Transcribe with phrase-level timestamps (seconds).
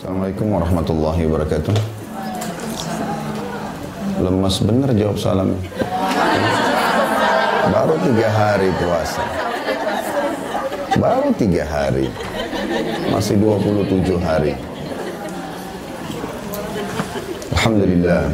[0.00, 1.76] Assalamualaikum warahmatullahi wabarakatuh.
[4.24, 5.52] Lemas bener jawab salam.
[7.68, 9.20] Baru tiga hari puasa.
[10.96, 12.08] Baru tiga hari.
[13.12, 14.56] Masih 27 hari.
[17.60, 18.24] Alhamdulillah.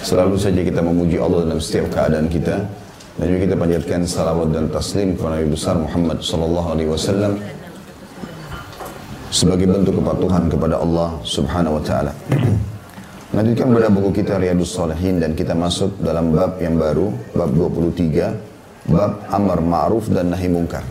[0.00, 2.56] Selalu saja kita memuji Allah dalam setiap keadaan kita.
[3.20, 7.36] Dan juga kita panjatkan salawat dan taslim kepada Nabi besar Muhammad sallallahu alaihi wasallam
[9.42, 12.14] sebagai bentuk kepatuhan kepada Allah Subhanahu wa taala.
[13.34, 18.86] Lanjutkan pada buku kita Riyadus Salihin dan kita masuk dalam bab yang baru, bab 23,
[18.86, 20.86] bab amar ma'ruf dan nahi mungkar.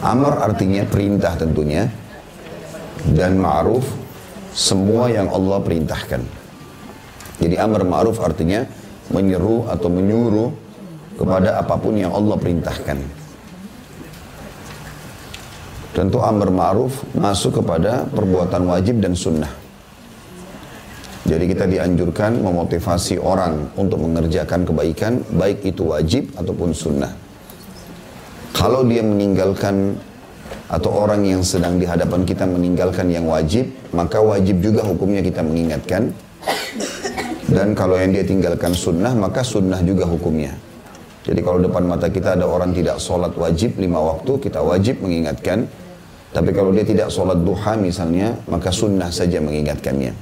[0.00, 1.84] Amar artinya perintah tentunya
[3.12, 3.84] dan ma'ruf
[4.56, 6.24] semua yang Allah perintahkan.
[7.36, 8.64] Jadi amar ma'ruf artinya
[9.12, 10.56] menyeru atau menyuruh
[11.20, 13.17] kepada apa pun yang Allah perintahkan.
[15.96, 19.50] Tentu amar ma'ruf masuk kepada perbuatan wajib dan sunnah.
[21.28, 27.12] Jadi kita dianjurkan memotivasi orang untuk mengerjakan kebaikan, baik itu wajib ataupun sunnah.
[28.56, 29.96] Kalau dia meninggalkan
[30.68, 35.40] atau orang yang sedang di hadapan kita meninggalkan yang wajib, maka wajib juga hukumnya kita
[35.44, 36.12] mengingatkan.
[37.48, 40.52] Dan kalau yang dia tinggalkan sunnah, maka sunnah juga hukumnya.
[41.28, 45.68] Jadi kalau depan mata kita ada orang tidak sholat wajib lima waktu, kita wajib mengingatkan.
[46.32, 50.16] Tapi kalau dia tidak sholat duha misalnya, maka sunnah saja mengingatkannya.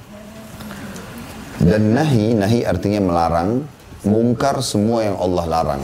[1.62, 3.62] Dan nahi, nahi artinya melarang,
[4.02, 5.82] mungkar semua yang Allah larang.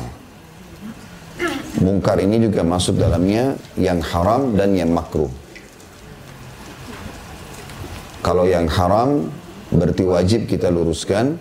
[1.82, 5.30] Mungkar ini juga masuk dalamnya yang haram dan yang makruh.
[8.22, 9.30] Kalau yang haram
[9.70, 11.38] berarti wajib kita luruskan.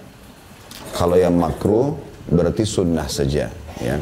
[0.98, 1.94] Kalau yang makruh
[2.26, 3.61] berarti sunnah saja.
[3.82, 3.98] Ya.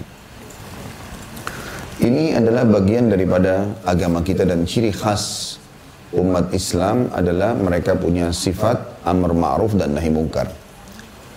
[1.99, 5.55] Ini adalah bagian daripada agama kita dan ciri khas
[6.15, 10.49] umat Islam adalah mereka punya sifat amr ma'ruf dan nahi mungkar.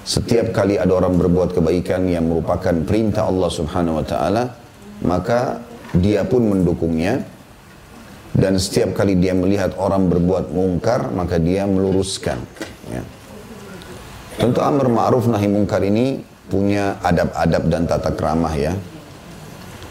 [0.02, 4.44] Setiap kali ada orang berbuat kebaikan yang merupakan perintah Allah Subhanahu wa taala,
[5.06, 5.62] maka
[5.94, 7.22] dia pun mendukungnya
[8.32, 12.40] dan setiap kali dia melihat orang berbuat mungkar, maka dia meluruskan.
[12.88, 13.02] Ya.
[14.40, 18.76] Tentu amr ma'ruf nahi mungkar ini punya adab-adab dan tata keramah ya.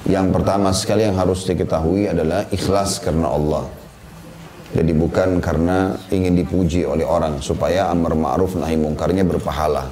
[0.05, 3.65] Yang pertama sekali yang harus diketahui adalah ikhlas karena Allah.
[4.71, 9.89] Jadi bukan karena ingin dipuji oleh orang supaya amar ma'ruf nahi mungkarnya berpahala.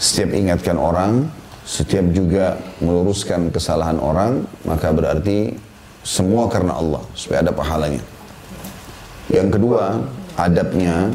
[0.00, 1.28] Setiap ingatkan orang,
[1.62, 5.54] setiap juga meluruskan kesalahan orang, maka berarti
[6.02, 8.02] semua karena Allah supaya ada pahalanya.
[9.30, 10.02] Yang kedua,
[10.34, 11.14] adabnya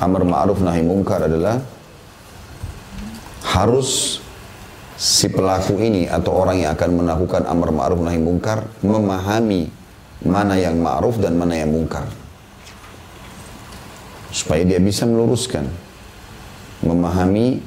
[0.00, 1.60] amar ma'ruf nahi mungkar adalah
[3.54, 4.18] harus
[4.98, 9.70] si pelaku ini atau orang yang akan melakukan amar ma'ruf nahi mungkar memahami
[10.26, 12.02] mana yang ma'ruf dan mana yang mungkar.
[14.34, 15.62] Supaya dia bisa meluruskan.
[16.82, 17.62] Memahami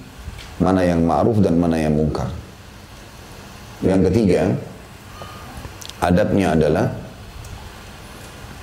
[0.59, 2.27] mana yang ma'ruf dan mana yang mungkar.
[3.79, 4.43] Yang ketiga,
[6.03, 6.87] adabnya adalah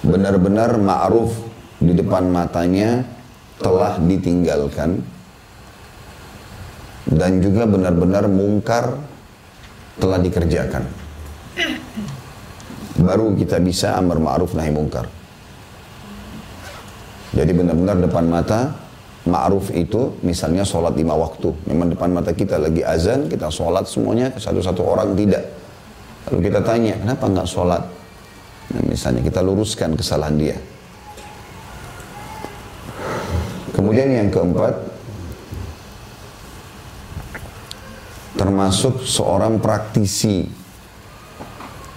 [0.05, 1.33] benar-benar ma'ruf
[1.81, 3.07] di depan matanya
[3.63, 5.14] telah ditinggalkan
[7.11, 8.97] dan juga benar-benar mungkar
[10.01, 10.85] telah dikerjakan.
[13.05, 15.05] Baru kita bisa amar ma'ruf nahi mungkar.
[17.35, 18.73] Jadi benar-benar depan mata
[19.27, 21.51] ma'ruf itu misalnya sholat lima waktu.
[21.69, 25.43] Memang depan mata kita lagi azan, kita sholat semuanya, satu-satu orang tidak.
[26.31, 27.83] Lalu kita tanya, kenapa nggak sholat?
[28.73, 30.57] Nah, misalnya kita luruskan kesalahan dia.
[33.75, 34.94] Kemudian yang keempat,
[38.35, 40.47] termasuk seorang praktisi.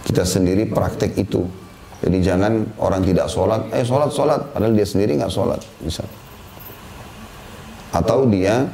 [0.08, 1.44] Kita sendiri praktek itu.
[1.98, 4.42] Jadi jangan orang tidak sholat, eh sholat, sholat.
[4.54, 5.60] Padahal dia sendiri nggak sholat.
[5.84, 6.08] Misal.
[7.92, 8.70] Atau dia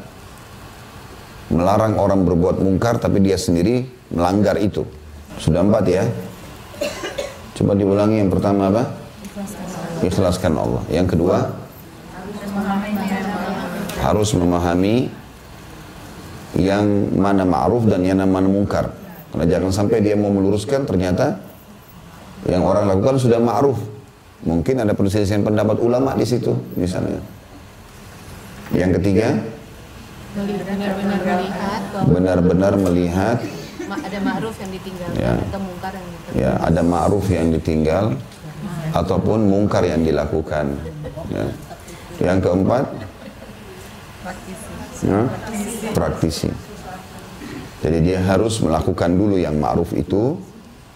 [1.49, 4.85] melarang orang berbuat mungkar tapi dia sendiri melanggar itu.
[5.39, 6.03] Sudah empat ya.
[7.57, 8.83] Coba diulangi yang pertama apa?
[10.03, 10.83] Ikhlaskan Allah.
[10.91, 11.37] Yang kedua,
[14.03, 15.22] harus memahami
[16.57, 16.85] yang
[17.17, 18.93] mana ma'ruf dan yang mana mungkar.
[19.33, 21.41] Karena jangan sampai dia mau meluruskan ternyata
[22.45, 23.81] yang orang lakukan sudah ma'ruf.
[24.43, 27.23] Mungkin ada perselisihan pendapat ulama di situ misalnya.
[28.75, 29.27] Yang ketiga,
[30.35, 32.73] benar-benar melihat benar-benar
[33.93, 35.33] ada ma'ruf yang ditinggalkan Ya.
[35.37, 36.41] atau mungkar yang ditinggalkan.
[36.41, 38.05] ya ada ma'ruf yang ditinggal
[38.93, 40.65] ataupun mungkar yang dilakukan.
[41.33, 41.45] Ya.
[42.21, 42.85] Yang keempat,
[45.03, 45.27] ya,
[45.91, 46.49] praktisi.
[47.83, 50.39] Jadi dia harus melakukan dulu yang ma'ruf itu,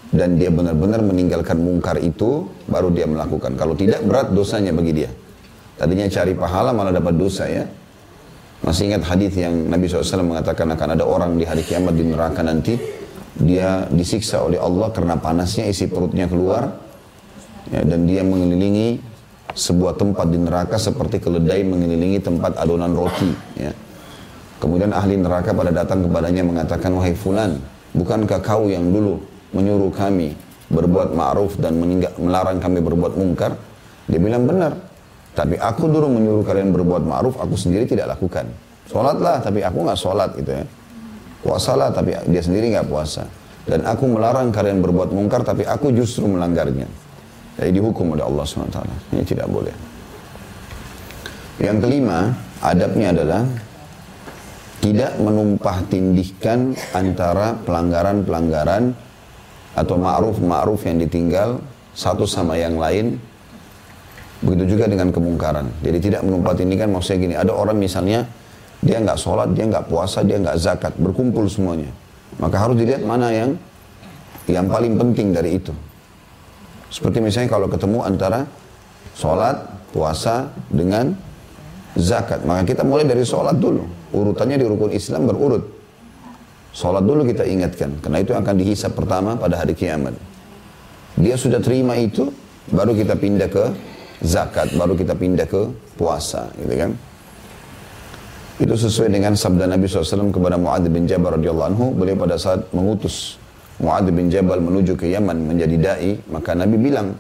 [0.08, 3.60] dan dia benar-benar meninggalkan mungkar itu, baru dia melakukan.
[3.60, 5.12] Kalau tidak berat dosanya bagi dia.
[5.78, 7.68] Tadinya cari pahala malah dapat dosa ya.
[8.66, 12.42] Masih ingat hadis yang Nabi SAW mengatakan akan ada orang di hari kiamat di neraka
[12.42, 12.74] nanti
[13.38, 16.74] dia disiksa oleh Allah karena panasnya isi perutnya keluar
[17.70, 18.98] ya, dan dia mengelilingi
[19.54, 23.30] sebuah tempat di neraka seperti keledai mengelilingi tempat adonan roti
[23.62, 23.70] ya.
[24.58, 27.62] Kemudian ahli neraka pada datang kepadanya mengatakan, wahai fulan,
[27.94, 29.22] bukankah kau yang dulu
[29.54, 30.34] menyuruh kami
[30.68, 31.78] berbuat ma'ruf dan
[32.18, 33.54] melarang kami berbuat mungkar?
[34.10, 34.74] Dia bilang benar.
[35.38, 38.50] Tapi aku dulu menyuruh kalian berbuat ma'ruf, aku sendiri tidak lakukan.
[38.90, 40.66] Sholatlah, tapi aku nggak sholat gitu ya.
[41.46, 43.30] Puasalah, tapi dia sendiri nggak puasa.
[43.68, 46.90] Dan aku melarang kalian berbuat mungkar, tapi aku justru melanggarnya.
[47.62, 48.80] Jadi dihukum oleh Allah SWT.
[49.14, 49.76] Ini tidak boleh.
[51.62, 53.44] Yang kelima, adabnya adalah
[54.88, 58.96] tidak menumpah tindihkan antara pelanggaran-pelanggaran
[59.76, 61.60] atau ma'ruf-ma'ruf yang ditinggal
[61.92, 63.20] satu sama yang lain
[64.40, 65.68] begitu juga dengan kemungkaran.
[65.84, 68.24] Jadi tidak menumpah tindihkan maksudnya gini ada orang misalnya
[68.80, 71.92] dia nggak sholat dia nggak puasa dia nggak zakat berkumpul semuanya.
[72.40, 73.60] Maka harus dilihat mana yang
[74.48, 75.76] yang paling penting dari itu.
[76.88, 78.48] Seperti misalnya kalau ketemu antara
[79.20, 81.12] sholat puasa dengan
[82.00, 82.48] zakat.
[82.48, 85.64] Maka kita mulai dari sholat dulu Urutannya di rukun Islam berurut.
[86.72, 90.14] Sholat dulu kita ingatkan, karena itu akan dihisap pertama pada hari kiamat.
[91.18, 92.30] Dia sudah terima itu,
[92.70, 93.66] baru kita pindah ke
[94.22, 95.66] zakat, baru kita pindah ke
[95.98, 96.92] puasa, gitu kan?
[98.62, 102.62] Itu sesuai dengan sabda Nabi SAW kepada Mu'adz bin Jabal radhiyallahu anhu, beliau pada saat
[102.74, 103.42] mengutus
[103.82, 107.14] Mu'adz bin Jabal menuju ke Yaman menjadi dai, maka Nabi bilang,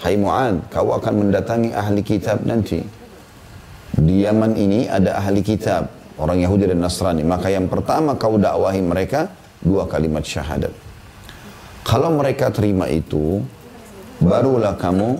[0.00, 2.80] "Hai Mu'adz, kau akan mendatangi ahli kitab nanti."
[3.92, 5.88] Di Yaman ini ada ahli kitab,
[6.22, 7.26] orang Yahudi dan Nasrani.
[7.26, 9.26] Maka yang pertama kau dakwahi mereka
[9.58, 10.70] dua kalimat syahadat.
[11.82, 13.42] Kalau mereka terima itu,
[14.22, 15.18] barulah kamu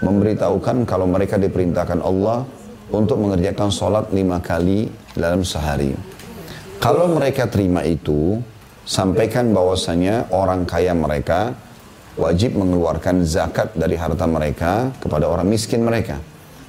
[0.00, 2.48] memberitahukan kalau mereka diperintahkan Allah
[2.88, 5.92] untuk mengerjakan sholat lima kali dalam sehari.
[6.80, 8.40] Kalau mereka terima itu,
[8.88, 11.52] sampaikan bahwasanya orang kaya mereka
[12.16, 16.16] wajib mengeluarkan zakat dari harta mereka kepada orang miskin mereka.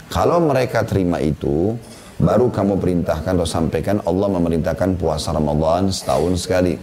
[0.10, 1.78] Kalau mereka terima itu,
[2.20, 6.76] baru kamu perintahkan atau sampaikan Allah memerintahkan puasa Ramadan setahun sekali.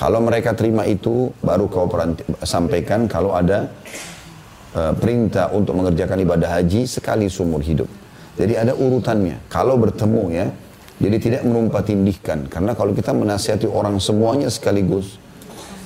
[0.00, 1.84] Kalau mereka terima itu, baru kau
[2.40, 3.68] sampaikan kalau ada
[4.72, 7.84] uh, perintah untuk mengerjakan ibadah haji sekali seumur hidup.
[8.40, 9.44] Jadi ada urutannya.
[9.52, 10.48] Kalau bertemu ya,
[10.96, 12.48] jadi tidak menumpah tindihkan.
[12.48, 15.20] Karena kalau kita menasihati orang semuanya sekaligus,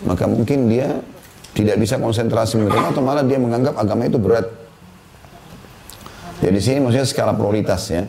[0.06, 1.02] maka mungkin dia
[1.50, 4.46] tidak bisa konsentrasi menerima atau malah dia menganggap agama itu berat.
[6.38, 8.06] Jadi sini maksudnya skala prioritas ya.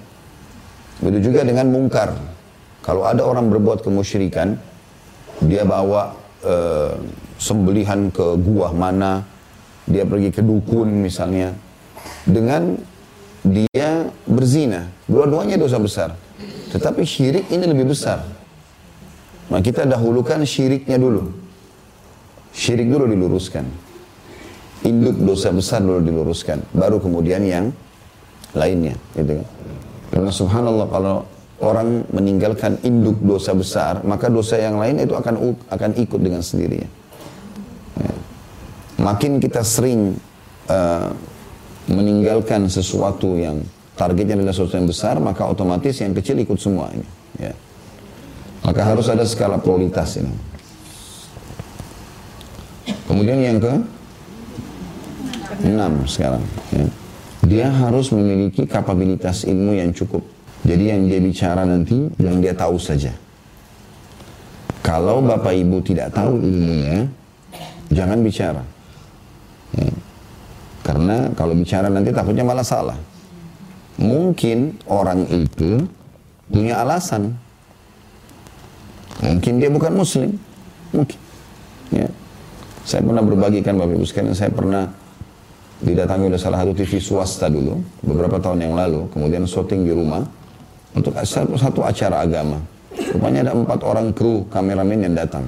[1.04, 2.16] Begitu juga dengan mungkar.
[2.86, 4.56] Kalau ada orang berbuat kemusyrikan,
[5.42, 6.16] dia bawa
[6.46, 6.56] e,
[7.42, 9.26] sembelihan ke gua mana,
[9.90, 11.52] dia pergi ke dukun misalnya,
[12.24, 12.78] dengan
[13.46, 14.90] dia berzina.
[15.10, 16.14] Dua-duanya dosa besar.
[16.74, 18.26] Tetapi syirik ini lebih besar.
[19.50, 21.30] Nah kita dahulukan syiriknya dulu.
[22.56, 23.66] Syirik dulu diluruskan.
[24.86, 26.62] Induk dosa besar dulu diluruskan.
[26.74, 27.70] Baru kemudian yang
[28.58, 28.98] lainnya.
[29.14, 29.48] Gitu kan.
[30.10, 31.16] Karena subhanallah kalau
[31.64, 36.90] orang meninggalkan induk dosa besar, maka dosa yang lain itu akan akan ikut dengan sendirinya.
[37.96, 38.14] Ya.
[39.00, 40.20] Makin kita sering
[40.68, 41.10] uh,
[41.88, 43.64] meninggalkan sesuatu yang
[43.96, 47.08] targetnya adalah sesuatu yang besar, maka otomatis yang kecil ikut semua ini.
[47.40, 47.54] Ya.
[48.66, 50.34] Maka harus ada skala prioritas ini.
[53.06, 53.74] Kemudian yang ke
[55.64, 56.44] enam sekarang.
[56.74, 57.05] Ya
[57.46, 60.26] dia harus memiliki kapabilitas ilmu yang cukup.
[60.66, 63.14] Jadi yang dia bicara nanti, yang dia tahu saja.
[64.82, 67.06] Kalau bapak ibu tidak tahu ilmunya,
[67.94, 68.62] jangan bicara.
[69.78, 69.94] Ya.
[70.86, 72.98] Karena kalau bicara nanti takutnya malah salah.
[73.98, 75.86] Mungkin orang itu
[76.50, 77.34] punya alasan.
[79.22, 80.38] Mungkin dia bukan muslim.
[80.94, 81.20] Mungkin.
[81.94, 82.10] Ya.
[82.86, 84.86] Saya pernah berbagikan Bapak Ibu sekalian, saya pernah
[85.86, 90.26] didatangi oleh salah satu TV swasta dulu, beberapa tahun yang lalu, kemudian syuting di rumah
[90.98, 92.58] untuk satu, acara agama.
[93.14, 95.46] Rupanya ada empat orang kru kameramen yang datang.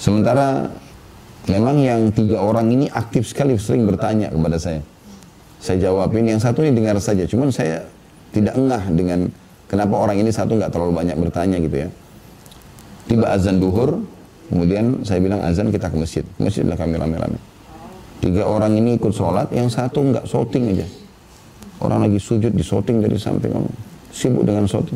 [0.00, 0.66] Sementara
[1.46, 4.80] memang yang tiga orang ini aktif sekali sering bertanya kepada saya.
[5.62, 7.84] Saya jawabin yang satu ini dengar saja, cuman saya
[8.34, 9.30] tidak engah dengan
[9.68, 11.88] kenapa orang ini satu nggak terlalu banyak bertanya gitu ya.
[13.06, 14.02] Tiba azan duhur,
[14.48, 16.24] kemudian saya bilang azan kita ke masjid.
[16.24, 17.51] Ke masjid lah kami rame-rame.
[18.22, 20.86] Tiga orang ini ikut sholat, yang satu nggak shooting aja.
[21.82, 23.50] Orang lagi sujud di shooting dari samping,
[24.14, 24.94] sibuk dengan shooting.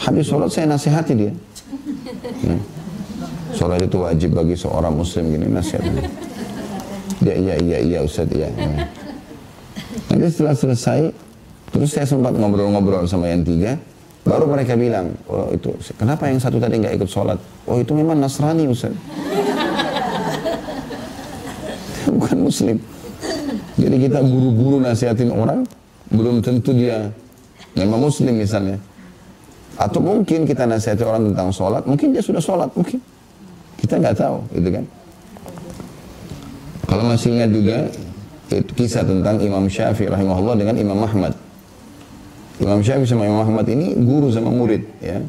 [0.00, 1.32] Habis sholat saya nasihati dia.
[2.40, 2.56] Ya.
[3.52, 6.08] Sholat itu wajib bagi seorang muslim gini nasihatnya.
[7.20, 8.48] Dia iya iya iya Ustaz iya.
[8.48, 8.88] iya.
[10.08, 11.00] Nanti setelah selesai,
[11.68, 13.76] terus saya sempat ngobrol-ngobrol sama yang tiga,
[14.24, 17.36] baru mereka bilang, oh itu kenapa yang satu tadi nggak ikut sholat?
[17.68, 18.96] Oh itu memang Nasrani Ustaz.
[22.28, 22.76] Bukan Muslim.
[23.80, 25.64] Jadi kita buru-buru nasihatin orang,
[26.12, 27.08] belum tentu dia
[27.72, 28.76] memang Muslim misalnya.
[29.80, 33.00] Atau mungkin kita nasihati orang tentang sholat, mungkin dia sudah sholat, mungkin.
[33.80, 34.84] Kita nggak tahu, gitu kan.
[36.84, 37.76] Kalau masih ingat juga,
[38.52, 41.32] itu kisah tentang Imam Syafi'i rahimahullah dengan Imam Ahmad.
[42.60, 45.24] Imam Syafi'i sama Imam Ahmad ini guru sama murid, ya.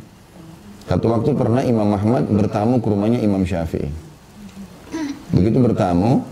[0.84, 3.88] Satu waktu pernah Imam Ahmad bertamu ke rumahnya Imam Syafi'i.
[5.32, 6.26] Begitu bertamu,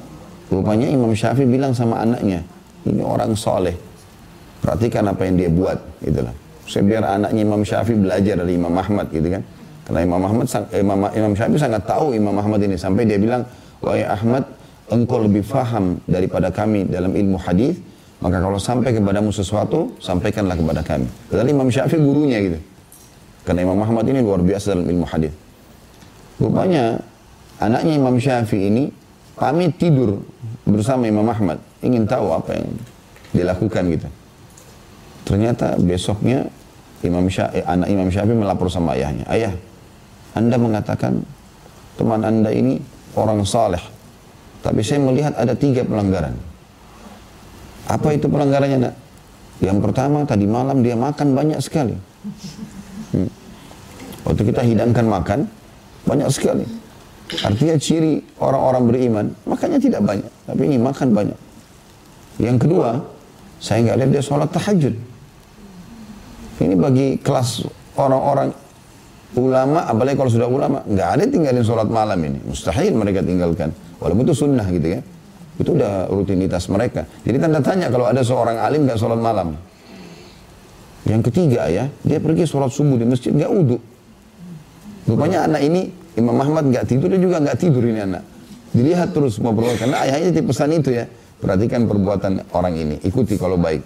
[0.52, 2.44] rupanya Imam Syafi'i bilang sama anaknya,
[2.88, 3.76] ini orang soleh,
[4.64, 6.34] perhatikan apa yang dia buat, itulah.
[6.68, 9.44] Saya biar anaknya Imam Syafi'i belajar dari Imam Ahmad gitu kan.
[9.88, 12.76] Karena Imam Ahmad, Imam, Imam Syafi'i sangat tahu Imam Ahmad ini.
[12.76, 13.48] Sampai dia bilang,
[13.80, 14.44] wahai Ahmad,
[14.92, 17.80] engkau lebih faham daripada kami dalam ilmu hadis.
[18.20, 21.08] Maka kalau sampai kepadamu sesuatu, sampaikanlah kepada kami.
[21.32, 22.60] Padahal Imam Syafi'i gurunya gitu.
[23.48, 25.32] Karena Imam Ahmad ini luar biasa dalam ilmu hadis.
[26.36, 27.00] Rupanya
[27.64, 28.84] anaknya Imam Syafi'i ini
[29.38, 30.20] pamit tidur
[30.66, 31.62] bersama Imam Ahmad.
[31.86, 32.68] Ingin tahu apa yang
[33.32, 34.08] dilakukan gitu.
[35.30, 36.50] Ternyata besoknya
[37.06, 39.24] Imam Syafi'i, anak Imam Syafi'i melapor sama ayahnya.
[39.30, 39.54] Ayah,
[40.34, 41.22] Anda mengatakan
[41.96, 42.82] teman Anda ini
[43.14, 43.82] orang saleh.
[44.66, 46.34] Tapi saya melihat ada tiga pelanggaran.
[47.88, 48.96] Apa itu pelanggarannya nak?
[49.64, 51.96] Yang pertama tadi malam dia makan banyak sekali.
[53.14, 53.30] Hmm.
[54.28, 55.40] Waktu kita hidangkan makan,
[56.04, 56.68] banyak sekali.
[57.28, 60.32] Artinya ciri orang-orang beriman, makannya tidak banyak.
[60.48, 61.40] Tapi ini makan banyak.
[62.40, 63.04] Yang kedua,
[63.60, 64.96] saya nggak lihat dia sholat tahajud.
[66.58, 67.68] Ini bagi kelas
[68.00, 68.50] orang-orang
[69.36, 72.40] ulama, apalagi kalau sudah ulama, nggak ada tinggalin sholat malam ini.
[72.48, 73.76] Mustahil mereka tinggalkan.
[74.00, 75.02] Walaupun itu sunnah gitu ya.
[75.58, 77.04] Itu udah rutinitas mereka.
[77.28, 79.58] Jadi tanda tanya kalau ada seorang alim nggak sholat malam.
[81.04, 83.82] Yang ketiga ya, dia pergi sholat subuh di masjid nggak uduk.
[85.08, 88.26] Rupanya anak ini Imam Ahmad nggak tidur, dia juga nggak tidur ini anak.
[88.74, 91.06] Dilihat terus ngobrol karena ayahnya di pesan itu ya.
[91.38, 93.86] Perhatikan perbuatan orang ini, ikuti kalau baik.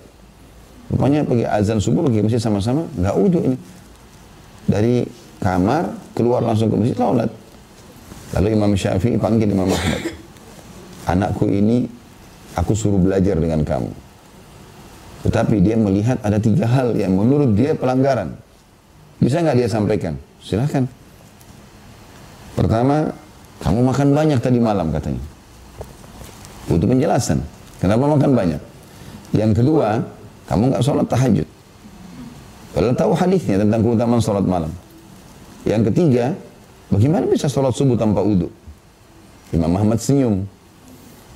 [0.96, 3.58] Rupanya pergi azan subuh pergi masjid sama-sama, nggak uduk ini.
[4.64, 5.04] Dari
[5.44, 7.28] kamar keluar langsung ke masjid sholat.
[8.40, 10.02] Lalu Imam Syafi'i panggil Imam Ahmad.
[11.12, 11.84] Anakku ini
[12.56, 13.92] aku suruh belajar dengan kamu.
[15.28, 18.32] Tetapi dia melihat ada tiga hal yang menurut dia pelanggaran.
[19.20, 20.16] Bisa nggak dia sampaikan?
[20.40, 21.01] Silahkan.
[22.56, 23.10] Pertama,
[23.62, 25.24] kamu makan banyak tadi malam katanya.
[26.68, 27.40] Butuh penjelasan.
[27.82, 28.62] Kenapa makan banyak?
[29.34, 30.04] Yang kedua,
[30.48, 31.48] kamu nggak sholat tahajud.
[32.72, 34.72] Padahal tahu hadisnya tentang keutamaan sholat malam.
[35.68, 36.36] Yang ketiga,
[36.88, 38.48] bagaimana bisa sholat subuh tanpa udhu?
[39.52, 40.48] Imam Muhammad senyum.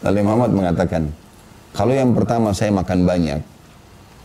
[0.03, 1.11] Lalu Imam Muhammad mengatakan,
[1.75, 3.41] kalau yang pertama saya makan banyak,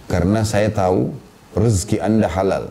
[0.07, 1.11] karena saya tahu
[1.59, 2.71] rezeki anda halal.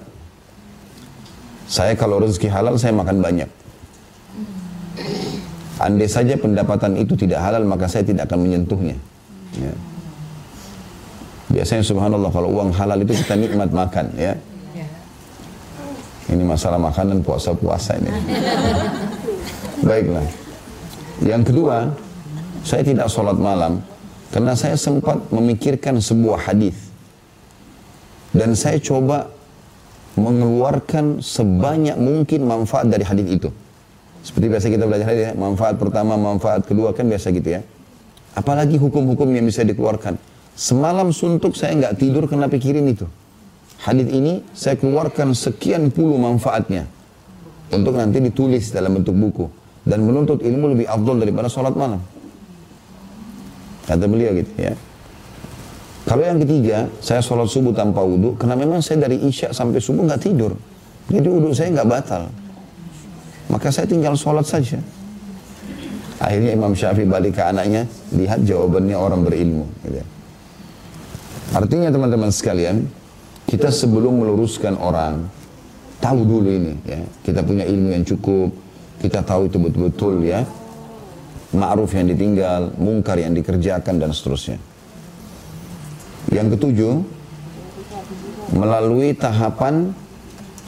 [1.68, 3.50] Saya kalau rezeki halal, saya makan banyak.
[5.80, 9.00] Andai saja pendapatan itu tidak halal, maka saya tidak akan menyentuhnya.
[9.56, 9.74] Ya.
[11.50, 14.38] Biasanya subhanallah kalau uang halal itu kita nikmat makan ya.
[16.30, 18.12] Ini masalah makanan puasa-puasa ini.
[19.82, 20.22] Baiklah.
[21.26, 21.90] Yang kedua,
[22.62, 23.82] saya tidak sholat malam
[24.30, 26.78] karena saya sempat memikirkan sebuah hadis
[28.30, 29.26] dan saya coba
[30.14, 33.50] mengeluarkan sebanyak mungkin manfaat dari hadis itu.
[34.20, 37.62] Seperti biasa kita belajar hadis ya, manfaat pertama, manfaat kedua kan biasa gitu ya.
[38.36, 40.20] Apalagi hukum-hukum yang bisa dikeluarkan.
[40.60, 43.08] Semalam suntuk saya nggak tidur karena pikirin itu.
[43.80, 46.84] Hadis ini saya keluarkan sekian puluh manfaatnya
[47.72, 49.48] untuk nanti ditulis dalam bentuk buku
[49.88, 52.04] dan menuntut ilmu lebih afdol daripada sholat malam.
[53.88, 54.76] Kata beliau gitu ya.
[56.04, 60.04] Kalau yang ketiga, saya sholat subuh tanpa wudhu, karena memang saya dari isya sampai subuh
[60.10, 60.58] nggak tidur.
[61.08, 62.28] Jadi wudhu saya nggak batal.
[63.50, 64.78] Maka saya tinggal sholat saja.
[66.22, 69.66] Akhirnya Imam Syafi'i balik ke anaknya, lihat jawabannya orang berilmu.
[69.82, 70.04] Gitu.
[71.56, 72.86] Artinya teman-teman sekalian,
[73.50, 75.26] kita sebelum meluruskan orang,
[75.98, 77.02] tahu dulu ini ya.
[77.26, 78.54] Kita punya ilmu yang cukup,
[79.02, 80.46] kita tahu itu betul-betul ya.
[81.50, 84.62] Ma'ruf yang ditinggal, mungkar yang dikerjakan dan seterusnya.
[86.30, 86.94] Yang ketujuh,
[88.54, 89.90] melalui tahapan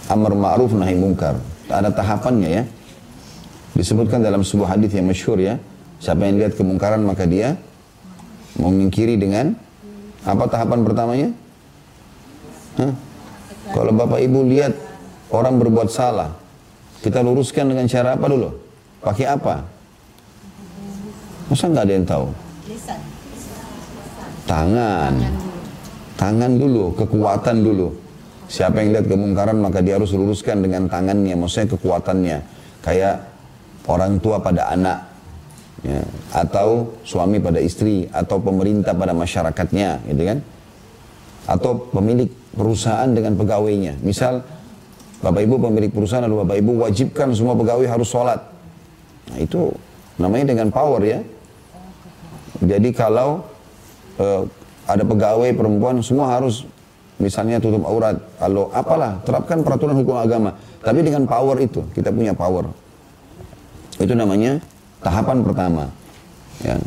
[0.10, 1.38] amar ma'ruf nahi mungkar.
[1.72, 2.64] Ada tahapannya ya.
[3.72, 5.56] Disebutkan dalam sebuah hadis yang masyhur ya.
[6.04, 7.56] Siapa yang lihat kemungkaran maka dia
[8.60, 9.56] mengingkiri dengan
[10.28, 11.30] apa tahapan pertamanya?
[12.78, 12.94] Hah?
[13.72, 14.76] Kalau Bapak Ibu lihat
[15.32, 16.36] orang berbuat salah,
[17.00, 18.50] kita luruskan dengan cara apa dulu?
[19.02, 19.64] Pakai apa?
[21.48, 22.28] Masa nggak ada yang tahu?
[24.46, 25.14] Tangan.
[26.20, 27.88] Tangan dulu, kekuatan dulu.
[28.52, 32.38] Siapa yang lihat kemungkaran maka dia harus luruskan dengan tangannya, maksudnya kekuatannya.
[32.84, 33.32] Kayak
[33.88, 35.08] orang tua pada anak,
[35.88, 36.04] ya,
[36.36, 40.38] atau suami pada istri, atau pemerintah pada masyarakatnya, gitu kan?
[41.48, 44.04] Atau pemilik perusahaan dengan pegawainya.
[44.04, 44.44] Misal,
[45.22, 48.42] Bapak Ibu pemilik perusahaan lalu Bapak Ibu wajibkan semua pegawai harus sholat.
[49.32, 49.70] Nah itu
[50.18, 51.22] namanya dengan power ya.
[52.58, 53.46] Jadi kalau
[54.18, 54.44] uh,
[54.90, 56.66] ada pegawai perempuan semua harus
[57.22, 60.58] misalnya tutup aurat, kalau apalah, terapkan peraturan hukum agama.
[60.82, 62.66] Tapi dengan power itu, kita punya power.
[64.02, 64.58] Itu namanya
[65.06, 65.86] tahapan pertama.
[66.66, 66.82] Ya.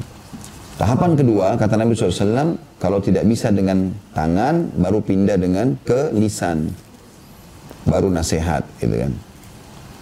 [0.74, 6.74] Tahapan kedua, kata Nabi SAW, kalau tidak bisa dengan tangan, baru pindah dengan ke lisan.
[7.86, 9.14] Baru nasihat, gitu kan.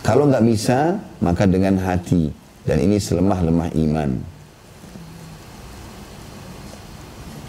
[0.01, 2.33] Kalau nggak bisa, maka dengan hati.
[2.65, 4.11] Dan ini selemah-lemah iman.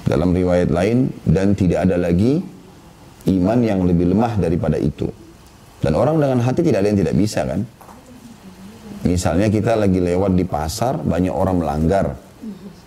[0.03, 2.43] Dalam riwayat lain, dan tidak ada lagi
[3.29, 5.07] iman yang lebih lemah daripada itu.
[5.83, 7.61] Dan orang dengan hati tidak ada yang tidak bisa kan.
[9.03, 12.15] Misalnya kita lagi lewat di pasar, banyak orang melanggar.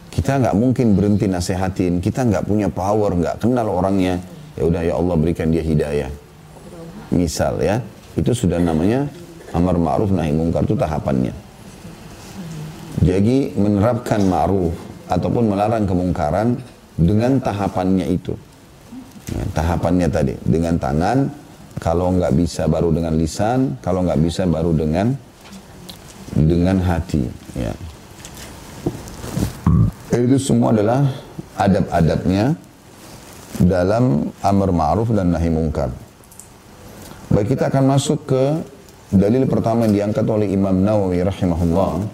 [0.08, 4.16] Kita nggak mungkin berhenti nasehatin, kita nggak punya power, nggak kenal orangnya.
[4.56, 6.08] Ya udah ya Allah berikan dia hidayah.
[7.12, 7.84] Misal ya,
[8.16, 9.04] itu sudah namanya
[9.52, 11.36] amar ma'ruf nahi mungkar itu tahapannya.
[13.04, 14.72] Jadi menerapkan ma'ruf
[15.12, 16.56] ataupun melarang kemungkaran
[16.96, 18.32] dengan tahapannya itu.
[19.26, 21.26] Ya, tahapannya tadi dengan tangan,
[21.82, 25.10] kalau nggak bisa baru dengan lisan, kalau nggak bisa baru dengan
[26.36, 27.26] dengan hati.
[27.58, 27.74] Ya.
[30.14, 31.10] Itu semua adalah
[31.58, 32.54] adab-adabnya
[33.60, 35.90] dalam amar ma'ruf dan nahi mungkar.
[37.32, 38.44] Baik kita akan masuk ke
[39.10, 42.06] dalil pertama yang diangkat oleh Imam Nawawi rahimahullah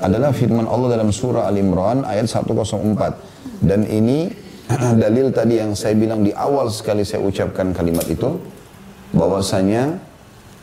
[0.00, 4.32] adalah firman Allah dalam surah Al-Imran ayat 104 dan ini
[4.78, 8.38] dalil tadi yang saya bilang di awal sekali saya ucapkan kalimat itu
[9.10, 9.98] bahwasanya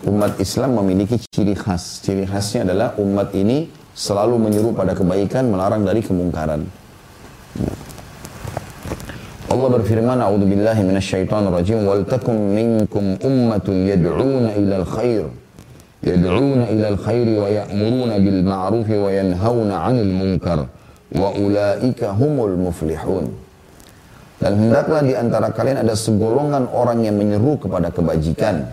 [0.07, 1.99] umat Islam memiliki ciri khas.
[2.05, 3.67] Ciri khasnya adalah umat ini
[3.97, 6.61] selalu menyuruh pada kebaikan, melarang dari kemungkaran.
[9.47, 15.25] Allah berfirman, "A'udzu billahi minasyaitonir rajim, wal takum minkum ummatun yad'una ilal khair."
[16.05, 20.69] Yad'una ilal khairi wa ya'muruna bil ma'ruf wa yanhauna 'anil munkar
[21.09, 23.46] wa ulaika humul muflihun.
[24.37, 28.69] Dan hendaklah di antara kalian ada segolongan orang yang menyeru kepada kebajikan,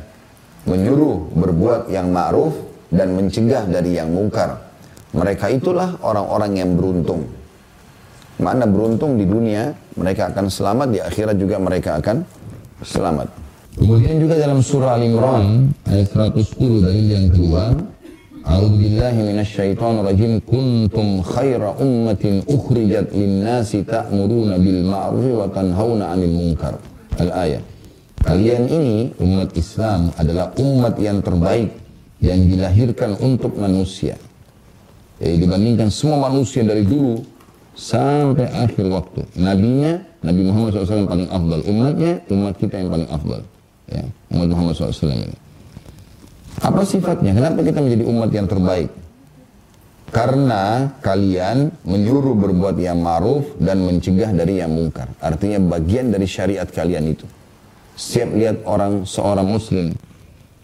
[0.69, 2.53] menyuruh berbuat yang ma'ruf
[2.93, 4.61] dan mencegah dari yang mungkar.
[5.17, 7.25] Mereka itulah orang-orang yang beruntung.
[8.37, 12.27] Mana beruntung di dunia, mereka akan selamat, di akhirat juga mereka akan
[12.83, 13.31] selamat.
[13.79, 17.75] Kemudian juga dalam surah Al-Imran ayat 110 dari yang kedua,
[18.45, 26.75] أعوذ بالله من الشيطان الرجيم كنتم خير أمة أخرجت للناس تأمرون بالمعروف وتنهون عن المنكر
[27.21, 27.61] الآية.
[28.25, 31.73] Kalian ini umat Islam adalah umat yang terbaik
[32.21, 34.17] yang dilahirkan untuk manusia.
[35.21, 37.21] Jadi dibandingkan semua manusia dari dulu
[37.77, 39.29] sampai akhir waktu.
[39.41, 41.61] Nabinya, Nabi Muhammad SAW yang paling afdal.
[41.69, 43.41] Umatnya, umat kita yang paling afdal.
[43.93, 45.44] Ya, umat Muhammad SAW ini.
[46.63, 47.35] Apa sifatnya?
[47.35, 48.91] Kenapa kita menjadi umat yang terbaik?
[50.15, 55.11] Karena kalian menyuruh berbuat yang ma'ruf dan mencegah dari yang mungkar.
[55.19, 57.27] Artinya bagian dari syariat kalian itu.
[57.99, 59.91] Setiap lihat orang seorang muslim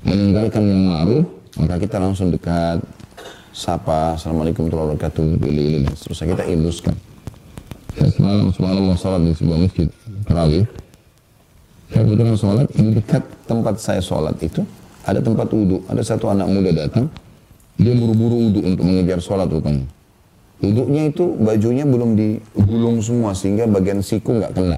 [0.07, 1.25] meninggalkan yang ma'ruf,
[1.59, 2.79] maka kita langsung dekat,
[3.51, 6.95] sapa, Assalamualaikum warahmatullahi wabarakatuh, pilih ini, terus kita iluskan.
[7.99, 9.89] Saya semalam, semalam sholat di sebuah masjid,
[10.31, 10.65] terawih.
[11.91, 14.63] Saya kebetulan sholat, di dekat tempat saya sholat itu,
[15.05, 17.09] ada tempat wudhu, ada satu anak muda datang,
[17.81, 19.85] dia buru-buru wudhu untuk mengejar sholat rupanya.
[20.61, 24.77] Wudhunya itu bajunya belum digulung semua sehingga bagian siku nggak kena.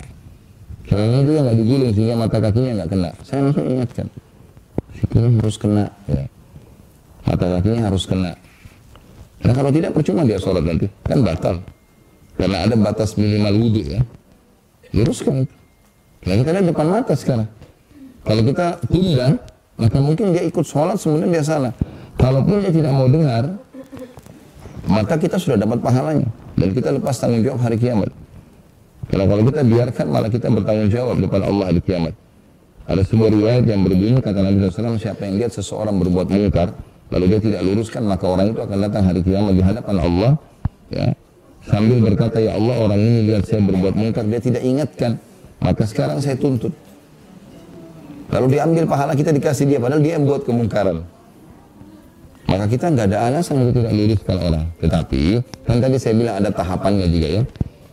[0.86, 3.10] Caranya juga nggak digulung sehingga mata kakinya nggak kena.
[3.26, 4.06] Saya langsung ingatkan,
[4.94, 5.84] sikunya harus kena.
[6.06, 6.24] Ya.
[7.26, 8.32] Mata kakinya harus kena.
[9.42, 11.56] Nah kalau tidak percuma dia sholat nanti, kan batal.
[12.38, 14.00] Karena ada batas minimal wudhu ya.
[14.94, 15.54] Luruskan itu.
[16.22, 17.48] Nah kita lihat depan mata sekarang.
[18.22, 19.34] Kalau kita tunda,
[19.80, 21.72] maka mungkin dia ikut sholat sebenarnya dia salah.
[22.20, 23.56] Kalaupun dia tidak mau dengar,
[24.86, 28.10] maka kita sudah dapat pahalanya dan kita lepas tanggung jawab hari kiamat.
[29.08, 32.14] Karena kalau kita biarkan malah kita bertanggung jawab depan Allah di kiamat.
[32.82, 36.74] Ada sebuah riwayat yang berbunyi kata Nabi SAW siapa yang lihat seseorang berbuat mungkar
[37.12, 40.32] lalu dia tidak luruskan maka orang itu akan datang hari kiamat di hadapan Allah
[40.88, 41.06] ya
[41.68, 45.20] sambil berkata ya Allah orang ini lihat saya berbuat mungkar dia tidak ingatkan
[45.60, 46.72] maka sekarang saya tuntut
[48.32, 51.04] Lalu diambil pahala kita dikasih dia, padahal dia yang buat kemungkaran.
[52.48, 54.64] Maka kita nggak ada alasan untuk tidak luruskan orang.
[54.80, 55.22] Tetapi
[55.68, 57.42] kan tadi saya bilang ada tahapannya juga ya.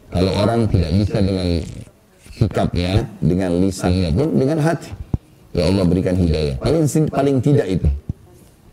[0.09, 1.47] Kalau orang tidak bisa dengan
[2.33, 2.91] sikapnya,
[3.23, 4.91] dengan lisannya pun dengan hati.
[5.55, 6.55] Ya Allah berikan hidayah.
[6.59, 7.87] Paling paling tidak itu.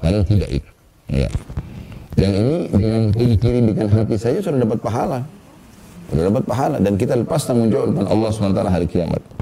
[0.02, 0.70] Paling tidak itu.
[1.10, 1.30] Ya.
[2.16, 5.20] Dan ini dengan kiri dengan hati saja sudah dapat pahala.
[6.08, 9.35] Sudah dapat pahala dan kita lepas tanggung jawab depan Allah SWT hari kiamat.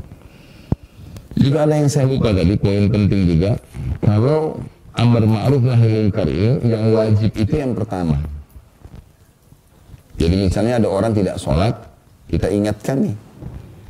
[1.35, 3.59] Juga ada yang saya lupa tadi, poin penting juga.
[4.03, 4.59] Kalau
[4.95, 8.17] amar ma'ruf nahi munkar ini yang wajib itu yang pertama.
[10.15, 11.75] Jadi misalnya ada orang tidak sholat,
[12.31, 13.17] kita ingatkan nih.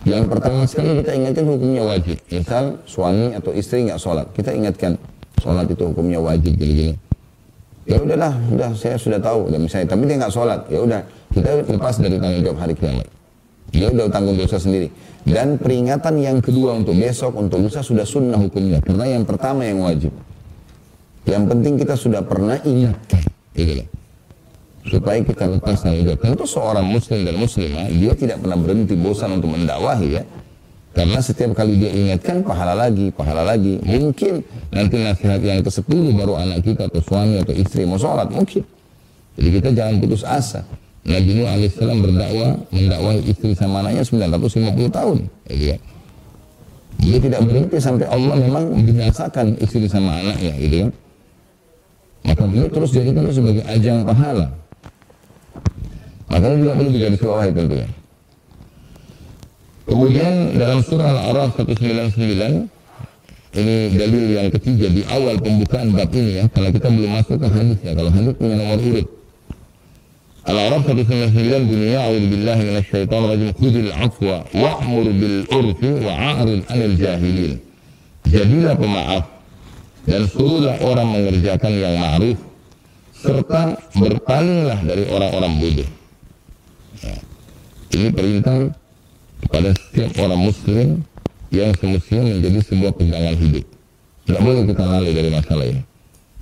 [0.05, 2.17] Yang pertama sekali kita ingatkan hukumnya wajib.
[2.33, 4.97] Misal suami atau istri nggak sholat, kita ingatkan
[5.41, 6.97] sholat itu hukumnya wajib gini-gini
[7.85, 11.01] ya udahlah udah saya sudah tahu dan misalnya tapi dia nggak sholat ya udah
[11.37, 13.07] kita lepas dari tanggung jawab hari kiamat
[13.75, 14.89] dia udah tanggung dosa sendiri.
[15.25, 18.79] Dan peringatan yang kedua untuk besok untuk lusa sudah sunnah hukumnya.
[18.79, 20.15] Karena yang pertama yang wajib.
[21.25, 23.87] Yang penting kita sudah pernah ingatkan gitu
[24.85, 29.41] supaya kita lepas tanggung jawab tentu seorang muslim dan muslimah dia tidak pernah berhenti bosan
[29.41, 30.23] untuk mendakwahi ya.
[30.95, 33.83] Karena setiap kali dia ingatkan pahala lagi, pahala lagi.
[33.83, 38.63] Mungkin nanti nasihat yang ke-10 baru anak kita atau suami atau istri mau sholat, mungkin.
[39.35, 40.63] Jadi kita jangan putus asa.
[41.05, 45.19] Nabi Nuh alaihissalam berdakwah, mendakwahi istri sama anaknya 950 tahun.
[45.53, 45.81] Gitu kan.
[47.05, 50.91] Dia tidak berhenti sampai Allah memang binasakan istri sama anaknya, gitu kan.
[52.25, 54.49] Maka beliau terus jadikan itu sebagai ajang pahala.
[56.33, 57.89] Makanya juga perlu digarisbawahi tentunya.
[59.85, 62.73] Kemudian dalam surah Al-A'raf 199
[63.55, 67.47] ini dalil yang ketiga di awal pembukaan bab ini ya kalau kita belum masuk ke
[67.53, 69.07] hadis ya kalau hadis punya nomor urut
[70.45, 77.55] Al-A'raf 199 bunyinya billahi minasyaitonir rajim khudil afwa wa'mur bil urfi wa'arid 'anil jahilin
[78.29, 79.25] jadilah pemaaf
[80.05, 82.37] dan suruhlah orang mengerjakan yang ma'ruf
[83.17, 85.91] serta berpalinglah dari orang-orang bodoh
[87.01, 87.17] ya.
[87.97, 88.69] ini perintah
[89.49, 90.89] kepada setiap orang muslim
[91.55, 93.65] yang semestinya menjadi sebuah pegangan hidup.
[94.25, 95.83] Tidak boleh kita lalai dari masalah ini.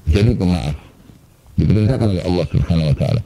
[0.09, 0.77] Jadi pemaaf.
[1.59, 3.21] Diperintahkan oleh Allah Subhanahu wa taala.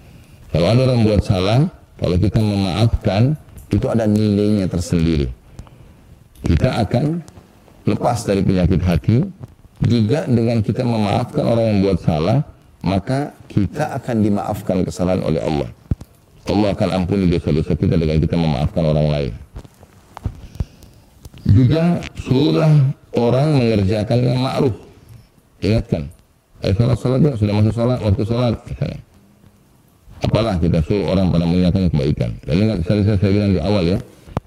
[0.54, 1.60] Kalau ada orang buat salah,
[1.96, 3.34] kalau kita memaafkan,
[3.72, 5.28] itu ada nilainya tersendiri.
[6.46, 7.24] Kita akan
[7.86, 9.16] lepas dari penyakit hati,
[9.82, 12.38] juga dengan kita memaafkan orang yang buat salah,
[12.80, 15.68] maka kita akan dimaafkan kesalahan oleh Allah.
[16.46, 19.32] Allah akan ampuni dosa-dosa kita dengan kita memaafkan orang lain.
[21.46, 22.70] Juga suruhlah
[23.14, 24.74] orang mengerjakan yang ma'ruf.
[25.62, 26.06] Ingatkan.
[26.62, 28.54] Sholat, sholat ya, sudah masuk sholat, waktu sholat.
[28.66, 29.00] Misalnya.
[30.24, 32.30] Apalah kita suruh orang pada mengerjakan kebaikan.
[32.48, 33.98] Dan ini saya, saya, saya bilang di awal ya.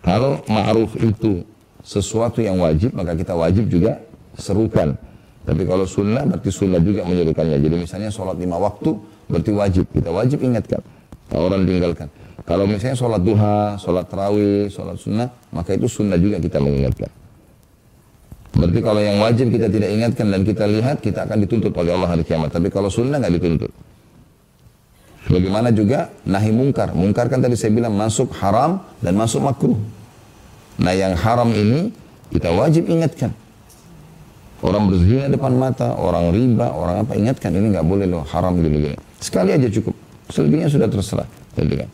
[0.01, 1.45] Kalau ma'ruf itu
[1.85, 4.01] sesuatu yang wajib, maka kita wajib juga
[4.33, 4.97] serukan.
[5.45, 7.57] Tapi kalau sunnah, berarti sunnah juga menyerukannya.
[7.61, 8.97] Jadi misalnya sholat lima waktu,
[9.29, 9.85] berarti wajib.
[9.93, 10.81] Kita wajib ingatkan.
[11.29, 12.07] Kalau orang tinggalkan.
[12.49, 17.11] Kalau misalnya sholat duha, sholat terawih, sholat sunnah, maka itu sunnah juga kita mengingatkan.
[18.57, 22.09] Berarti kalau yang wajib kita tidak ingatkan dan kita lihat, kita akan dituntut oleh Allah
[22.17, 22.49] hari kiamat.
[22.49, 23.71] Tapi kalau sunnah nggak dituntut.
[25.29, 26.97] Bagaimana juga nahi mungkar.
[26.97, 29.77] Mungkar kan tadi saya bilang masuk haram dan masuk makruh.
[30.81, 31.93] Nah yang haram ini
[32.33, 33.29] kita wajib ingatkan.
[34.59, 38.97] Orang berzina depan mata, orang riba, orang apa ingatkan ini nggak boleh loh haram gini-gini.
[39.21, 39.93] Sekali aja cukup.
[40.33, 41.29] Selebihnya sudah terserah.
[41.55, 41.89] Gitu kan.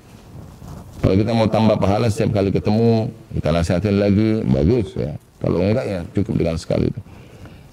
[1.04, 5.14] Kalau kita mau tambah pahala setiap kali ketemu, kita nasihatin lagi, bagus ya.
[5.44, 7.02] Kalau enggak ya cukup dengan sekali itu.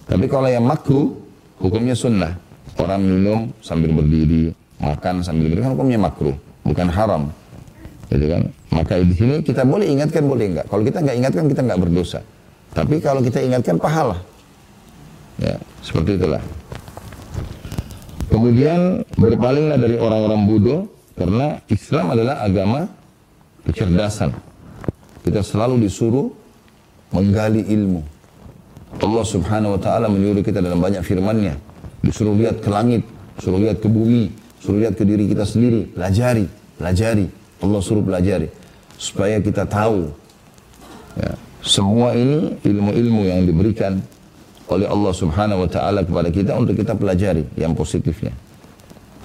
[0.05, 1.17] Tapi kalau yang makruh,
[1.57, 2.37] hukumnya sunnah.
[2.77, 7.23] Orang minum sambil berdiri, makan sambil berdiri, kan hukumnya makruh, bukan haram.
[8.11, 8.43] Gitu kan?
[8.75, 10.67] Maka di sini kita boleh ingatkan, boleh enggak.
[10.69, 12.21] Kalau kita enggak ingatkan, kita enggak berdosa.
[12.75, 14.19] Tapi kalau kita ingatkan, pahala.
[15.41, 16.43] Ya, seperti itulah.
[18.29, 20.81] Kemudian berpalinglah dari orang-orang bodoh
[21.17, 22.89] karena Islam adalah agama
[23.69, 24.33] kecerdasan.
[25.23, 26.33] Kita selalu disuruh
[27.13, 28.01] menggali ilmu.
[29.01, 31.55] Allah subhanahu wa ta'ala menyuruh kita dalam banyak firmannya.
[32.03, 33.05] Disuruh lihat ke langit,
[33.41, 35.91] suruh lihat ke bumi, suruh lihat ke diri kita sendiri.
[35.91, 36.47] Pelajari,
[36.79, 37.27] pelajari.
[37.61, 38.49] Allah suruh pelajari.
[38.95, 40.09] Supaya kita tahu.
[41.19, 43.99] Ya, semua ini ilmu-ilmu yang diberikan
[44.71, 48.33] oleh Allah subhanahu wa ta'ala kepada kita untuk kita pelajari yang positifnya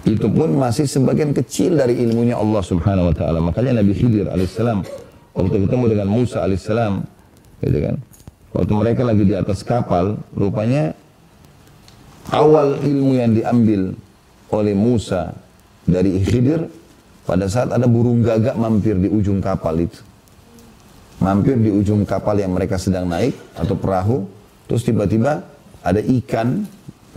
[0.07, 3.43] itu pun masih sebagian kecil dari ilmunya Allah Subhanahu wa taala.
[3.43, 4.87] Makanya Nabi Khidir alaihissalam
[5.35, 7.03] waktu ketemu dengan Musa alaihissalam
[7.59, 7.95] gitu kan.
[8.55, 10.95] Waktu mereka lagi di atas kapal, rupanya
[12.31, 13.93] awal ilmu yang diambil
[14.51, 15.35] oleh Musa
[15.87, 16.67] dari Khidir
[17.27, 19.99] pada saat ada burung gagak mampir di ujung kapal itu.
[21.19, 24.29] Mampir di ujung kapal yang mereka sedang naik atau perahu,
[24.69, 25.43] terus tiba-tiba
[25.81, 26.63] ada ikan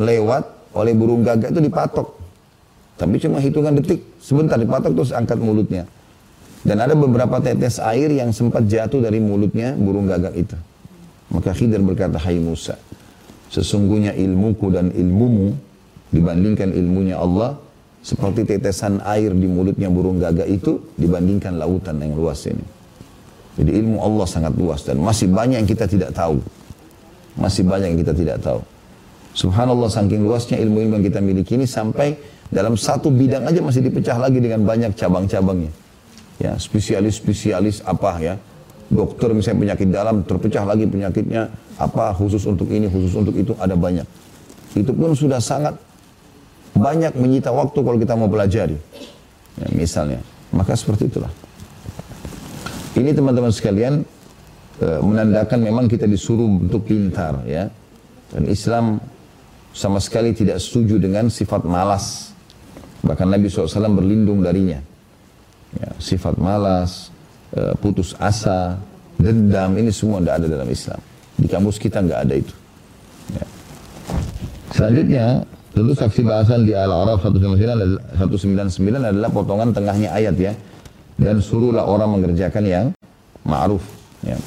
[0.00, 2.08] lewat oleh burung gagak itu dipatok
[3.00, 5.88] Tapi cuma hitungan detik, sebentar dipatok terus angkat mulutnya.
[6.60, 10.52] Dan ada beberapa tetes air yang sempat jatuh dari mulutnya burung gagak itu.
[11.32, 12.76] Maka Khidir berkata, Hai Musa,
[13.48, 15.56] sesungguhnya ilmuku dan ilmumu
[16.10, 17.58] dibandingkan ilmunya Allah,
[18.00, 22.64] seperti tetesan air di mulutnya burung gagak itu dibandingkan lautan yang luas ini.
[23.60, 26.40] Jadi ilmu Allah sangat luas dan masih banyak yang kita tidak tahu.
[27.36, 28.60] Masih banyak yang kita tidak tahu.
[29.36, 32.18] Subhanallah saking luasnya ilmu-ilmu yang kita miliki ini sampai
[32.50, 35.70] dalam satu bidang aja masih dipecah lagi dengan banyak cabang-cabangnya.
[36.40, 38.34] Ya, spesialis-spesialis apa ya.
[38.90, 41.46] Dokter misalnya penyakit dalam terpecah lagi penyakitnya
[41.78, 44.02] apa khusus untuk ini, khusus untuk itu ada banyak.
[44.74, 45.78] Itu pun sudah sangat
[46.74, 48.78] banyak menyita waktu kalau kita mau pelajari.
[49.58, 50.20] Ya, misalnya,
[50.54, 51.32] maka seperti itulah.
[52.94, 54.02] Ini teman-teman sekalian
[54.82, 57.70] e, menandakan memang kita disuruh untuk pintar ya.
[58.30, 58.98] Dan Islam
[59.70, 62.34] sama sekali tidak setuju dengan sifat malas.
[63.02, 64.78] Bahkan Nabi SAW berlindung darinya.
[65.78, 67.14] Ya, sifat malas,
[67.54, 68.74] e, putus asa,
[69.18, 71.00] dendam, ini semua tidak ada dalam Islam.
[71.38, 72.54] Di kamus kita nggak ada itu.
[73.38, 73.46] Ya.
[74.74, 75.26] Selanjutnya,
[75.70, 80.52] tentu saksi bahasan di Al-Araf 199 adalah potongan tengahnya ayat ya.
[81.20, 82.86] Dan suruhlah orang mengerjakan yang
[83.44, 83.84] ma'ruf.
[84.24, 84.40] Ya.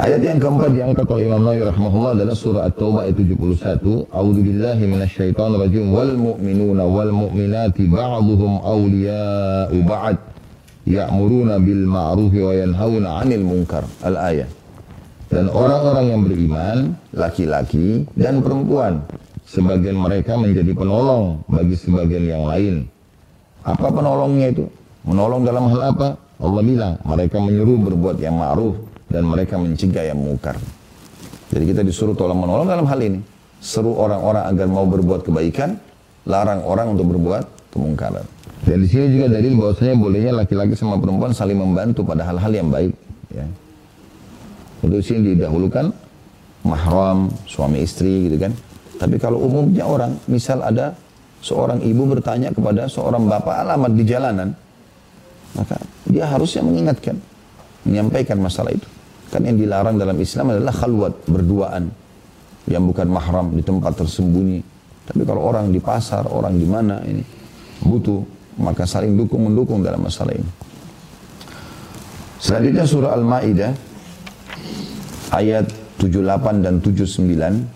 [0.00, 4.08] Ayat yang keempat diangkat oleh Imam Nawawi rahimahullah adalah surah At-Taubah ayat 71.
[4.08, 10.16] A'udzu billahi minasyaitonir rajim wal mu'minuna wal mu'minati ba'dhuhum awliya'u ba'd
[10.88, 13.84] ya'muruna bil ma'ruf wa yanhauna 'anil munkar.
[14.00, 14.59] Al-ayat.
[15.30, 16.76] Dan orang-orang yang beriman,
[17.14, 19.06] laki-laki dan perempuan,
[19.46, 22.90] sebagian mereka menjadi penolong bagi sebagian yang lain.
[23.62, 24.66] Apa penolongnya itu?
[25.06, 26.18] Menolong dalam hal apa?
[26.42, 28.74] Allah bilang, mereka menyuruh berbuat yang ma'ruf
[29.06, 30.58] dan mereka mencegah yang mungkar.
[31.54, 33.22] Jadi kita disuruh tolong menolong dalam hal ini.
[33.62, 35.78] Seru orang-orang agar mau berbuat kebaikan,
[36.26, 38.26] larang orang untuk berbuat kemungkaran.
[38.66, 42.68] Dan di sini juga dalil bahwasanya bolehnya laki-laki sama perempuan saling membantu pada hal-hal yang
[42.72, 42.92] baik.
[43.30, 43.46] Ya.
[44.80, 45.92] Untuk sini didahulukan
[46.64, 48.52] mahram, suami istri gitu kan.
[49.00, 50.92] Tapi kalau umumnya orang, misal ada
[51.40, 54.48] seorang ibu bertanya kepada seorang bapak alamat di jalanan,
[55.56, 57.16] maka dia harusnya mengingatkan,
[57.88, 58.84] menyampaikan masalah itu.
[59.32, 61.88] Kan yang dilarang dalam Islam adalah khalwat, berduaan.
[62.68, 64.60] Yang bukan mahram, di tempat tersembunyi.
[65.08, 67.24] Tapi kalau orang di pasar, orang di mana ini
[67.82, 68.20] butuh,
[68.60, 70.50] maka saling dukung-mendukung dalam masalah ini.
[72.40, 73.89] Selanjutnya surah Al-Ma'idah
[75.33, 75.67] ayat
[75.99, 77.75] 78 dan 79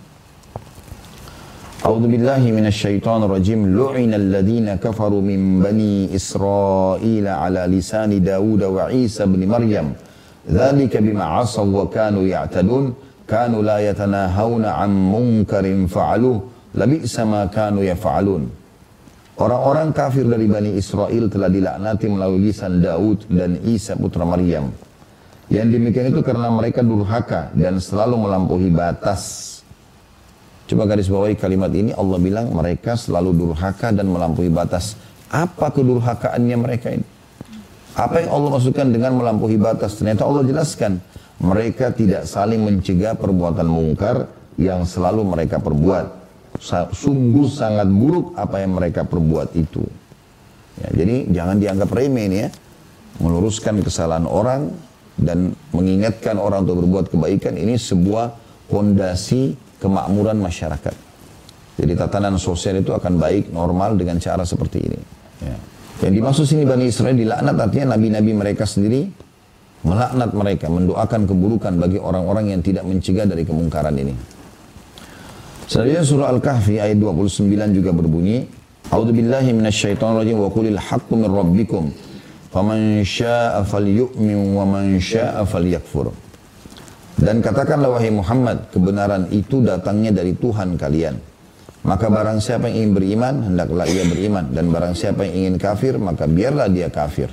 [1.79, 9.25] أعوذ بالله من الشيطان الرجيم لعن الذين كفروا من بني إسرائيل على لسان داود وعيسى
[9.25, 9.87] بن مريم
[10.51, 12.85] ذلك بما عصوا وكانوا يعتدون
[13.27, 16.37] كانوا لا يتناهون عن منكر فعلوه
[16.75, 18.43] لبئس ما كانوا يفعلون
[19.39, 24.67] Orang-orang kafir dari Bani Israel telah dilaknati melalui lisan Daud dan Isa putra Maryam.
[25.52, 29.52] Yang demikian itu karena mereka durhaka dan selalu melampaui batas.
[30.64, 34.96] Coba garis bawahi kalimat ini Allah bilang mereka selalu durhaka dan melampaui batas.
[35.28, 37.04] Apa kedurhakaannya mereka ini?
[37.94, 40.00] Apa yang Allah maksudkan dengan melampaui batas?
[40.00, 40.98] Ternyata Allah jelaskan.
[41.44, 46.24] Mereka tidak saling mencegah perbuatan mungkar yang selalu mereka perbuat.
[46.94, 49.82] Sungguh sangat buruk apa yang mereka perbuat itu.
[50.80, 52.48] Ya, jadi jangan dianggap remeh ini ya.
[53.20, 54.74] Meluruskan kesalahan orang
[55.14, 58.34] dan mengingatkan orang untuk berbuat kebaikan ini sebuah
[58.66, 60.94] fondasi kemakmuran masyarakat.
[61.74, 65.00] Jadi tatanan sosial itu akan baik, normal dengan cara seperti ini.
[65.42, 65.56] Ya.
[66.06, 69.10] Yang dimaksud sini Bani Israel dilaknat artinya nabi-nabi mereka sendiri
[69.84, 74.16] melaknat mereka, mendoakan keburukan bagi orang-orang yang tidak mencegah dari kemungkaran ini.
[75.68, 78.48] Selanjutnya surah Al-Kahfi ayat 29 juga berbunyi,
[78.88, 81.88] A'udzu billahi minasyaitonir rajim wa qulil haqqu min rabbikum
[82.54, 86.14] faman syaa'a falyu'min wa man syaa'a falyakfur.
[87.18, 91.18] Dan katakanlah wahai Muhammad, kebenaran itu datangnya dari Tuhan kalian.
[91.84, 94.54] Maka barang siapa yang ingin beriman, hendaklah ia beriman.
[94.54, 97.28] Dan barang siapa yang ingin kafir, maka biarlah dia kafir.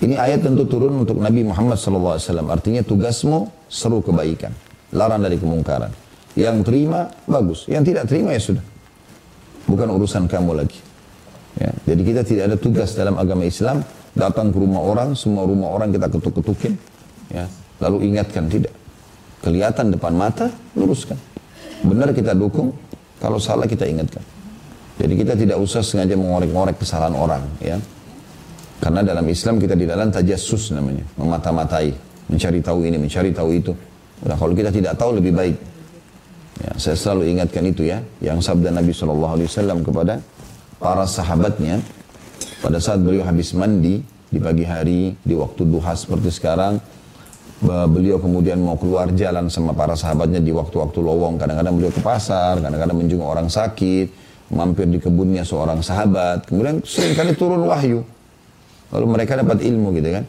[0.00, 2.18] Ini ayat tentu turun untuk Nabi Muhammad SAW.
[2.48, 4.50] Artinya tugasmu seru kebaikan.
[4.96, 5.92] Larang dari kemungkaran.
[6.34, 7.68] Yang terima, bagus.
[7.70, 8.64] Yang tidak terima, ya sudah.
[9.68, 10.93] Bukan urusan kamu lagi.
[11.54, 13.84] Ya, jadi kita tidak ada tugas dalam agama Islam.
[14.14, 16.74] Datang ke rumah orang, semua rumah orang kita ketuk-ketukin.
[17.30, 17.46] Ya,
[17.82, 18.74] lalu ingatkan, tidak.
[19.42, 21.18] Kelihatan depan mata, luruskan.
[21.82, 22.74] Benar kita dukung,
[23.18, 24.22] kalau salah kita ingatkan.
[24.94, 27.76] Jadi kita tidak usah sengaja mengorek-ngorek kesalahan orang, ya.
[28.78, 31.90] Karena dalam Islam kita di dalam tajassus namanya, memata-matai,
[32.30, 33.72] mencari tahu ini, mencari tahu itu.
[34.24, 35.56] Nah, kalau kita tidak tahu lebih baik.
[36.54, 40.22] Ya, saya selalu ingatkan itu ya, yang sabda Nabi SAW kepada
[40.84, 41.80] para sahabatnya
[42.60, 46.76] pada saat beliau habis mandi di pagi hari, di waktu duha seperti sekarang,
[47.64, 51.40] beliau kemudian mau keluar jalan sama para sahabatnya di waktu-waktu lowong.
[51.40, 54.12] Kadang-kadang beliau ke pasar, kadang-kadang menjenguk orang sakit,
[54.52, 56.50] mampir di kebunnya seorang sahabat.
[56.50, 58.04] Kemudian sering kali turun wahyu.
[58.92, 60.24] Lalu mereka dapat ilmu gitu kan.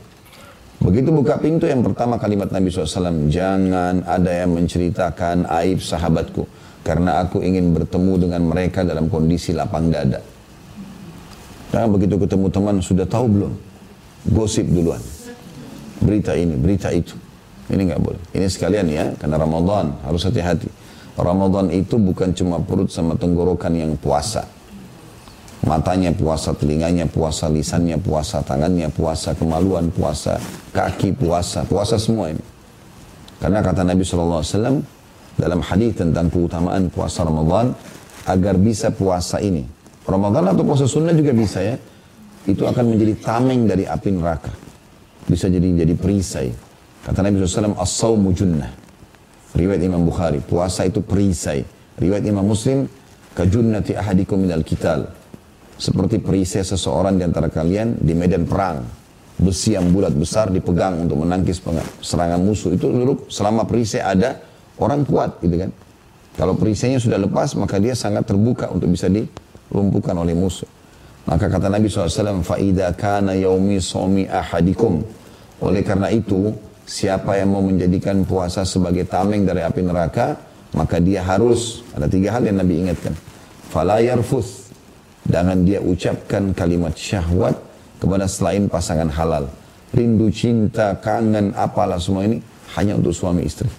[0.76, 6.46] Begitu buka pintu yang pertama kalimat Nabi SAW, jangan ada yang menceritakan aib sahabatku.
[6.86, 10.35] Karena aku ingin bertemu dengan mereka dalam kondisi lapang dada.
[11.76, 13.54] Jangan begitu ketemu teman, sudah tahu belum?
[14.32, 15.04] Gosip duluan.
[16.00, 17.20] Berita ini, berita itu.
[17.68, 18.22] Ini nggak boleh.
[18.32, 20.72] Ini sekalian ya, karena Ramadan harus hati-hati.
[21.20, 24.56] Ramadan itu bukan cuma perut sama tenggorokan yang puasa
[25.66, 30.38] matanya puasa, telinganya puasa, lisannya puasa, tangannya puasa, kemaluan puasa,
[30.72, 32.44] kaki puasa, puasa semua ini.
[33.42, 34.46] Karena kata Nabi SAW
[35.36, 37.74] dalam hadis tentang keutamaan puasa Ramadan,
[38.26, 39.66] agar bisa puasa ini,
[40.06, 41.76] Ramadan atau puasa sunnah juga bisa ya,
[42.46, 44.54] itu akan menjadi tameng dari api neraka.
[45.26, 46.54] Bisa jadi jadi perisai.
[47.02, 48.70] Kata Nabi SAW, as-sawmu junnah.
[49.58, 51.66] Riwayat Imam Bukhari, puasa itu perisai.
[51.98, 52.86] Riwayat Imam Muslim,
[53.34, 55.10] kajunnati ahadikum minal kital
[55.76, 58.84] seperti perisai seseorang di antara kalian di medan perang.
[59.36, 61.60] Besi yang bulat besar dipegang untuk menangkis
[62.00, 62.72] serangan musuh.
[62.72, 64.40] Itu dulu selama perisai ada,
[64.80, 65.72] orang kuat gitu kan.
[66.40, 69.12] Kalau perisainya sudah lepas, maka dia sangat terbuka untuk bisa
[69.71, 70.69] dilumpuhkan oleh musuh.
[71.29, 74.93] Maka kata Nabi SAW, فَإِذَا كَانَ يَوْمِ صَوْمِ أَحَدِكُمْ
[75.63, 76.51] Oleh karena itu,
[76.89, 80.35] siapa yang mau menjadikan puasa sebagai tameng dari api neraka,
[80.75, 83.15] maka dia harus, ada tiga hal yang Nabi ingatkan.
[83.71, 84.49] فَلَا يَرْفُثْ
[85.31, 87.55] Jangan dia ucapkan kalimat syahwat
[88.03, 89.47] kepada selain pasangan halal.
[89.95, 92.43] Rindu, cinta, kangen, apalah semua ini
[92.75, 93.71] hanya untuk suami istri.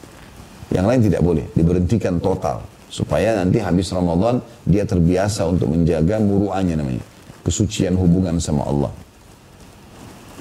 [0.71, 2.63] Yang lain tidak boleh, diberhentikan total.
[2.87, 7.05] Supaya nanti habis Ramadan dia terbiasa untuk menjaga muruannya namanya.
[7.42, 8.92] Kesucian hubungan sama Allah.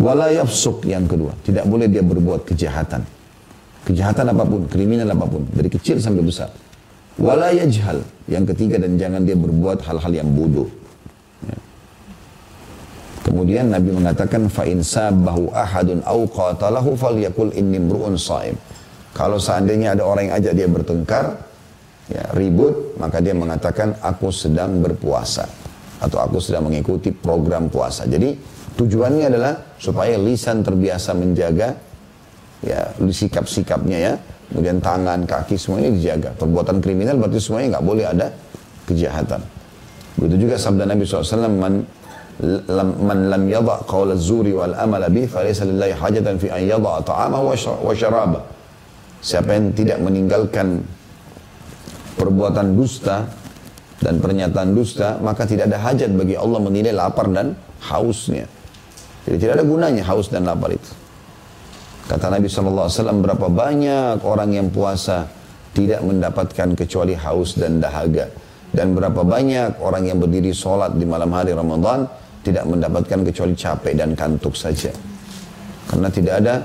[0.01, 1.33] Wala yafsuk yang kedua.
[1.45, 3.01] Tidak boleh dia berbuat kejahatan.
[3.85, 5.45] Kejahatan apa pun, kriminal apa pun.
[5.53, 6.49] Dari kecil sampai besar.
[7.21, 8.01] Wala yajhal.
[8.25, 10.67] Yang ketiga dan jangan dia berbuat hal-hal yang bodoh.
[13.25, 18.53] Kemudian Nabi mengatakan fa in sabahu ahadun au qatalahu falyakul inni mru'un shaim.
[19.11, 21.35] Kalau seandainya ada orang yang ajak dia bertengkar,
[22.09, 25.45] ya, ribut, maka dia mengatakan aku sedang berpuasa
[26.01, 28.05] atau aku sedang mengikuti program puasa.
[28.05, 28.35] Jadi
[28.75, 31.73] tujuannya adalah supaya lisan terbiasa menjaga
[32.65, 34.13] ya sikap-sikapnya ya,
[34.51, 36.29] kemudian tangan, kaki semuanya dijaga.
[36.35, 38.27] Perbuatan kriminal berarti semuanya nggak boleh ada
[38.85, 39.41] kejahatan.
[40.15, 41.83] Begitu juga sabda Nabi SAW, man
[42.99, 47.93] man lam yada az-zuri wal amal bih falaysa lillahi hajatan fi an yada ta'amahu wa
[47.95, 48.39] syaraba.
[49.23, 50.83] Siapa yang tidak meninggalkan
[52.15, 53.27] perbuatan dusta
[53.99, 57.55] dan pernyataan dusta, maka tidak ada hajat bagi Allah menilai lapar dan
[57.91, 58.47] hausnya.
[59.25, 60.91] Jadi tidak ada gunanya haus dan lapar itu.
[62.05, 62.91] Kata Nabi SAW,
[63.25, 65.25] berapa banyak orang yang puasa
[65.73, 68.29] tidak mendapatkan kecuali haus dan dahaga.
[68.69, 72.05] Dan berapa banyak orang yang berdiri sholat di malam hari Ramadan
[72.45, 74.93] tidak mendapatkan kecuali capek dan kantuk saja.
[75.89, 76.55] Karena tidak ada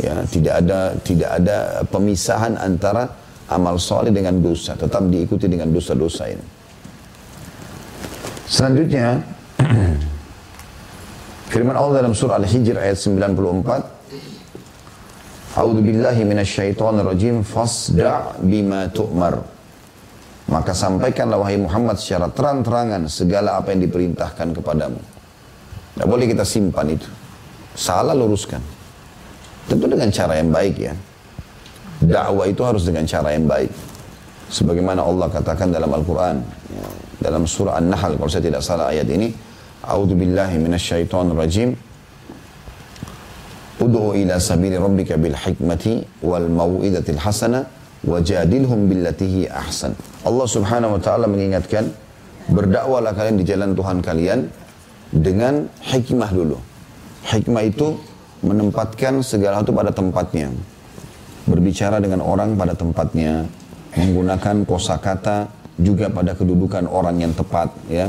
[0.00, 1.56] ya tidak ada tidak ada
[1.88, 3.08] pemisahan antara
[3.48, 6.46] amal soleh dengan dosa, tetap diikuti dengan dosa-dosa ini.
[8.46, 9.22] Selanjutnya
[11.52, 14.02] firman Allah dalam surah Al-Hijr ayat 94
[15.52, 19.36] A'udzu billahi minasyaitonir rajim fasda' bima tu'mar.
[20.48, 24.96] Maka sampaikanlah wahai Muhammad secara terang-terangan segala apa yang diperintahkan kepadamu.
[25.92, 27.04] Tidak boleh kita simpan itu.
[27.76, 28.64] Salah luruskan.
[29.68, 30.96] Tentu dengan cara yang baik ya.
[32.02, 33.70] Dakwah itu harus dengan cara yang baik.
[34.50, 36.42] Sebagaimana Allah katakan dalam Al-Quran.
[37.22, 39.30] Dalam surah An-Nahl kalau saya tidak salah ayat ini.
[39.86, 41.70] A'udhu billahi minasyaitonir rajim.
[43.78, 47.66] Udu'u ila sabili rabbika bil hikmati wal mau'idatil hasana
[48.06, 49.94] wajadilhum billatihi ahsan.
[50.26, 51.90] Allah subhanahu wa ta'ala mengingatkan
[52.50, 54.50] berdakwalah kalian di jalan Tuhan kalian
[55.14, 56.58] dengan hikmah dulu.
[57.26, 57.94] Hikmah itu
[58.42, 60.50] menempatkan segala sesuatu pada tempatnya.
[61.42, 63.46] Berbicara dengan orang pada tempatnya,
[63.98, 68.08] menggunakan kosakata juga pada kedudukan orang yang tepat ya.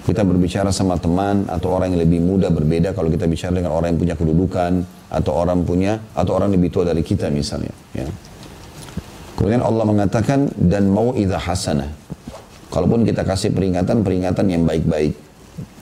[0.00, 3.94] Kita berbicara sama teman atau orang yang lebih muda berbeda kalau kita bicara dengan orang
[3.94, 4.72] yang punya kedudukan
[5.12, 8.08] atau orang punya atau orang lebih tua dari kita misalnya ya.
[9.36, 11.92] Kemudian Allah mengatakan dan mau idha hasanah.
[12.72, 15.16] Kalaupun kita kasih peringatan, peringatan yang baik-baik.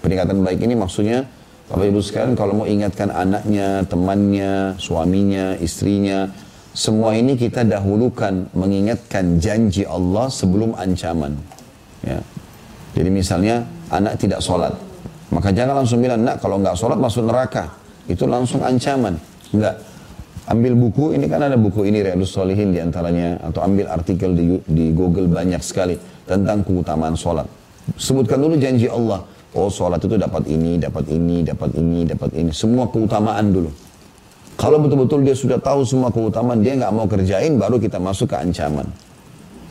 [0.03, 1.27] Peringatan baik ini maksudnya
[1.69, 6.33] Bapak Ibu sekalian kalau mau ingatkan anaknya, temannya, suaminya, istrinya
[6.77, 11.35] semua ini kita dahulukan mengingatkan janji Allah sebelum ancaman.
[12.05, 12.23] Ya.
[12.95, 14.75] Jadi misalnya anak tidak sholat,
[15.29, 17.69] maka jangan langsung bilang, nak kalau nggak sholat masuk neraka.
[18.09, 19.21] Itu langsung ancaman.
[19.53, 19.77] Enggak.
[20.49, 24.57] Ambil buku, ini kan ada buku ini Riyadus Solihin di antaranya, atau ambil artikel di,
[24.65, 25.93] di Google banyak sekali
[26.25, 27.45] tentang keutamaan sholat.
[28.01, 29.21] Sebutkan dulu janji Allah.
[29.53, 32.51] Oh sholat itu dapat ini, dapat ini, dapat ini, dapat ini.
[32.53, 33.69] Semua keutamaan dulu.
[34.59, 38.37] Kalau betul-betul dia sudah tahu semua keutamaan, dia nggak mau kerjain, baru kita masuk ke
[38.43, 38.91] ancaman.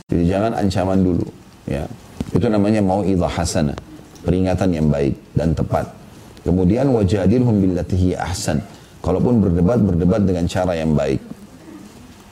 [0.08, 1.28] Jadi jangan ancaman dulu.
[1.68, 1.84] Ya,
[2.32, 3.76] Itu namanya mau hasanah.
[4.24, 5.92] Peringatan yang baik dan tepat.
[6.40, 8.64] Kemudian wajadilhum billatihi ahsan
[8.98, 11.22] Kalaupun berdebat, berdebat dengan cara yang baik.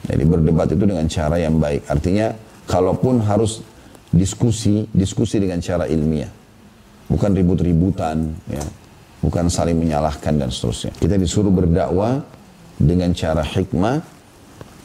[0.06, 1.86] Jadi berdebat itu dengan cara yang baik.
[1.86, 2.34] Artinya,
[2.66, 3.62] kalaupun harus
[4.10, 6.30] diskusi, diskusi dengan cara ilmiah.
[7.06, 8.64] Bukan ribut-ributan, ya.
[9.22, 10.90] bukan saling menyalahkan dan seterusnya.
[10.98, 12.18] Kita disuruh berdakwah
[12.76, 14.04] dengan cara hikmah,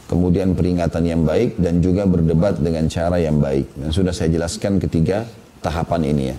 [0.08, 3.76] kemudian peringatan yang baik, dan juga berdebat dengan cara yang baik.
[3.76, 5.28] Dan sudah saya jelaskan ketiga
[5.60, 6.36] tahapan ini ya.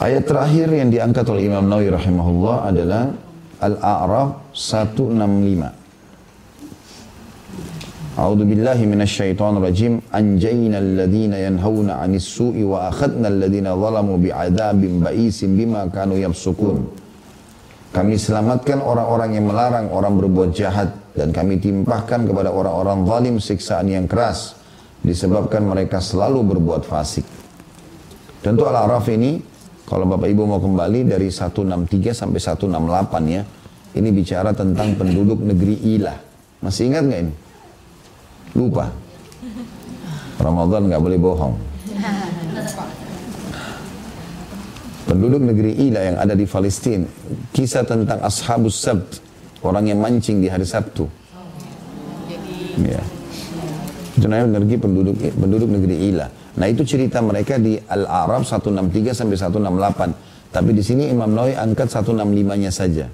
[0.00, 3.12] Ayat terakhir yang diangkat oleh Imam Nawawi rahimahullah adalah
[3.60, 5.80] Al-A'raf 165.
[8.16, 10.00] A'udzu billahi minasyaitonir rajim.
[10.08, 16.99] Anjayna alladhina yanhauna 'anis su'i wa akhadna alladhina zalamu bi'adzabin ba'isin bima kanu yafsukun.
[17.90, 23.90] Kami selamatkan orang-orang yang melarang orang berbuat jahat dan kami timpahkan kepada orang-orang zalim siksaan
[23.90, 24.54] yang keras
[25.02, 27.26] disebabkan mereka selalu berbuat fasik.
[28.46, 29.42] Tentu Al-A'raf ini
[29.90, 33.42] kalau Bapak Ibu mau kembali dari 163 sampai 168 ya.
[33.90, 36.14] Ini bicara tentang penduduk negeri Ilah.
[36.62, 37.34] Masih ingat nggak ini?
[38.54, 38.86] Lupa.
[40.38, 41.69] Ramadan nggak boleh bohong.
[45.10, 47.02] Penduduk negeri Ilah yang ada di Palestina.
[47.50, 49.18] Kisah tentang Ashabus Sabt.
[49.66, 51.10] Orang yang mancing di hari Sabtu.
[52.78, 53.02] Ya.
[54.14, 56.30] Itu namanya negeri penduduk penduduk negeri Ilah.
[56.54, 60.54] Nah itu cerita mereka di Al-Arab 163 sampai 168.
[60.54, 63.10] Tapi di sini Imam Nawawi angkat 165-nya saja.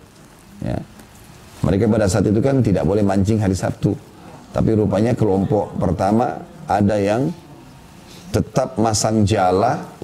[0.61, 0.79] Ya.
[1.65, 3.97] Mereka pada saat itu kan tidak boleh mancing hari Sabtu.
[4.53, 7.33] Tapi rupanya kelompok pertama ada yang
[8.37, 9.97] tetap masang jala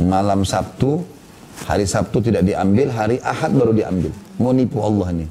[0.00, 1.15] malam Sabtu,
[1.64, 4.12] hari Sabtu tidak diambil, hari Ahad baru diambil.
[4.36, 5.28] Mau nipu Allah nih.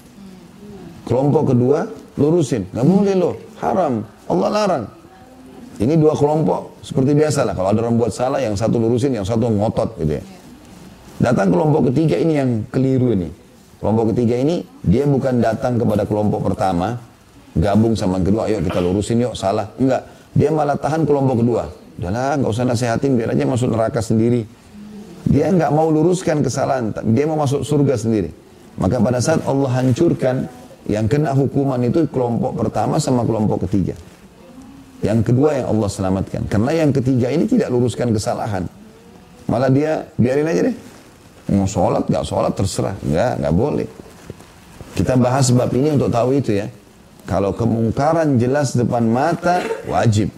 [1.05, 1.85] Kelompok kedua
[2.17, 4.85] lurusin, nggak boleh loh, haram, Allah larang.
[5.75, 7.53] Ini dua kelompok seperti biasa lah.
[7.53, 10.23] Kalau ada orang buat salah, yang satu lurusin, yang satu ngotot gitu ya.
[11.19, 13.27] Datang kelompok ketiga ini yang keliru ini.
[13.83, 16.95] Kelompok ketiga ini dia bukan datang kepada kelompok pertama,
[17.59, 19.67] gabung sama kedua, ayo kita lurusin yuk, salah.
[19.75, 21.67] Enggak, dia malah tahan kelompok kedua.
[21.99, 24.47] Udahlah, nggak usah nasehatin, biar aja masuk neraka sendiri.
[25.25, 28.29] Dia nggak mau luruskan kesalahan, dia mau masuk surga sendiri.
[28.77, 30.45] Maka pada saat Allah hancurkan,
[30.85, 33.97] yang kena hukuman itu kelompok pertama sama kelompok ketiga.
[35.01, 36.45] Yang kedua yang Allah selamatkan.
[36.45, 38.69] Karena yang ketiga ini tidak luruskan kesalahan.
[39.49, 40.75] Malah dia biarin aja deh.
[41.53, 42.97] Mau sholat, gak sholat terserah.
[43.05, 43.85] Gak, gak boleh.
[44.97, 46.69] Kita bahas sebab ini untuk tahu itu ya.
[47.25, 50.29] Kalau kemungkaran jelas depan mata, wajib.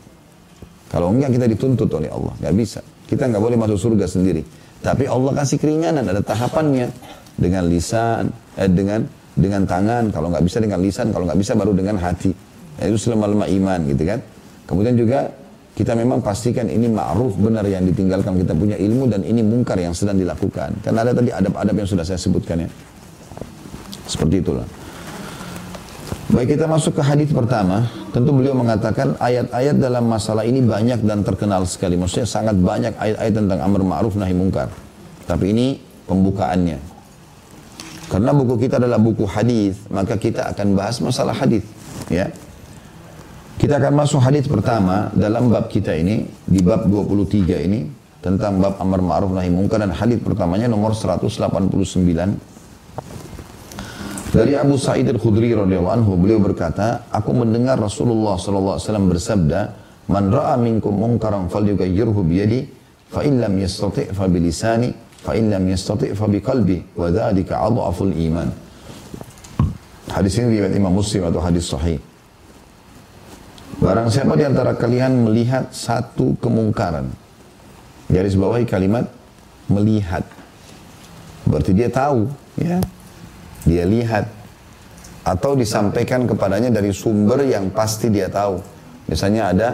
[0.88, 2.33] Kalau enggak kita dituntut oleh Allah.
[2.39, 2.79] Gak bisa.
[3.07, 4.43] Kita nggak boleh masuk surga sendiri.
[4.82, 6.89] Tapi Allah kasih keringanan, ada tahapannya.
[7.38, 9.05] Dengan lisan, eh, dengan
[9.38, 10.09] dengan tangan.
[10.09, 12.34] Kalau nggak bisa dengan lisan, kalau nggak bisa baru dengan hati.
[12.82, 14.19] Ya, itu selama-lama iman gitu kan.
[14.65, 15.30] Kemudian juga
[15.78, 19.93] kita memang pastikan ini ma'ruf benar yang ditinggalkan kita punya ilmu dan ini mungkar yang
[19.93, 20.73] sedang dilakukan.
[20.82, 22.69] Karena ada tadi adab-adab yang sudah saya sebutkan ya.
[24.09, 24.65] Seperti itulah.
[26.28, 31.23] Baik kita masuk ke hadis pertama, tentu beliau mengatakan ayat-ayat dalam masalah ini banyak dan
[31.23, 31.95] terkenal sekali.
[31.95, 34.67] Maksudnya sangat banyak ayat-ayat tentang amar ma'ruf nahi mungkar.
[35.23, 36.84] Tapi ini pembukaannya.
[38.11, 41.63] Karena buku kita adalah buku hadis, maka kita akan bahas masalah hadis,
[42.11, 42.28] ya.
[43.55, 47.88] Kita akan masuk hadis pertama dalam bab kita ini, di bab 23 ini,
[48.19, 51.55] tentang bab amar ma'ruf nahi munkar dan hadis pertamanya nomor 189.
[54.28, 59.59] Dari Abu Sa'id Al-Khudri radhiyallahu anhu beliau berkata, aku mendengar Rasulullah sallallahu alaihi wasallam bersabda,
[60.11, 62.59] "Man ra'a minkum munkaran falyughayyirhu bi yadi,
[63.07, 64.91] fa in lam yastati' fa bi lisani,
[65.23, 68.51] fa in lam yastati' fa bi qalbi, wa dzalika adhaful iman."
[70.11, 71.99] Hadis ini riwayat Imam Muslim atau hadis sahih.
[73.80, 77.07] Barang siapa di antara kalian melihat satu kemungkaran.
[78.11, 79.07] Garis bawahi kalimat
[79.71, 80.28] melihat.
[81.47, 82.28] Berarti dia tahu,
[82.59, 82.84] ya.
[83.68, 84.26] Dia lihat
[85.28, 88.63] atau disampaikan kepadanya dari sumber yang pasti dia tahu.
[89.11, 89.70] Misalnya ada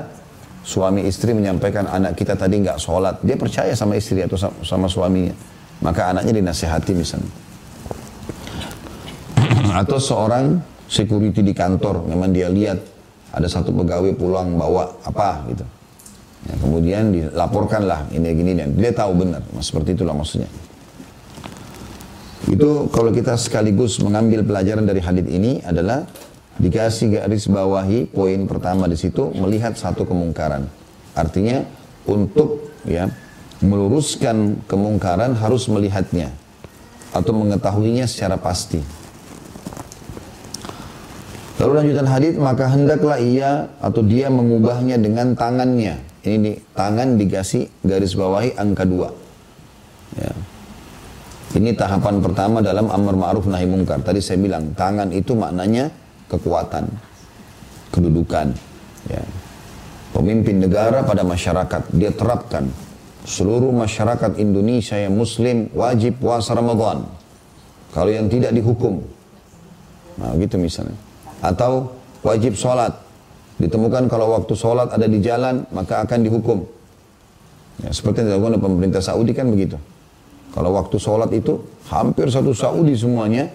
[0.65, 5.35] suami istri menyampaikan anak kita tadi nggak sholat, dia percaya sama istri atau sama suaminya,
[5.85, 7.31] maka anaknya dinasehati misalnya.
[9.81, 10.57] atau seorang
[10.89, 12.81] security di kantor, memang dia lihat
[13.33, 15.65] ada satu pegawai pulang bawa apa gitu.
[16.43, 20.49] Ya, kemudian dilaporkanlah ini gini dan dia tahu benar, seperti itulah maksudnya.
[22.51, 26.03] Itu kalau kita sekaligus mengambil pelajaran dari hadis ini adalah
[26.59, 30.67] dikasih garis bawahi poin pertama di situ melihat satu kemungkaran.
[31.15, 31.63] Artinya
[32.03, 33.07] untuk ya
[33.63, 36.35] meluruskan kemungkaran harus melihatnya
[37.15, 38.83] atau mengetahuinya secara pasti.
[41.63, 45.95] Lalu lanjutan hadis maka hendaklah ia atau dia mengubahnya dengan tangannya.
[46.23, 49.11] Ini di, tangan dikasih garis bawahi angka dua.
[50.19, 50.31] Ya.
[51.53, 54.01] Ini tahapan pertama dalam amar ma'ruf nahi mungkar.
[54.01, 55.85] Tadi saya bilang tangan itu maknanya
[56.25, 56.89] kekuatan,
[57.93, 58.49] kedudukan.
[59.05, 59.21] Ya.
[60.13, 62.69] Pemimpin negara pada masyarakat dia terapkan
[63.25, 67.05] seluruh masyarakat Indonesia yang muslim wajib puasa Ramadan.
[67.93, 69.05] Kalau yang tidak dihukum.
[70.17, 70.97] Nah gitu misalnya.
[71.37, 71.93] Atau
[72.25, 72.97] wajib sholat.
[73.61, 76.65] Ditemukan kalau waktu sholat ada di jalan maka akan dihukum.
[77.85, 79.77] Ya, seperti yang dilakukan oleh pemerintah Saudi kan begitu.
[80.53, 81.57] Kalau waktu sholat itu
[81.89, 83.49] hampir satu Saudi semuanya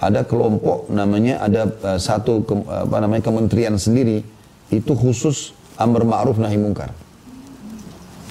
[0.00, 4.24] ada kelompok namanya ada uh, satu ke, apa namanya kementerian sendiri
[4.72, 6.88] itu khusus amar ma'ruf nahi mungkar.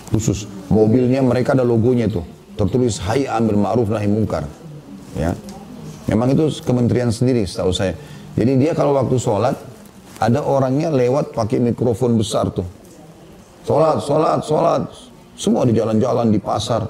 [0.09, 2.25] Khusus mobilnya mereka ada logonya tuh
[2.57, 4.49] tertulis Hai amir ma'ruf nahi mungkar.
[5.13, 5.37] Ya.
[6.09, 7.93] Memang itu kementerian sendiri setahu saya.
[8.33, 9.53] Jadi dia kalau waktu sholat
[10.17, 12.65] ada orangnya lewat pakai mikrofon besar tuh.
[13.67, 14.83] Sholat, sholat, sholat.
[15.37, 16.87] Semua di jalan-jalan, di pasar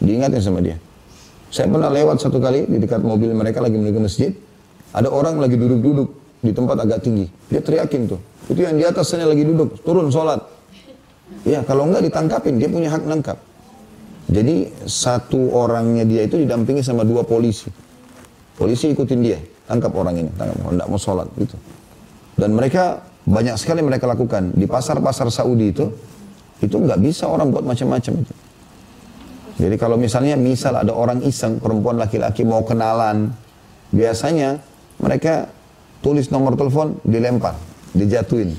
[0.00, 0.76] Diingatin sama dia.
[1.48, 4.30] Saya pernah lewat satu kali di dekat mobil mereka lagi menuju masjid.
[4.92, 6.08] Ada orang lagi duduk-duduk
[6.42, 7.26] di tempat agak tinggi.
[7.48, 8.20] Dia teriakin tuh.
[8.46, 10.38] Itu yang di atas sana lagi duduk, turun sholat.
[11.42, 13.38] Ya kalau enggak ditangkapin, dia punya hak nangkap.
[14.26, 17.70] Jadi satu orangnya dia itu didampingi sama dua polisi.
[18.56, 19.38] Polisi ikutin dia,
[19.68, 21.56] tangkap orang ini, tangkap tidak mau sholat gitu.
[22.34, 25.90] Dan mereka banyak sekali mereka lakukan di pasar-pasar Saudi itu,
[26.62, 28.34] itu nggak bisa orang buat macam-macam itu.
[29.56, 33.32] Jadi kalau misalnya misal ada orang iseng, perempuan laki-laki mau kenalan,
[33.88, 34.60] biasanya
[35.00, 35.48] mereka
[36.04, 37.56] tulis nomor telepon, dilempar,
[37.96, 38.52] dijatuhin.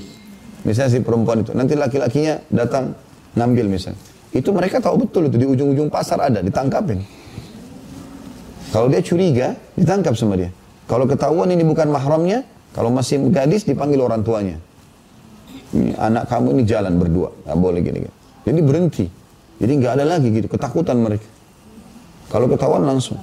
[0.66, 2.98] Misalnya si perempuan itu, nanti laki-lakinya datang
[3.38, 4.02] ngambil misalnya.
[4.34, 6.98] Itu mereka tahu betul itu di ujung-ujung pasar ada, ditangkapin.
[8.74, 10.50] Kalau dia curiga, ditangkap sama dia.
[10.90, 12.42] Kalau ketahuan ini bukan mahramnya,
[12.74, 14.56] kalau masih gadis dipanggil orang tuanya.
[15.72, 18.12] Ini anak kamu ini jalan berdua, nggak boleh gini-gini.
[18.44, 19.06] Jadi berhenti.
[19.58, 21.26] Jadi nggak ada lagi gitu, ketakutan mereka.
[22.30, 23.18] Kalau ketahuan langsung.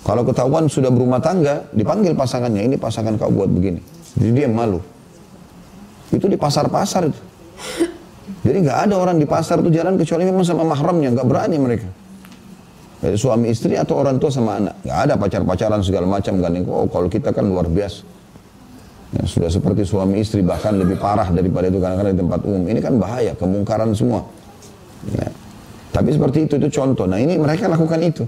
[0.00, 3.82] Kalau ketahuan sudah berumah tangga, dipanggil pasangannya, ini pasangan kau buat begini.
[4.16, 4.80] Jadi dia malu.
[6.10, 7.20] Itu di pasar-pasar itu.
[8.40, 11.88] Jadi nggak ada orang di pasar itu jalan kecuali memang sama mahramnya, nggak berani mereka.
[13.00, 14.74] Dari suami istri atau orang tua sama anak.
[14.84, 16.68] Nggak ada pacar-pacaran segala macam gandeng.
[16.68, 18.04] Oh kalau kita kan luar biasa.
[19.10, 22.62] Ya, sudah seperti suami istri bahkan lebih parah daripada itu kadang-kadang di tempat umum.
[22.70, 24.22] Ini kan bahaya, kemungkaran semua.
[25.10, 25.26] Ya.
[25.90, 27.06] Tapi seperti itu, itu contoh.
[27.10, 28.24] Nah ini mereka lakukan itu.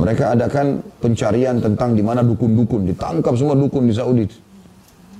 [0.00, 2.88] Mereka adakan pencarian tentang di mana dukun-dukun.
[2.88, 4.24] Ditangkap semua dukun di Saudi.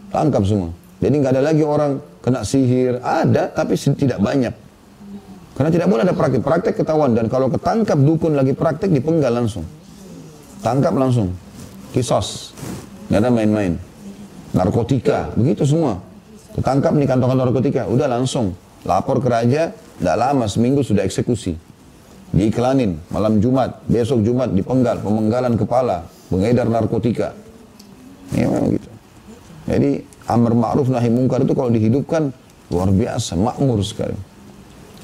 [0.08, 0.72] Tangkap semua.
[1.00, 3.00] Jadi nggak ada lagi orang kena sihir.
[3.04, 4.54] Ada, tapi tidak banyak.
[5.58, 6.40] Karena tidak boleh ada praktek.
[6.40, 7.12] Praktek ketahuan.
[7.12, 9.68] Dan kalau ketangkap dukun lagi praktek, dipenggal langsung.
[10.64, 11.28] Tangkap langsung.
[11.92, 12.56] Kisos.
[13.12, 13.72] Nggak ada main-main.
[14.56, 15.34] Narkotika.
[15.36, 16.00] Begitu semua.
[16.56, 17.84] Ketangkap nih kantongan narkotika.
[17.90, 18.56] Udah langsung.
[18.88, 21.52] Lapor ke raja, tidak lama, seminggu sudah eksekusi.
[22.32, 27.36] Diiklanin, malam Jumat, besok Jumat dipenggal, pemenggalan kepala, pengedar narkotika.
[28.32, 28.88] Ya memang gitu.
[29.68, 29.90] Jadi
[30.24, 32.32] amar ma'ruf nahi mungkar itu kalau dihidupkan
[32.72, 34.16] luar biasa, makmur sekali.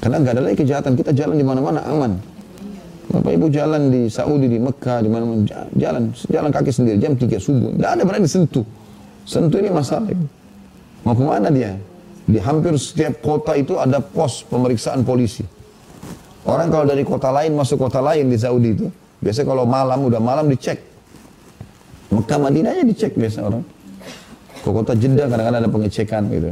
[0.01, 2.17] Karena nggak ada lagi kejahatan, kita jalan di mana-mana aman.
[3.07, 5.45] Bapak Ibu jalan di Saudi, di Mekah, di mana-mana
[5.77, 7.71] jalan, jalan kaki sendiri jam 3 subuh.
[7.75, 8.65] Tidak ada berani sentuh.
[9.23, 10.11] Sentuh ini masalah.
[11.05, 11.75] Mau ke mana dia?
[12.27, 15.47] Di hampir setiap kota itu ada pos pemeriksaan polisi.
[16.43, 18.87] Orang kalau dari kota lain masuk kota lain di Saudi itu,
[19.23, 20.79] biasa kalau malam, udah malam dicek.
[22.11, 23.63] Mekah Madinahnya dicek biasa orang.
[24.59, 26.51] Ke kota Jeddah kadang-kadang ada pengecekan gitu.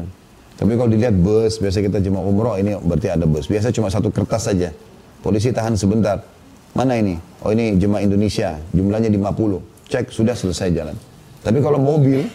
[0.55, 3.47] Tapi kalau dilihat bus, biasa kita cuma umroh, ini berarti ada bus.
[3.51, 4.71] Biasa cuma satu kertas saja.
[5.19, 6.23] Polisi tahan sebentar.
[6.71, 7.19] Mana ini?
[7.43, 9.91] Oh ini jemaah Indonesia, jumlahnya 50.
[9.91, 10.95] Cek, sudah selesai jalan.
[11.43, 12.27] Tapi kalau mobil,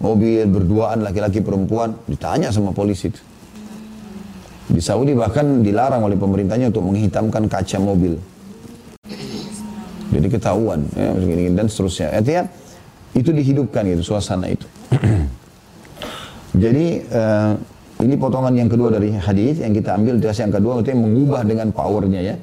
[0.00, 3.22] mobil berduaan laki-laki perempuan ditanya sama polisi itu.
[4.66, 8.18] Di Saudi bahkan dilarang oleh pemerintahnya untuk menghitamkan kaca mobil.
[10.10, 11.12] Jadi ketahuan ya,
[11.54, 12.08] dan seterusnya.
[12.18, 12.42] Artinya
[13.14, 14.66] itu dihidupkan gitu suasana itu.
[16.62, 17.52] Jadi uh,
[18.04, 21.68] ini potongan yang kedua dari hadis yang kita ambil dari yang kedua itu mengubah dengan
[21.72, 22.36] powernya ya.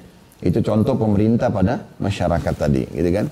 [0.44, 3.26] Itu contoh pemerintah pada masyarakat tadi, gitu kan?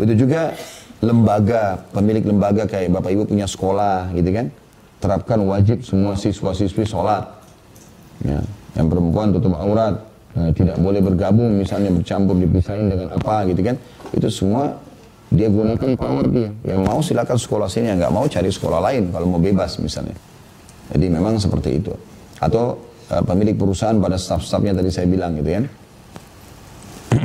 [0.00, 0.56] Begitu juga
[1.04, 4.46] lembaga, pemilik lembaga kayak Bapak Ibu punya sekolah gitu kan.
[4.96, 7.24] Terapkan wajib semua siswa-siswi sholat.
[8.24, 8.40] Ya.
[8.76, 10.00] Yang perempuan tutup aurat,
[10.36, 13.76] Nah, tidak boleh bergabung misalnya bercampur dipisahin dengan apa gitu kan.
[14.12, 14.76] Itu semua
[15.32, 16.52] dia gunakan power dia.
[16.60, 20.12] Yang mau silakan sekolah sini, yang nggak mau cari sekolah lain kalau mau bebas misalnya.
[20.92, 21.92] Jadi memang seperti itu.
[22.36, 22.76] Atau
[23.08, 25.64] uh, pemilik perusahaan pada staff-staffnya tadi saya bilang gitu kan.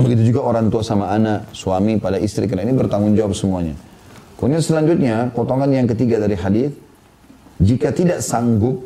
[0.01, 2.49] Begitu juga orang tua sama anak, suami pada istri.
[2.49, 3.77] Karena ini bertanggung jawab semuanya.
[4.37, 6.73] Kemudian selanjutnya potongan yang ketiga dari hadis,
[7.61, 8.81] jika tidak sanggup,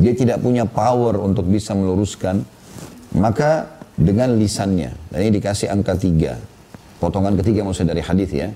[0.00, 2.40] dia tidak punya power untuk bisa meluruskan,
[3.12, 3.68] maka
[4.00, 6.40] dengan lisannya, dan ini dikasih angka tiga,
[6.96, 8.48] potongan ketiga maksudnya dari hadis ya.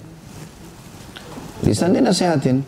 [1.61, 2.65] Lisan dia nasihatin,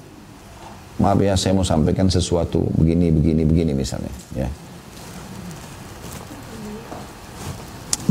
[1.00, 4.48] maaf ya saya mau sampaikan sesuatu begini begini begini misalnya ya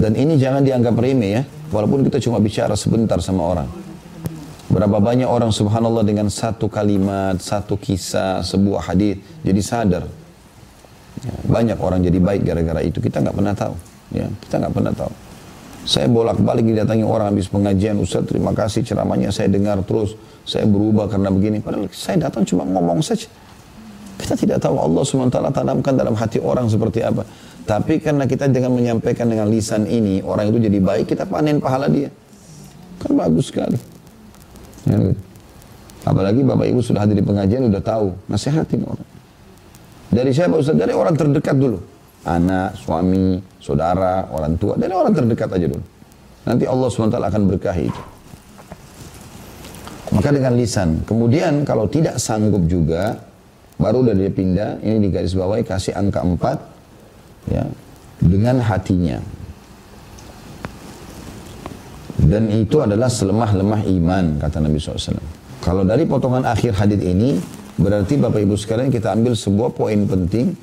[0.05, 1.43] dan ini jangan dianggap remeh ya
[1.73, 3.65] walaupun kita cuma bicara sebentar sama orang
[4.69, 10.05] berapa banyak orang subhanallah dengan satu kalimat satu kisah sebuah hadis jadi sadar
[11.25, 13.73] ya, banyak orang jadi baik gara-gara itu kita nggak pernah tahu
[14.13, 15.13] ya kita nggak pernah tahu
[15.85, 21.05] saya bolak-balik didatangi orang habis pengajian, Ustaz terima kasih ceramahnya saya dengar terus, saya berubah
[21.05, 21.61] karena begini.
[21.61, 23.29] Padahal saya datang cuma ngomong saja.
[24.17, 27.21] Kita tidak tahu Allah SWT tanamkan dalam hati orang seperti apa.
[27.65, 31.89] Tapi karena kita dengan menyampaikan dengan lisan ini, orang itu jadi baik, kita panen pahala
[31.89, 32.13] dia.
[33.01, 33.77] Kan bagus sekali.
[34.85, 35.21] Ya, gitu.
[36.05, 39.09] Apalagi Bapak Ibu sudah hadir di pengajian, sudah tahu, nasihatin orang.
[40.13, 40.77] Dari siapa Ustaz?
[40.77, 41.81] Dari orang terdekat dulu
[42.25, 45.85] anak, suami, saudara, orang tua, dari orang terdekat aja dulu.
[46.45, 48.03] Nanti Allah SWT akan berkahi itu.
[50.13, 51.01] Maka dengan lisan.
[51.05, 53.17] Kemudian kalau tidak sanggup juga,
[53.77, 56.74] baru udah dia pindah, ini di garis bawahi kasih angka 4,
[57.49, 57.63] ya,
[58.21, 59.19] dengan hatinya.
[62.25, 65.19] Dan itu adalah selemah-lemah iman, kata Nabi SAW.
[65.61, 67.37] Kalau dari potongan akhir hadis ini,
[67.77, 70.57] berarti Bapak Ibu sekalian kita ambil sebuah poin penting,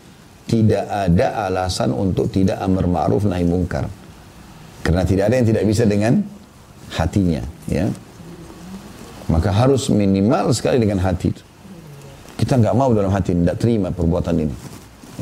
[0.50, 3.86] tidak ada alasan untuk tidak amar ma'ruf nahi mungkar.
[4.82, 6.18] Karena tidak ada yang tidak bisa dengan
[6.98, 7.86] hatinya, ya.
[9.30, 11.30] Maka harus minimal sekali dengan hati.
[12.34, 14.71] Kita nggak mau dalam hati, tidak terima perbuatan ini.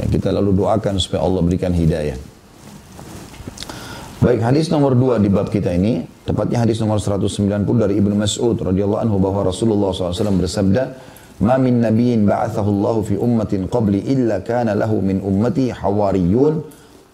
[0.01, 2.17] Ya, kita lalu doakan supaya Allah berikan hidayah.
[4.21, 7.29] Baik, hadis nomor dua di bab kita ini, tepatnya hadis nomor 190
[7.77, 10.83] dari Ibnu Mas'ud radhiyallahu anhu bahwa Rasulullah SAW bersabda,
[11.45, 16.65] "Ma min nabiyyin ba'athahu Allah fi ummatin qabli illa kana lahu min ummati hawariyun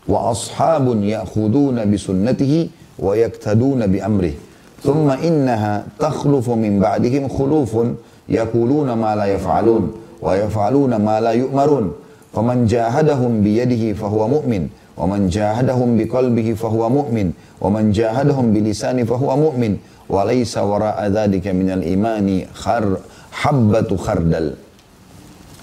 [0.06, 2.58] wa ashabun ya'khuduna bi sunnatihi
[3.02, 4.34] wa yaktaduna bi amrih.
[4.78, 7.98] Thumma innaha takhlufu min ba'dihim khulufun
[8.30, 9.90] yaquluna ma la yaf'alun
[10.22, 12.05] wa yaf'aluna.
[12.35, 14.63] فمن جاهدهم بيده فهو مؤمن
[14.97, 17.27] ومن جاهدهم بقلبه فهو مؤمن
[17.61, 19.77] ومن جاهدهم بلسانه فهو مؤمن
[20.09, 24.59] وليس وراء ذلك من الإيمان خر habbatu khardal.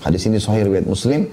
[0.00, 1.28] Hadis ini sahih riwayat Muslim.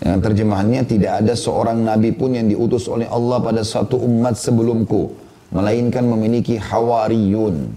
[0.00, 5.12] Yang terjemahannya tidak ada seorang nabi pun yang diutus oleh Allah pada satu umat sebelumku
[5.52, 7.68] melainkan memiliki hawariyun.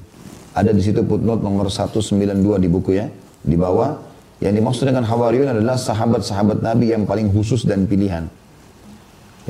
[0.56, 3.12] Ada di situ footnote nomor 192 di buku ya,
[3.44, 4.07] di bawah.
[4.39, 8.31] Yang dimaksud dengan hawariyun adalah sahabat-sahabat Nabi yang paling khusus dan pilihan.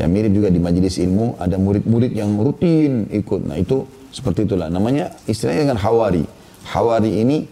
[0.01, 3.45] Ya mirip juga di majelis ilmu ada murid-murid yang rutin ikut.
[3.45, 3.84] Nah itu
[4.14, 4.70] seperti itulah.
[4.72, 6.24] Namanya istilahnya dengan hawari.
[6.72, 7.45] Hawari ini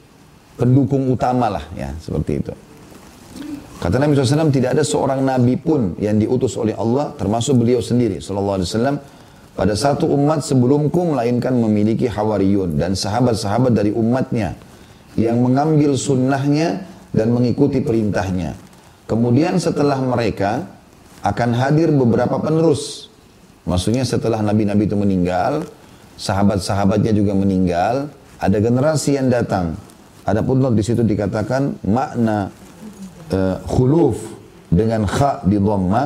[0.56, 2.52] pendukung utama lah ya seperti itu.
[3.76, 8.24] Kata Nabi SAW tidak ada seorang nabi pun yang diutus oleh Allah termasuk beliau sendiri
[8.24, 8.96] Sallallahu Alaihi Wasallam
[9.52, 14.56] pada satu umat sebelumku melainkan memiliki hawariyun dan sahabat-sahabat dari umatnya
[15.20, 18.52] yang mengambil sunnahnya dan mengikuti perintahnya.
[19.08, 20.68] Kemudian setelah mereka
[21.24, 23.08] akan hadir beberapa penerus.
[23.64, 25.64] Maksudnya setelah nabi-nabi itu meninggal,
[26.20, 29.74] sahabat-sahabatnya juga meninggal, ada generasi yang datang
[30.26, 32.50] Adapun di situ dikatakan makna
[33.30, 34.18] uh, khuluf
[34.66, 36.02] dengan kha di dhamma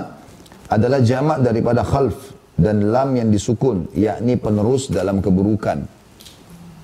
[0.69, 5.89] adalah jamak daripada khalf dan lam yang disukun yakni penerus dalam keburukan.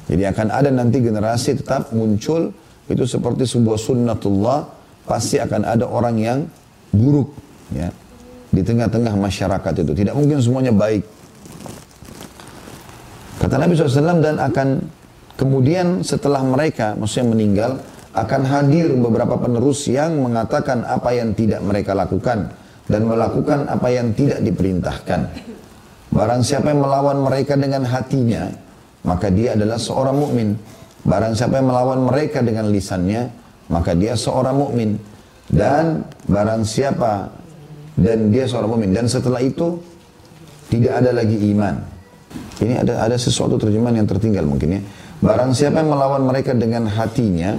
[0.09, 2.57] Jadi akan ada nanti generasi tetap muncul
[2.87, 4.59] itu seperti sebuah sunnatullah
[5.07, 6.39] pasti akan ada orang yang
[6.95, 7.31] buruk
[7.75, 7.91] ya
[8.51, 11.03] di tengah-tengah masyarakat itu tidak mungkin semuanya baik.
[13.37, 14.69] Kata Nabi SAW dan akan
[15.37, 17.73] Kemudian setelah mereka, maksudnya meninggal,
[18.17, 22.49] akan hadir beberapa penerus yang mengatakan apa yang tidak mereka lakukan
[22.89, 25.21] dan melakukan apa yang tidak diperintahkan.
[26.09, 28.49] Barang siapa yang melawan mereka dengan hatinya,
[29.05, 30.57] maka dia adalah seorang mukmin.
[31.07, 33.31] Barang siapa yang melawan mereka dengan lisannya,
[33.71, 34.99] maka dia seorang mukmin.
[35.47, 37.31] Dan barang siapa
[37.95, 39.79] dan dia seorang mukmin dan setelah itu
[40.67, 41.79] tidak ada lagi iman.
[42.59, 44.83] Ini ada ada sesuatu terjemahan yang tertinggal mungkin ya.
[45.23, 47.57] Barang siapa yang melawan mereka dengan hatinya,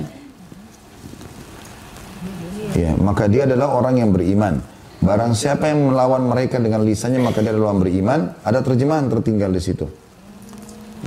[2.76, 4.60] ya, maka dia adalah orang yang beriman.
[5.00, 8.20] Barang siapa yang melawan mereka dengan lisannya, maka dia adalah orang beriman.
[8.44, 9.88] Ada terjemahan tertinggal di situ.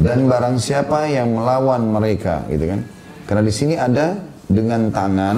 [0.00, 2.80] Dan barang siapa yang melawan mereka, gitu kan?
[3.28, 4.16] Karena di sini ada
[4.48, 5.36] dengan tangan.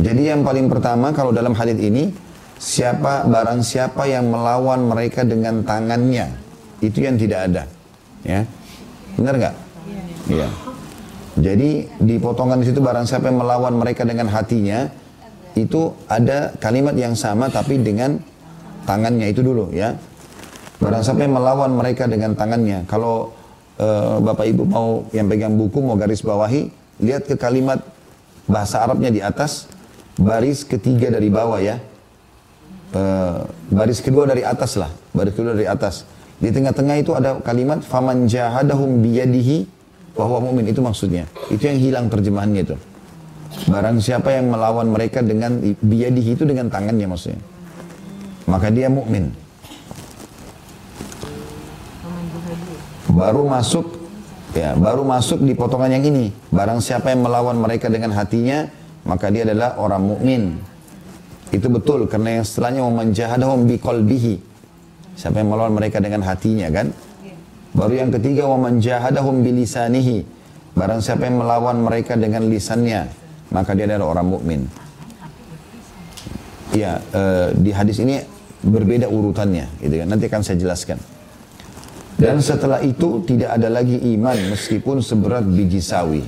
[0.00, 2.08] Jadi yang paling pertama kalau dalam hadis ini,
[2.56, 6.32] siapa barang siapa yang melawan mereka dengan tangannya,
[6.80, 7.62] itu yang tidak ada.
[8.24, 8.48] Ya,
[9.20, 9.54] benar nggak?
[10.32, 10.48] Iya.
[11.36, 11.70] Jadi
[12.00, 14.88] di potongan di situ barang siapa yang melawan mereka dengan hatinya,
[15.52, 18.16] itu ada kalimat yang sama tapi dengan
[18.88, 19.92] tangannya itu dulu ya.
[20.76, 22.84] Barang siapa yang melawan mereka dengan tangannya.
[22.84, 23.32] Kalau
[23.80, 26.68] eh, Bapak Ibu mau yang pegang buku mau garis bawahi,
[27.00, 27.80] lihat ke kalimat
[28.44, 29.72] bahasa Arabnya di atas,
[30.20, 31.80] baris ketiga dari bawah ya.
[32.92, 33.38] Eh,
[33.72, 36.04] baris kedua dari atas lah, baris kedua dari atas.
[36.36, 39.64] Di tengah-tengah itu ada kalimat faman jahadahum biyadihi
[40.12, 41.24] bahwa mukmin itu maksudnya.
[41.48, 42.76] Itu yang hilang terjemahannya itu.
[43.72, 47.40] Barang siapa yang melawan mereka dengan biyadihi itu dengan tangannya maksudnya.
[48.44, 49.45] Maka dia mukmin.
[53.16, 53.96] Baru masuk
[54.52, 56.28] ya, baru masuk di potongan yang ini.
[56.52, 58.68] Barang siapa yang melawan mereka dengan hatinya,
[59.08, 60.60] maka dia adalah orang mukmin.
[61.48, 64.34] Itu betul karena yang setelahnya memanjahadahum biqalbihi.
[65.16, 66.92] Siapa yang melawan mereka dengan hatinya kan?
[67.72, 70.28] Baru yang ketiga wamanjahadahum bilisanihi.
[70.76, 73.08] Barang siapa yang melawan mereka dengan lisannya,
[73.48, 74.60] maka dia adalah orang mukmin.
[76.76, 78.20] Ya, eh, di hadis ini
[78.60, 80.08] berbeda urutannya, gitu kan.
[80.12, 81.15] Nanti akan saya jelaskan.
[82.16, 86.24] Dan setelah itu tidak ada lagi iman meskipun seberat biji sawi.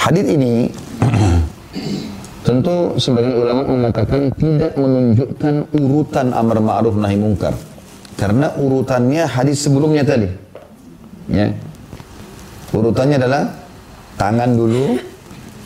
[0.00, 0.72] Hadis ini
[2.48, 7.52] tentu sebagian ulama mengatakan tidak menunjukkan urutan amar ma'ruf nahi mungkar.
[8.16, 10.32] Karena urutannya hadis sebelumnya tadi.
[11.28, 11.52] Ya.
[12.72, 13.52] Urutannya adalah
[14.16, 14.96] tangan dulu,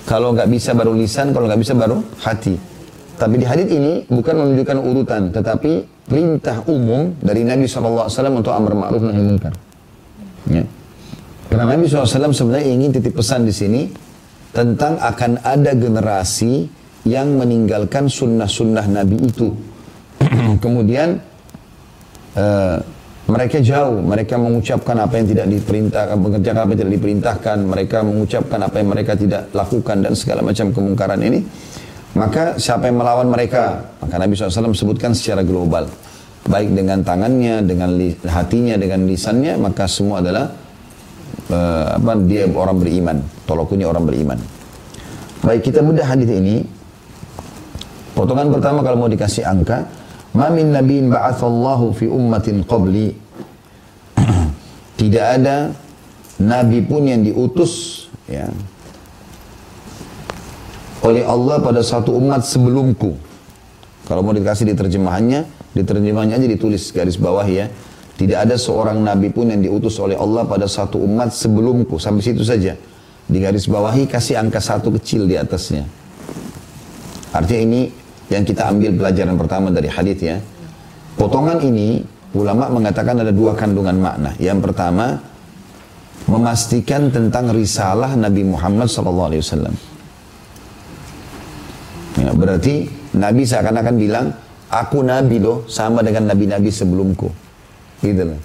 [0.05, 2.72] kalau nggak bisa baru lisan, kalau nggak bisa baru hati.
[3.19, 8.73] Tapi di hadis ini bukan menunjukkan urutan, tetapi perintah umum dari Nabi SAW untuk amar
[8.75, 9.53] ma'ruf nahi munkar.
[10.51, 10.65] Ya.
[11.53, 13.87] Karena Nabi SAW sebenarnya ingin titip pesan di sini
[14.53, 16.69] tentang akan ada generasi
[17.05, 19.53] yang meninggalkan sunnah-sunnah Nabi itu.
[20.65, 21.19] Kemudian
[22.39, 22.77] uh,
[23.33, 28.61] mereka jauh, mereka mengucapkan apa yang tidak diperintahkan, mengerjakan apa yang tidak diperintahkan, mereka mengucapkan
[28.61, 31.41] apa yang mereka tidak lakukan dan segala macam kemungkaran ini.
[32.13, 33.89] Maka siapa yang melawan mereka?
[34.05, 35.89] Maka Nabi SAW sebutkan secara global.
[36.45, 37.97] Baik dengan tangannya, dengan
[38.29, 40.51] hatinya, dengan lisannya, maka semua adalah
[41.49, 43.17] uh, apa, dia orang beriman.
[43.49, 44.39] Tolokunya orang beriman.
[45.41, 46.67] Baik, kita mudah hadis ini.
[48.13, 49.89] Potongan pertama kalau mau dikasih angka,
[50.33, 53.13] Ma min nabiin ba'athallahu fi ummatin qabli.
[55.01, 55.69] Tidak ada
[56.41, 58.49] nabi pun yang diutus ya,
[61.03, 63.19] oleh Allah pada satu umat sebelumku.
[64.07, 67.71] Kalau mau dikasih di terjemahannya, di terjemahannya aja ditulis garis bawah ya.
[68.13, 71.99] Tidak ada seorang nabi pun yang diutus oleh Allah pada satu umat sebelumku.
[71.99, 72.79] Sampai situ saja.
[73.27, 75.87] Di garis bawahi kasih angka satu kecil di atasnya.
[77.33, 77.81] Artinya ini
[78.29, 80.37] yang kita ambil pelajaran pertama dari hadis ya.
[81.17, 82.05] Potongan ini
[82.37, 84.37] ulama mengatakan ada dua kandungan makna.
[84.39, 85.19] Yang pertama
[86.29, 89.92] memastikan tentang risalah Nabi Muhammad SAW.
[92.21, 94.27] Ya, berarti Nabi seakan-akan bilang,
[94.69, 97.29] aku Nabi loh sama dengan Nabi-Nabi sebelumku.
[98.05, 98.41] Gitu loh.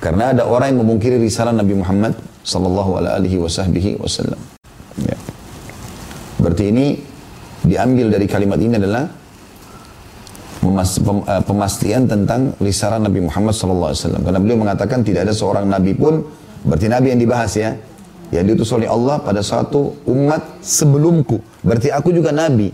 [0.00, 4.40] Karena ada orang yang memungkiri risalah Nabi Muhammad Sallallahu Alaihi Wasallam.
[5.04, 5.16] Ya.
[6.40, 6.96] Berarti ini
[7.60, 9.04] diambil dari kalimat ini adalah
[11.44, 14.22] pemastian tentang risalah Nabi Muhammad Sallallahu Alaihi Wasallam.
[14.24, 16.24] Karena beliau mengatakan tidak ada seorang Nabi pun,
[16.64, 17.76] berarti Nabi yang dibahas ya,
[18.32, 21.40] yang diutus oleh Allah pada suatu umat sebelumku.
[21.60, 22.72] Berarti aku juga Nabi.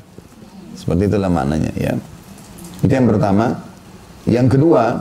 [0.77, 1.97] Seperti itulah maknanya ya.
[2.85, 3.57] Itu yang pertama.
[4.29, 5.01] Yang kedua,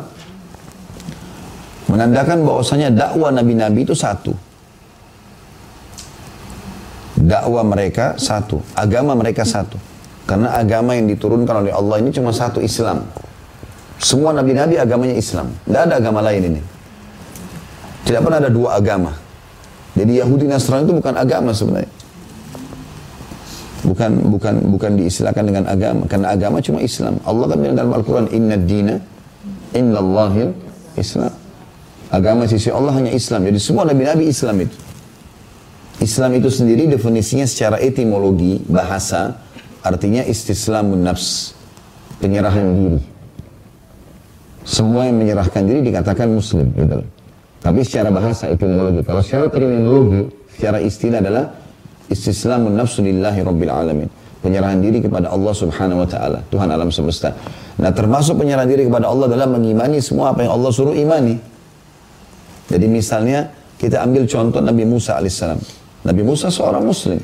[1.91, 4.31] menandakan bahwasanya dakwah nabi-nabi itu satu.
[7.19, 9.75] Dakwah mereka satu, agama mereka satu.
[10.25, 13.05] Karena agama yang diturunkan oleh Allah ini cuma satu Islam.
[13.97, 15.53] Semua nabi-nabi agamanya Islam.
[15.65, 16.61] Tidak ada agama lain ini.
[18.05, 19.13] Tidak pernah ada dua agama.
[19.97, 21.89] Jadi Yahudi Nasrani itu bukan agama sebenarnya.
[23.85, 27.21] Bukan bukan bukan diistilahkan dengan agama karena agama cuma Islam.
[27.21, 28.97] Allah kan bilang dalam Al-Qur'an inna dina
[29.77, 30.57] innallahil
[30.97, 31.29] Islam.
[32.09, 33.45] Agama sisi Allah hanya Islam.
[33.45, 34.77] Jadi semua nabi-nabi Islam itu.
[36.01, 39.39] Islam itu sendiri definisinya secara etimologi bahasa
[39.85, 41.53] artinya istislamun nafs,
[42.19, 43.01] penyerahan diri.
[44.65, 47.05] Semua yang menyerahkan diri dikatakan muslim gitu.
[47.61, 49.05] Tapi secara bahasa etimologi.
[49.05, 51.45] Kalau secara terminologi, secara istilah adalah
[52.09, 54.09] istislamun nafsu lillahi rabbil alamin.
[54.45, 56.39] Penyerahan diri kepada Allah subhanahu wa ta'ala.
[56.53, 57.33] Tuhan alam semesta.
[57.81, 61.33] Nah termasuk penyerahan diri kepada Allah adalah mengimani semua apa yang Allah suruh imani.
[62.69, 63.49] Jadi misalnya
[63.81, 65.57] kita ambil contoh Nabi Musa alaihissalam.
[66.05, 67.17] Nabi Musa seorang muslim.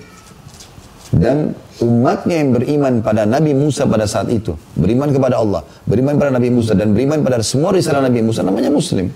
[1.11, 1.53] Dan
[1.83, 4.57] umatnya yang beriman pada Nabi Musa pada saat itu.
[4.73, 5.61] Beriman kepada Allah.
[5.85, 6.73] Beriman pada Nabi Musa.
[6.73, 9.11] Dan beriman pada semua risalah Nabi Musa namanya muslim.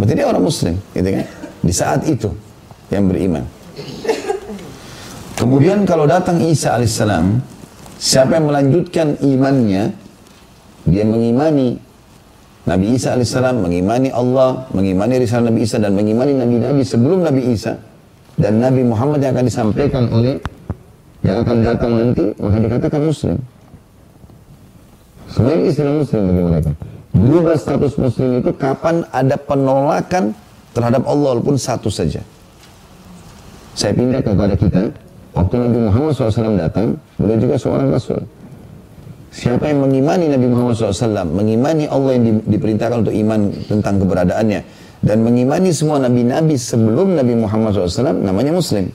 [0.00, 0.74] Berarti dia orang muslim.
[0.96, 1.26] Gitu kan?
[1.60, 2.32] Di saat itu
[2.88, 3.44] yang beriman.
[5.44, 7.36] Kemudian kalau datang Isa alaihissalam,
[8.00, 9.92] siapa yang melanjutkan imannya,
[10.88, 11.76] dia mengimani
[12.64, 17.76] Nabi Isa alaihissalam, mengimani Allah, mengimani risalah Nabi Isa dan mengimani Nabi-Nabi sebelum Nabi Isa
[18.40, 20.40] dan Nabi Muhammad yang akan disampaikan oleh
[21.20, 23.36] yang akan datang nanti maka dikatakan Muslim.
[25.28, 26.70] Sebenarnya istilah Muslim bagi mereka.
[27.12, 30.32] Berubah status Muslim itu kapan ada penolakan
[30.72, 32.24] terhadap Allah walaupun satu saja.
[33.76, 35.03] Saya pindah kepada kita,
[35.34, 38.22] Waktu Nabi Muhammad SAW datang, beliau juga seorang Rasul.
[39.34, 44.60] Siapa yang mengimani Nabi Muhammad SAW, mengimani Allah yang di, diperintahkan untuk iman tentang keberadaannya,
[45.02, 48.94] dan mengimani semua nabi-nabi sebelum Nabi Muhammad SAW, namanya Muslim.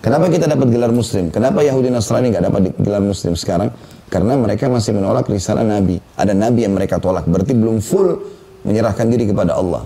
[0.00, 1.28] Kenapa kita dapat gelar Muslim?
[1.28, 3.68] Kenapa Yahudi Nasrani nggak dapat gelar Muslim sekarang?
[4.08, 6.00] Karena mereka masih menolak risalah Nabi.
[6.16, 8.16] Ada Nabi yang mereka tolak, berarti belum full
[8.64, 9.82] menyerahkan diri kepada Allah.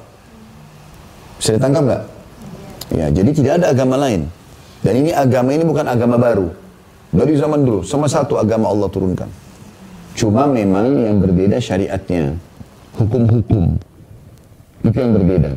[1.41, 2.03] Bisa ditangkap nggak?
[2.95, 4.29] Ya, jadi tidak ada agama lain.
[4.85, 6.53] Dan ini agama ini bukan agama baru.
[7.09, 9.31] Dari zaman dulu, sama satu agama Allah turunkan.
[10.13, 12.37] Cuma memang yang berbeda syariatnya.
[13.01, 13.81] Hukum-hukum.
[14.85, 15.51] Itu yang berbeda.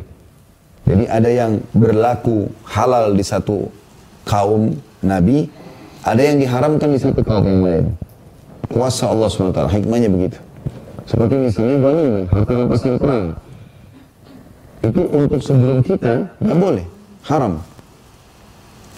[0.88, 3.68] Jadi ada yang berlaku halal di satu
[4.24, 4.72] kaum
[5.04, 5.44] Nabi,
[6.00, 7.86] ada yang diharamkan di satu kaum yang lain.
[8.72, 10.40] Kuasa Allah SWT, hikmahnya begitu.
[11.04, 13.26] Seperti misalnya ghanimah, harta rampasan perang.
[14.84, 16.84] Itu untuk sebelum kita, nggak boleh,
[17.28, 17.60] haram.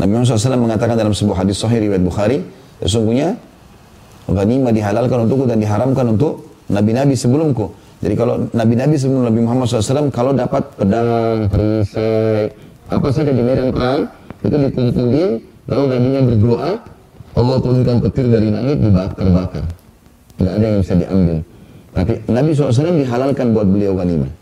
[0.01, 2.41] Nabi Muhammad SAW mengatakan dalam sebuah hadis sahih riwayat Bukhari,
[2.81, 3.37] sesungguhnya
[4.25, 7.69] ghanimah dihalalkan untukku dan diharamkan untuk nabi-nabi sebelumku.
[8.01, 12.49] Jadi kalau nabi-nabi sebelum Nabi Muhammad SAW, kalau dapat pedang, perisai,
[12.89, 14.09] apa saja di medan perang,
[14.41, 15.31] itu dikumpulin,
[15.69, 16.71] lalu nabinya berdoa,
[17.37, 19.65] Allah turunkan petir dari langit dibakar-bakar.
[20.41, 21.37] Tidak ada yang bisa diambil.
[21.93, 24.33] Tapi Nabi SAW dihalalkan buat beliau ghanimah.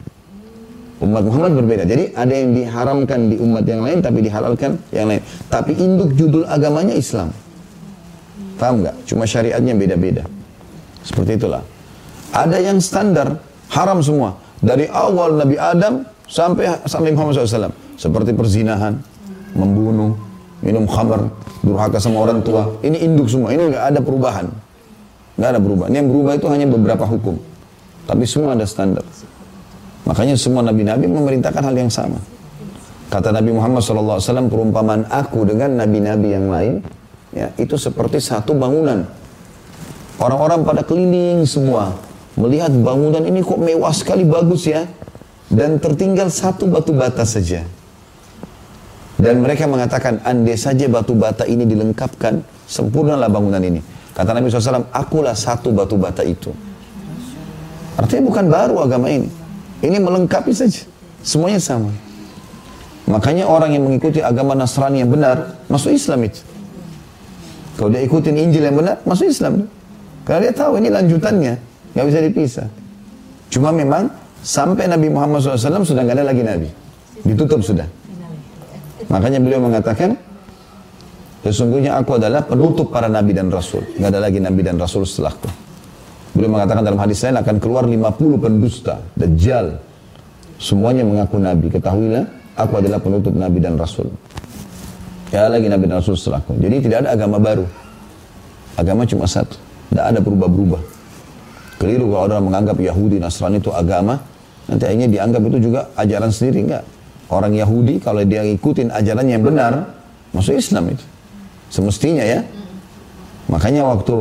[0.98, 1.86] Umat Muhammad berbeda.
[1.86, 5.22] Jadi ada yang diharamkan di umat yang lain tapi dihalalkan yang lain.
[5.46, 7.30] Tapi induk judul agamanya Islam.
[8.58, 9.06] Paham nggak?
[9.06, 10.26] Cuma syariatnya beda-beda.
[11.06, 11.62] Seperti itulah.
[12.34, 13.38] Ada yang standar
[13.70, 14.34] haram semua.
[14.58, 17.70] Dari awal Nabi Adam sampai sampai Muhammad SAW.
[17.94, 18.98] Seperti perzinahan,
[19.54, 20.18] membunuh,
[20.66, 21.30] minum khamar,
[21.62, 22.74] durhaka sama orang tua.
[22.82, 23.54] Ini induk semua.
[23.54, 24.46] Ini nggak ada perubahan.
[25.38, 25.90] Nggak ada perubahan.
[25.94, 27.38] Yang berubah itu hanya beberapa hukum.
[28.10, 29.06] Tapi semua ada standar.
[30.08, 32.16] Makanya semua nabi-nabi memerintahkan hal yang sama.
[33.12, 36.80] Kata Nabi Muhammad SAW, perumpamaan aku dengan nabi-nabi yang lain,
[37.32, 39.04] ya itu seperti satu bangunan.
[40.16, 41.92] Orang-orang pada keliling semua,
[42.40, 44.88] melihat bangunan ini kok mewah sekali, bagus ya.
[45.48, 47.64] Dan tertinggal satu batu bata saja.
[49.16, 53.80] Dan mereka mengatakan, andai saja batu bata ini dilengkapkan, sempurnalah bangunan ini.
[54.12, 56.52] Kata Nabi SAW, akulah satu batu bata itu.
[57.96, 59.47] Artinya bukan baru agama ini.
[59.78, 60.82] Ini melengkapi saja.
[61.22, 61.90] Semuanya sama.
[63.08, 66.44] Makanya orang yang mengikuti agama Nasrani yang benar, masuk Islam itu.
[67.78, 69.64] Kalau dia ikutin Injil yang benar, masuk Islam.
[70.26, 71.54] Karena dia tahu ini lanjutannya.
[71.94, 72.68] Nggak bisa dipisah.
[73.48, 74.12] Cuma memang
[74.44, 76.68] sampai Nabi Muhammad SAW sudah nggak ada lagi Nabi.
[77.24, 77.88] Ditutup sudah.
[79.08, 80.18] Makanya beliau mengatakan,
[81.46, 83.86] sesungguhnya aku adalah penutup para Nabi dan Rasul.
[83.96, 85.67] Nggak ada lagi Nabi dan Rasul setelahku.
[86.36, 89.80] Beliau mengatakan dalam hadis lain akan keluar 50 pendusta, dajjal.
[90.58, 91.70] Semuanya mengaku nabi.
[91.70, 92.24] Ketahuilah,
[92.58, 94.10] aku adalah penutup nabi dan rasul.
[95.30, 96.56] Ya lagi nabi dan rasul setelahku.
[96.58, 97.66] Jadi tidak ada agama baru.
[98.78, 99.56] Agama cuma satu.
[99.90, 100.82] Tidak ada berubah-berubah.
[101.78, 104.18] Keliru kalau orang menganggap Yahudi, Nasrani itu agama,
[104.66, 106.58] nanti akhirnya dianggap itu juga ajaran sendiri.
[106.66, 106.84] Enggak.
[107.28, 109.84] Orang Yahudi kalau dia ngikutin ajaran yang benar,
[110.34, 111.04] masuk Islam itu.
[111.68, 112.40] Semestinya ya.
[113.52, 114.16] Makanya waktu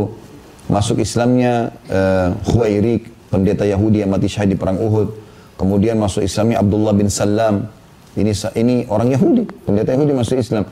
[0.67, 5.09] masuk Islamnya uh, Khuwairik, pendeta Yahudi yang mati syahid di perang Uhud.
[5.57, 7.65] Kemudian masuk Islamnya Abdullah bin Salam.
[8.17, 10.65] Ini ini orang Yahudi, pendeta Yahudi masuk Islam.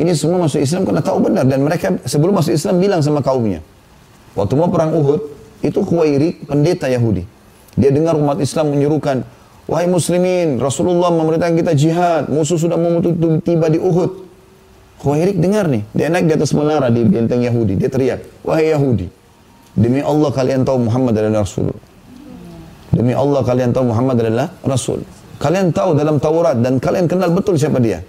[0.00, 3.60] Ini semua masuk Islam karena tahu benar dan mereka sebelum masuk Islam bilang sama kaumnya.
[4.32, 5.20] Waktu mau perang Uhud,
[5.60, 7.26] itu Khuwairik, pendeta Yahudi.
[7.76, 9.26] Dia dengar umat Islam menyuruhkan,
[9.68, 12.98] Wahai muslimin, Rasulullah memerintahkan kita jihad, musuh sudah mau
[13.44, 14.26] tiba di Uhud.
[15.00, 19.08] Khuwairik dengar nih, dia naik di atas menara di benteng Yahudi, dia teriak, Wahai Yahudi,
[19.74, 21.70] Demi Allah kalian tahu Muhammad adalah Rasul.
[22.90, 25.06] Demi Allah kalian tahu Muhammad adalah Rasul.
[25.40, 28.02] Kalian tahu dalam Taurat dan kalian kenal betul siapa dia.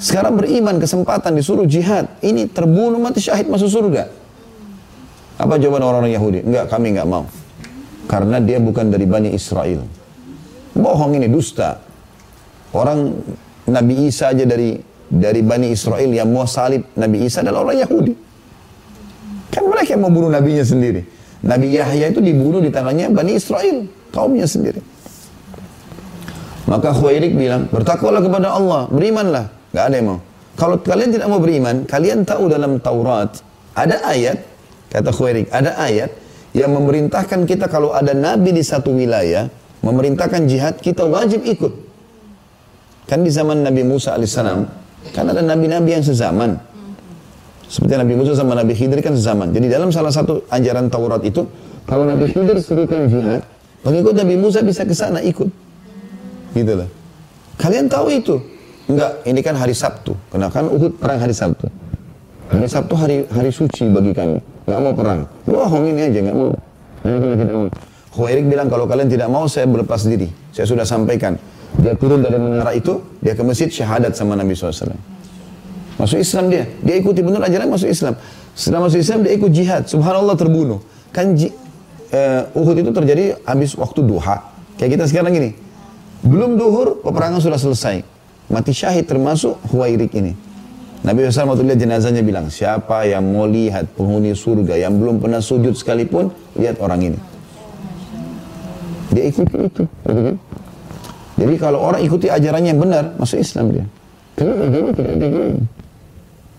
[0.00, 2.10] Sekarang beriman kesempatan disuruh jihad.
[2.18, 4.10] Ini terbunuh mati syahid masuk surga.
[5.38, 6.42] Apa jawaban orang-orang Yahudi?
[6.42, 7.24] Enggak, kami enggak mau.
[8.10, 9.86] Karena dia bukan dari Bani Israel.
[10.74, 11.78] Bohong ini, dusta.
[12.74, 13.14] Orang
[13.70, 14.74] Nabi Isa aja dari
[15.06, 18.12] dari Bani Israel yang mau salib Nabi Isa adalah orang Yahudi.
[19.84, 21.04] Yang mau bunuh nabinya sendiri.
[21.44, 24.80] Nabi Yahya itu dibunuh di tangannya Bani Israel, kaumnya sendiri.
[26.64, 29.52] Maka Khuairik bilang, bertakwalah kepada Allah, berimanlah.
[29.76, 30.20] Gak ada yang mau.
[30.56, 33.36] Kalau kalian tidak mau beriman, kalian tahu dalam Taurat,
[33.76, 34.40] ada ayat,
[34.88, 36.14] kata Khuairik, ada ayat
[36.54, 39.50] yang memerintahkan kita kalau ada nabi di satu wilayah,
[39.84, 41.74] memerintahkan jihad, kita wajib ikut.
[43.04, 44.64] Kan di zaman Nabi Musa alaihissalam,
[45.12, 46.56] kan ada nabi-nabi yang sezaman.
[47.74, 49.50] Seperti Nabi Musa sama Nabi Khidir kan sezaman.
[49.50, 51.42] Jadi dalam salah satu ajaran Taurat itu,
[51.90, 53.42] kalau Nabi Khidir serukan jihad,
[53.82, 55.50] pengikut Nabi Musa bisa ke sana ikut.
[56.54, 56.86] Gitu loh.
[57.58, 58.38] Kalian tahu itu?
[58.86, 60.14] Enggak, ini kan hari Sabtu.
[60.30, 61.66] Karena kan Uhud perang hari Sabtu.
[62.54, 64.38] Hari Sabtu hari hari suci bagi kami.
[64.70, 65.26] Enggak mau perang.
[65.42, 66.54] Bohong ini aja, enggak mau.
[68.14, 70.30] Khuairik bilang kalau kalian tidak mau saya berlepas diri.
[70.54, 71.34] Saya sudah sampaikan.
[71.82, 74.94] Dia turun dari menara itu, dia ke masjid syahadat sama Nabi SAW.
[75.94, 76.64] Masuk Islam dia.
[76.82, 78.18] Dia ikuti benar ajaran masuk Islam.
[78.54, 79.82] Setelah masuk Islam dia ikut jihad.
[79.86, 80.82] Subhanallah terbunuh.
[81.14, 84.42] Kan uh, Uhud itu terjadi habis waktu duha.
[84.74, 85.54] Kayak kita sekarang ini.
[86.24, 88.02] Belum duhur, peperangan sudah selesai.
[88.48, 90.32] Mati syahid termasuk Huwairik ini.
[91.04, 95.36] Nabi SAW waktu lihat jenazahnya bilang, siapa yang mau lihat penghuni surga yang belum pernah
[95.44, 97.18] sujud sekalipun, lihat orang ini.
[99.12, 99.84] Dia ikuti itu.
[101.34, 103.84] Jadi kalau orang ikuti ajarannya yang benar, masuk Islam dia.
[104.34, 105.28] Kenapa agama tidak ada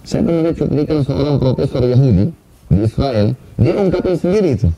[0.05, 2.29] Saya pernah lihat seorang profesor Yahudi
[2.69, 4.69] di Israel, dia ungkapin sendiri itu.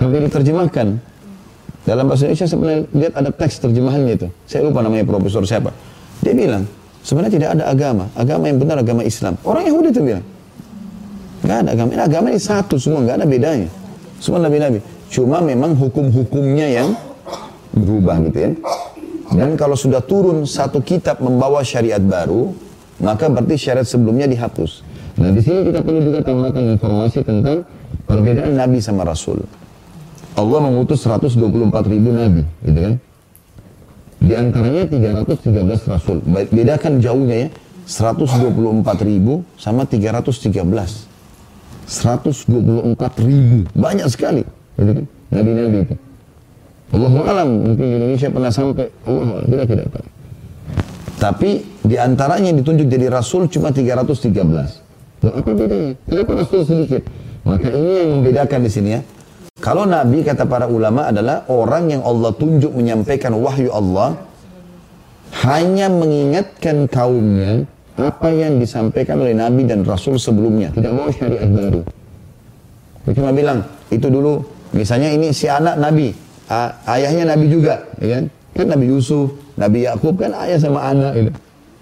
[0.00, 0.96] Hampir diterjemahkan.
[1.86, 4.26] Dalam bahasa Indonesia saya pernah lihat ada teks terjemahannya itu.
[4.48, 5.70] Saya lupa namanya profesor siapa.
[6.24, 6.64] Dia bilang,
[7.04, 8.04] sebenarnya tidak ada agama.
[8.16, 9.38] Agama yang benar agama Islam.
[9.44, 10.24] Orang Yahudi itu bilang.
[11.44, 11.88] Nggak ada agama.
[11.92, 13.68] Ini agama ini satu semua, nggak ada bedanya.
[14.18, 14.80] Semua nabi-nabi.
[15.12, 16.88] Cuma memang hukum-hukumnya yang
[17.76, 18.50] berubah gitu ya.
[19.36, 22.50] Dan kalau sudah turun satu kitab membawa syariat baru,
[23.02, 24.82] maka berarti syariat sebelumnya dihapus.
[25.16, 27.64] Nah di sini kita perlu juga tambahkan informasi tentang
[28.04, 29.40] perbedaan Nabi sama Rasul.
[30.36, 31.40] Allah mengutus 124
[31.88, 32.94] ribu nabi, gitu kan?
[34.20, 36.20] Di antaranya 313 rasul.
[36.28, 37.50] Bedakan jauhnya ya,
[37.88, 38.52] 124
[39.00, 40.52] ribu sama 313.
[41.88, 44.44] 124 ribu, banyak sekali,
[44.76, 45.04] gitu kan?
[45.32, 45.96] Nabi-nabi itu.
[46.92, 50.06] Allah alam, mungkin Indonesia pernah sampai, Allah kita tidak tahu.
[51.26, 54.30] Tapi di antaranya yang ditunjuk jadi rasul cuma 313.
[55.26, 55.98] Loh, apa bedanya?
[56.06, 57.02] Kenapa rasul sedikit?
[57.42, 59.00] Maka ini yang membedakan di sini ya.
[59.58, 64.14] Kalau Nabi kata para ulama adalah orang yang Allah tunjuk menyampaikan wahyu Allah
[65.42, 67.66] hanya mengingatkan kaumnya
[67.98, 70.70] apa yang disampaikan oleh Nabi dan Rasul sebelumnya.
[70.78, 71.82] Tidak mau syariat baru.
[73.02, 76.14] Dia cuma bilang, itu dulu, misalnya ini si anak Nabi,
[76.86, 78.24] ayahnya Nabi juga, ya kan?
[78.54, 81.12] Kan Nabi Yusuf, Nabi Yakub kan ayah sama anak.
[81.16, 81.30] Gitu.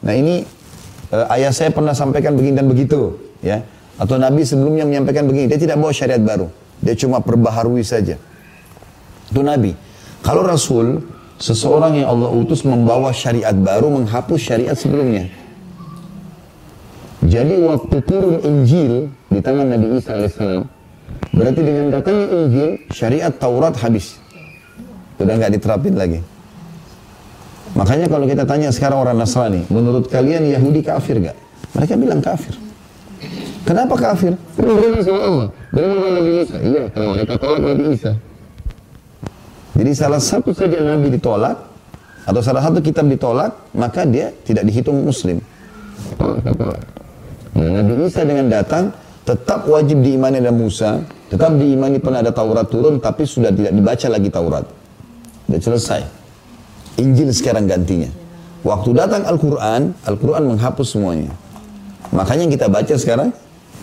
[0.06, 0.34] Nah ini
[1.10, 3.62] uh, ayah saya pernah sampaikan begini dan begitu, ya.
[3.94, 6.50] Atau Nabi sebelumnya menyampaikan begini, dia tidak bawa syariat baru.
[6.82, 8.18] Dia cuma perbaharui saja.
[9.30, 9.74] Itu Nabi.
[10.22, 11.02] Kalau Rasul,
[11.38, 15.30] seseorang yang Allah utus membawa syariat baru menghapus syariat sebelumnya.
[17.24, 20.36] Jadi waktu turun Injil di tangan Nabi Isa AS,
[21.32, 24.20] berarti dengan datangnya Injil, syariat Taurat habis.
[25.16, 26.20] Sudah nggak diterapin lagi.
[27.74, 31.34] Makanya kalau kita tanya sekarang orang Nasrani, menurut kalian Yahudi kafir gak?
[31.74, 32.54] Mereka bilang kafir.
[33.66, 34.38] Kenapa kafir?
[34.54, 35.48] Beriman sama Allah.
[35.74, 36.56] Sama Nabi Isa.
[36.62, 38.12] Iya, kalau mereka tolak Nabi Isa.
[39.74, 41.56] Jadi salah satu saja Nabi ditolak,
[42.24, 45.42] atau salah satu kitab ditolak, maka dia tidak dihitung Muslim.
[47.58, 48.94] Nah, Nabi Isa dengan datang,
[49.26, 54.06] tetap wajib diimani ada Musa, tetap diimani pernah ada Taurat turun, tapi sudah tidak dibaca
[54.06, 54.64] lagi Taurat.
[55.50, 56.23] Sudah selesai.
[57.00, 58.10] Injil sekarang gantinya.
[58.64, 61.30] Waktu datang Al-Quran, Al-Quran menghapus semuanya.
[62.14, 63.34] Makanya kita baca sekarang,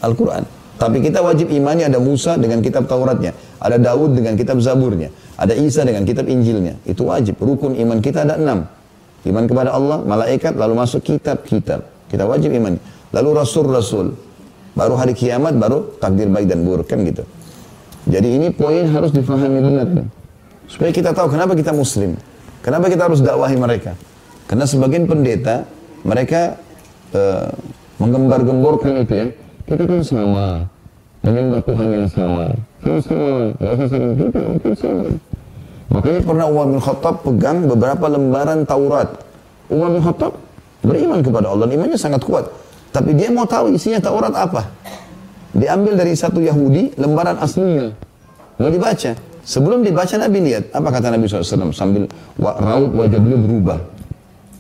[0.02, 0.48] Al-Quran.
[0.82, 3.38] Tapi kita wajib imani ada Musa dengan kitab Tauratnya.
[3.62, 5.14] Ada Daud dengan kitab Zaburnya.
[5.38, 6.74] Ada Isa dengan kitab Injilnya.
[6.90, 7.38] Itu wajib.
[7.38, 8.66] Rukun iman kita ada enam.
[9.22, 11.86] Iman kepada Allah, malaikat, lalu masuk kitab-kitab.
[12.10, 12.82] Kita wajib iman.
[13.14, 14.18] Lalu Rasul-Rasul.
[14.74, 16.90] Baru hari kiamat, baru takdir baik dan buruk.
[16.90, 17.22] Kan gitu.
[18.10, 19.86] Jadi ini poin harus difahami benar.
[20.66, 22.18] Supaya kita tahu kenapa kita muslim.
[22.62, 23.98] Kenapa kita harus dakwahi mereka.
[24.46, 25.66] Karena sebagian pendeta,
[26.06, 26.58] mereka
[27.14, 27.50] uh,
[28.02, 29.26] menggembar-gemborkan itu ya
[29.70, 30.46] kita kan sama
[31.22, 32.46] menyembah Tuhan yang sama
[32.82, 35.06] kita sama
[35.92, 39.12] Makanya pernah Umar bin Khattab pegang beberapa lembaran Taurat.
[39.68, 40.40] Umar bin Khattab
[40.88, 42.48] beriman kepada Allah imannya sangat kuat.
[42.96, 44.72] Tapi dia mau tahu isinya Taurat apa.
[45.52, 47.92] Diambil dari satu Yahudi lembaran aslinya.
[48.56, 49.12] Mau dibaca.
[49.42, 50.70] Sebelum dibaca Nabi lihat.
[50.72, 52.06] Apa kata Nabi SAW sambil
[52.38, 53.80] raut wajah beliau berubah.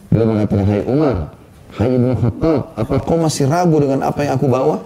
[0.09, 1.15] Beliau mengatakan, Hai Umar,
[1.71, 4.81] Hai Ibn Khattab, apa kau masih ragu dengan apa yang aku bawa?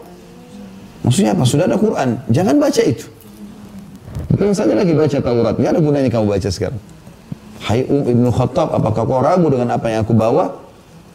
[1.02, 1.44] Maksudnya apa?
[1.48, 2.20] Sudah ada Quran.
[2.30, 3.06] Jangan baca itu.
[4.36, 5.56] Bukan saja lagi baca Taurat.
[5.58, 6.82] Gak ada gunanya kamu baca sekarang.
[7.64, 10.62] Hai Um Ibn Khattab, apakah kau ragu dengan apa yang aku bawa?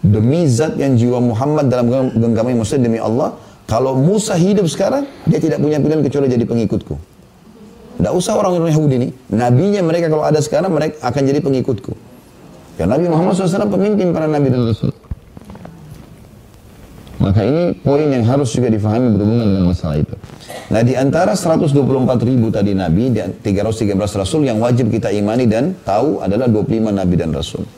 [0.01, 3.37] Demi zat yang jiwa Muhammad dalam genggaman maksudnya demi Allah,
[3.69, 7.10] kalau Musa hidup sekarang, dia tidak punya pilihan kecuali jadi pengikutku.
[8.01, 9.09] Tidak usah orang-orang Yahudi ini.
[9.29, 11.93] Nabinya mereka kalau ada sekarang, mereka akan jadi pengikutku.
[12.81, 14.89] Karena Nabi Muhammad SAW pemimpin para Nabi dan Rasul.
[17.21, 20.17] Maka ini poin yang harus juga difahami berhubungan dengan masalah itu.
[20.73, 21.77] Nah di antara 124
[22.25, 27.37] ribu tadi Nabi, 313 Rasul yang wajib kita imani dan tahu adalah 25 Nabi dan
[27.37, 27.69] Rasul.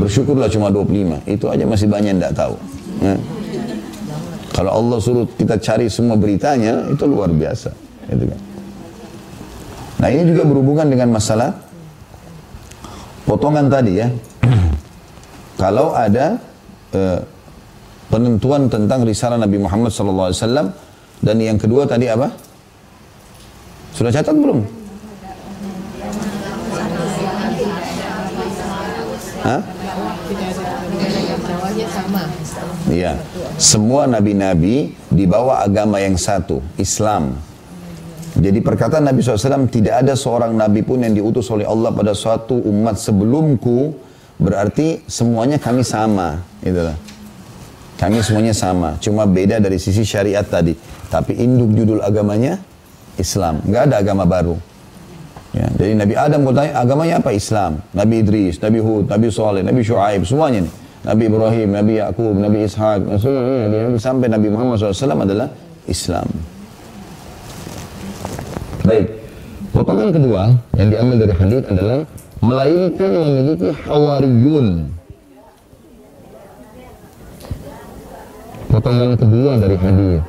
[0.00, 2.56] Bersyukurlah cuma 25, itu aja masih banyak yang tidak tahu.
[3.04, 3.16] Ya.
[4.56, 7.76] Kalau Allah suruh kita cari semua beritanya, itu luar biasa.
[8.08, 8.40] Gitu kan.
[9.96, 11.56] Nah ini juga berhubungan dengan masalah
[13.24, 14.08] potongan tadi ya.
[15.62, 16.36] Kalau ada
[16.92, 17.20] eh,
[18.12, 20.32] penentuan tentang risalah Nabi Muhammad SAW
[21.24, 22.28] dan yang kedua tadi apa?
[23.96, 24.60] Sudah catat belum?
[29.46, 29.62] Hah?
[32.90, 33.12] Iya.
[33.56, 37.45] Semua nabi-nabi dibawa agama yang satu, Islam.
[38.36, 42.60] Jadi perkataan Nabi SAW tidak ada seorang nabi pun yang diutus oleh Allah pada suatu
[42.68, 43.96] umat sebelumku
[44.36, 46.96] berarti semuanya kami sama, itulah.
[47.96, 50.76] Kami semuanya sama, cuma beda dari sisi syariat tadi.
[51.08, 52.60] Tapi induk judul agamanya
[53.16, 54.56] Islam, nggak ada agama baru.
[55.56, 59.64] Ya, jadi Nabi Adam kau tanya agamanya apa Islam, Nabi Idris, Nabi Hud, Nabi Saleh,
[59.64, 60.74] Nabi Shu'aib, semuanya nih.
[61.06, 65.48] Nabi Ibrahim, Nabi Yakub, Nabi Nabi sampai Nabi Muhammad SAW adalah
[65.86, 66.28] Islam.
[68.86, 69.10] Baik,
[69.74, 72.06] potongan kedua yang diambil dari hadis adalah
[72.38, 74.66] melainkan memiliki hawariyun.
[78.70, 80.22] Potongan kedua dari hadis.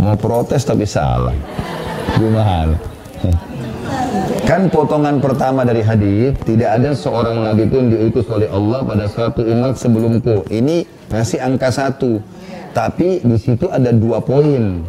[0.00, 1.36] Mau protes tapi salah.
[2.16, 2.72] Gimana?
[4.46, 9.42] Kan potongan pertama dari hadis tidak ada seorang nabi pun diutus oleh Allah pada suatu
[9.42, 10.46] umat sebelumku.
[10.46, 12.22] Ini masih angka satu,
[12.70, 14.86] tapi di situ ada dua poin.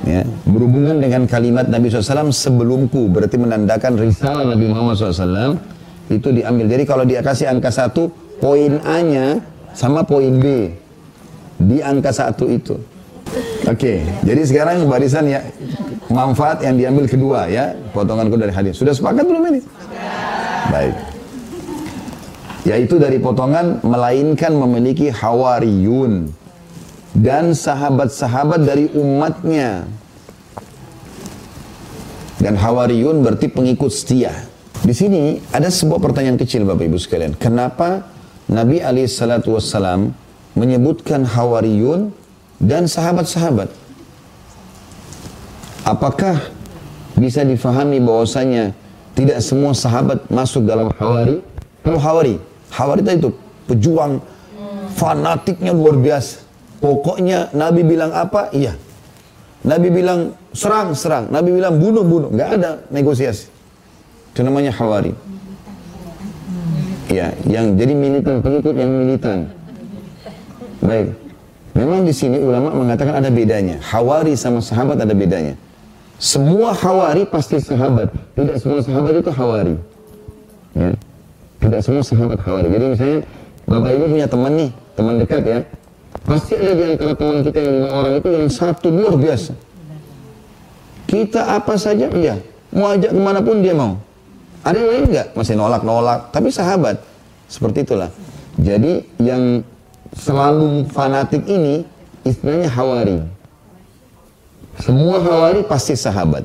[0.00, 5.60] Ya, berhubungan dengan kalimat Nabi SAW sebelumku berarti menandakan risalah Nabi Muhammad SAW
[6.08, 6.66] itu diambil.
[6.72, 8.08] Jadi kalau dia kasih angka satu,
[8.40, 9.44] poin A-nya
[9.76, 10.72] sama poin B
[11.60, 12.80] di angka satu itu.
[13.68, 15.44] Oke, okay, jadi sekarang barisan ya
[16.10, 18.76] manfaat yang diambil kedua ya potonganku dari hadis.
[18.76, 19.60] Sudah sepakat belum ini?
[20.68, 20.94] Baik.
[22.66, 26.28] Yaitu dari potongan melainkan memiliki hawariyun
[27.16, 29.88] dan sahabat-sahabat dari umatnya.
[32.36, 34.32] Dan hawariyun berarti pengikut setia.
[34.80, 37.36] Di sini ada sebuah pertanyaan kecil Bapak Ibu sekalian.
[37.36, 38.04] Kenapa
[38.48, 40.16] Nabi alaihissalatu wassalam
[40.56, 42.12] menyebutkan hawariyun
[42.60, 43.79] dan sahabat-sahabat?
[45.90, 46.38] Apakah
[47.18, 48.70] bisa difahami bahwasanya
[49.18, 51.42] tidak semua sahabat masuk dalam hawari?
[51.82, 52.38] Kalau hawari,
[52.70, 53.34] hawari itu
[53.66, 54.22] pejuang
[54.94, 56.46] fanatiknya luar biasa.
[56.78, 58.54] Pokoknya Nabi bilang apa?
[58.54, 58.78] Iya.
[59.66, 61.26] Nabi bilang serang, serang.
[61.28, 62.30] Nabi bilang bunuh, bunuh.
[62.30, 63.50] Nggak ada negosiasi.
[64.30, 65.10] Itu namanya hawari.
[67.10, 69.50] Ya, yang jadi militan, pengikut yang militan.
[70.78, 71.18] Baik.
[71.74, 73.82] Memang di sini ulama mengatakan ada bedanya.
[73.82, 75.58] Hawari sama sahabat ada bedanya.
[76.20, 78.12] Semua hawari pasti sahabat.
[78.36, 79.74] Tidak semua sahabat itu hawari.
[80.76, 80.92] Ya.
[81.64, 82.68] Tidak semua sahabat hawari.
[82.68, 83.18] Jadi misalnya
[83.64, 84.70] Bapak Ibu punya teman nih,
[85.00, 85.58] teman dekat ya.
[86.28, 89.56] Pasti ada di antara teman kita yang orang itu yang satu luar biasa.
[91.08, 92.36] Kita apa saja, iya.
[92.68, 93.96] Mau ajak ke mana pun dia mau.
[94.60, 95.26] Ada yang lain enggak?
[95.32, 96.28] Masih nolak-nolak.
[96.36, 97.00] Tapi sahabat.
[97.48, 98.12] Seperti itulah.
[98.60, 99.64] Jadi yang
[100.12, 101.88] selalu fanatik ini
[102.28, 103.39] istilahnya hawari.
[104.80, 106.44] Semua hawari pasti sahabat.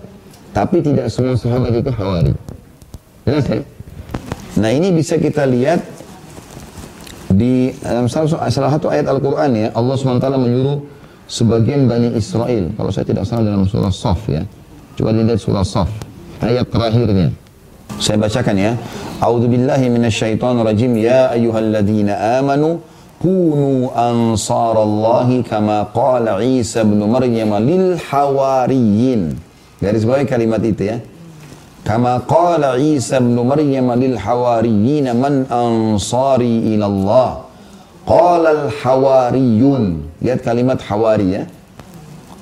[0.55, 2.31] Tapi tidak semua sahabat itu hawari.
[3.27, 3.39] Ya?
[4.55, 5.83] Nah ini bisa kita lihat
[7.27, 9.67] di dalam salah, satu ayat Al-Quran ya.
[9.75, 10.79] Allah SWT menyuruh
[11.27, 12.71] sebagian Bani Israel.
[12.79, 14.47] Kalau saya tidak salah dalam surah Saf ya.
[14.95, 15.91] Coba dilihat surah Saf.
[16.39, 17.35] Ayat terakhirnya.
[17.99, 18.71] Saya bacakan ya.
[19.19, 20.95] A'udzu billahi minasyaitonir rajim.
[20.95, 22.79] Ya ayyuhalladzina amanu
[23.20, 29.36] kunu ansarallahi kama qala Isa bin Maryam lil hawariyin.
[29.80, 30.98] Garis bawah kalimat itu ya.
[31.84, 37.30] Kama qala Isa bin Maryam lil hawariyin man ansari ila Allah.
[38.08, 39.84] Qala al hawariyun.
[40.24, 41.42] Lihat kalimat hawari ya.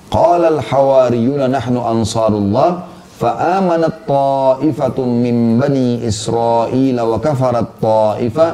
[0.09, 2.89] Qala al hawariyun nahnu ansarullah.
[3.19, 8.47] فآمنت طائفة من بني إسرائيل وكفرت طائفة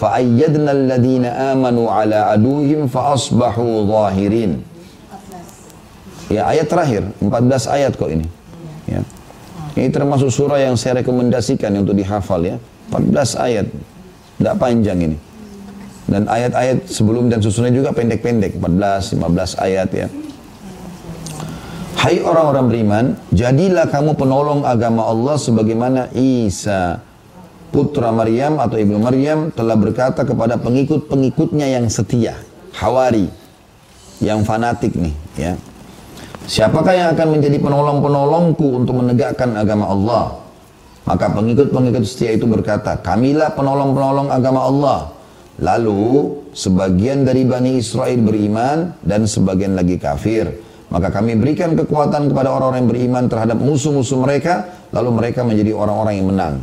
[0.00, 4.52] فأيدنا الذين آمنوا على عدوهم فأصبحوا ظاهرين
[6.30, 8.22] Ya ayat terakhir, 14 ayat kok ini.
[8.86, 9.02] Ya.
[9.74, 12.54] Ini termasuk surah yang saya rekomendasikan untuk dihafal ya.
[12.94, 13.66] 14 ayat,
[14.38, 15.18] tidak panjang ini.
[16.06, 20.06] Dan ayat-ayat sebelum dan susunnya juga pendek-pendek, 14, 15 ayat ya.
[21.98, 23.04] Hai orang-orang beriman,
[23.34, 27.02] jadilah kamu penolong agama Allah sebagaimana Isa
[27.75, 32.39] putra Maryam atau ibnu Maryam telah berkata kepada pengikut-pengikutnya yang setia,
[32.79, 33.27] Hawari,
[34.23, 35.59] yang fanatik nih, ya.
[36.47, 40.25] Siapakah yang akan menjadi penolong-penolongku untuk menegakkan agama Allah?
[41.03, 44.99] Maka pengikut-pengikut setia itu berkata, kamilah penolong-penolong agama Allah.
[45.59, 50.63] Lalu sebagian dari Bani Israel beriman dan sebagian lagi kafir.
[50.93, 56.13] Maka kami berikan kekuatan kepada orang-orang yang beriman terhadap musuh-musuh mereka, lalu mereka menjadi orang-orang
[56.21, 56.55] yang menang.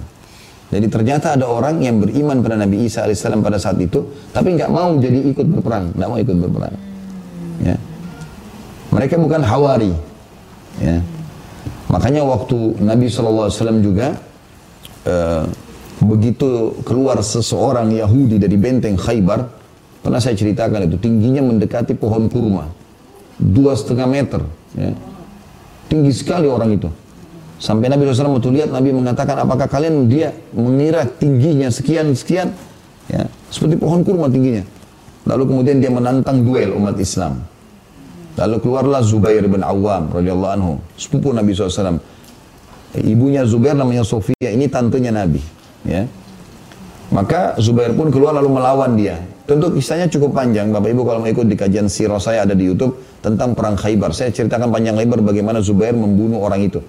[0.72, 4.72] Jadi ternyata ada orang yang beriman pada Nabi Isa AS pada saat itu, tapi nggak
[4.72, 6.74] mau jadi ikut berperang, nggak mau ikut berperang.
[7.60, 7.76] Ya.
[8.88, 9.92] Mereka bukan hawari.
[10.80, 11.04] Ya.
[11.92, 13.52] Makanya waktu Nabi SAW
[13.84, 14.16] juga
[15.04, 15.44] uh,
[16.00, 19.44] begitu keluar seseorang Yahudi dari benteng Khaybar,
[20.00, 22.72] pernah saya ceritakan itu tingginya mendekati pohon kurma
[23.36, 24.40] dua setengah meter.
[24.72, 24.96] Ya.
[25.92, 26.88] Tinggi sekali orang itu.
[27.62, 32.50] Sampai Nabi SAW waktu lihat Nabi mengatakan apakah kalian dia mengira tingginya sekian sekian
[33.06, 33.22] ya
[33.54, 34.66] seperti pohon kurma tingginya.
[35.30, 37.38] Lalu kemudian dia menantang duel umat Islam.
[38.34, 42.02] Lalu keluarlah Zubair bin Awam radhiyallahu anhu, sepupu Nabi SAW.
[42.98, 45.38] Ibunya Zubair namanya Sofia, ini tantenya Nabi.
[45.86, 46.10] Ya.
[47.14, 49.22] Maka Zubair pun keluar lalu melawan dia.
[49.46, 50.72] Tentu kisahnya cukup panjang.
[50.72, 54.16] Bapak Ibu kalau mau ikut di kajian sirah saya ada di Youtube tentang perang Khaybar.
[54.16, 56.80] Saya ceritakan panjang lebar bagaimana Zubair membunuh orang itu.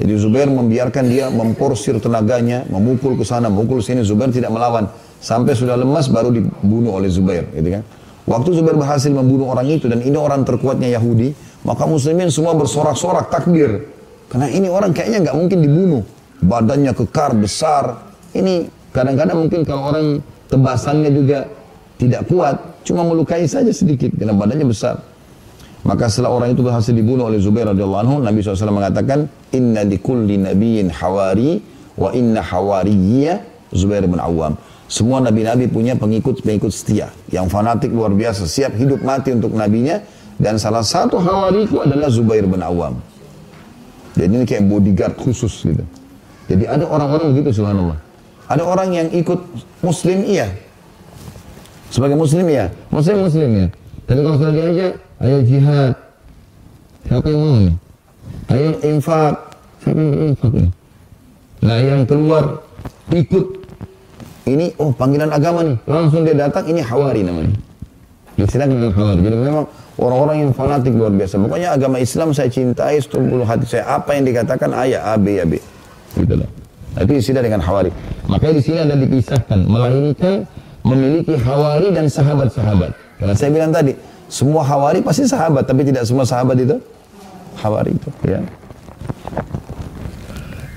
[0.00, 4.00] Jadi Zubair membiarkan dia memporsir tenaganya, memukul ke sana, memukul sini.
[4.00, 4.88] Zubair tidak melawan.
[5.22, 7.46] Sampai sudah lemas baru dibunuh oleh Zubair.
[7.52, 7.82] Gitu kan.
[8.24, 11.34] Waktu Zubair berhasil membunuh orang itu dan ini orang terkuatnya Yahudi,
[11.66, 13.86] maka muslimin semua bersorak-sorak takbir.
[14.32, 16.02] Karena ini orang kayaknya nggak mungkin dibunuh.
[16.42, 18.00] Badannya kekar, besar.
[18.32, 20.06] Ini kadang-kadang mungkin kalau orang
[20.48, 21.46] tebasannya juga
[22.00, 25.11] tidak kuat, cuma melukai saja sedikit karena badannya besar.
[25.82, 30.38] Maka setelah orang itu berhasil dibunuh oleh Zubair radhiyallahu anhu, Nabi SAW mengatakan, Inna likulli
[30.38, 31.58] nabiyyin hawari
[31.98, 33.42] wa inna hawariyya
[33.74, 34.54] Zubair bin Awam.
[34.86, 40.04] Semua nabi-nabi punya pengikut-pengikut setia yang fanatik luar biasa, siap hidup mati untuk nabinya
[40.36, 43.00] dan salah satu hawariku adalah Zubair bin Awam.
[44.12, 45.80] Jadi ini kayak bodyguard khusus gitu.
[46.46, 47.96] Jadi ada orang-orang begitu subhanallah.
[48.52, 49.40] Ada orang yang ikut
[49.80, 50.52] muslim iya,
[51.88, 53.66] sebagai muslim ya, muslim muslim ya.
[54.04, 54.92] Tapi kalau sudah diajak,
[55.22, 55.94] ayo jihad.
[57.06, 57.76] Siapa yang mau nih?
[58.50, 59.34] Ayo infak.
[59.82, 60.70] Siapa yang infak nih?
[61.62, 62.44] Nah yang keluar
[63.14, 63.46] ikut.
[64.42, 65.78] Ini oh panggilan agama nih.
[65.86, 67.54] Langsung dia datang, ini hawari namanya.
[68.34, 69.20] Istilahnya dengan hawari.
[69.22, 69.64] Jadi memang
[70.02, 71.38] orang-orang yang fanatik luar biasa.
[71.38, 73.86] Pokoknya agama Islam saya cintai seluruh hati saya.
[73.86, 75.62] Apa yang dikatakan ayat A, B, ya B.
[76.18, 76.48] Gitu lah.
[76.98, 77.94] Itu istilah dengan hawari.
[78.26, 79.58] Makanya di sini ada dipisahkan.
[79.62, 80.34] Melahirkan
[80.82, 82.90] memiliki hawari dan sahabat-sahabat.
[83.22, 83.94] Karena saya bilang tadi,
[84.32, 86.80] semua hawari pasti sahabat, tapi tidak semua sahabat itu
[87.60, 88.08] hawari itu.
[88.24, 88.40] Ya.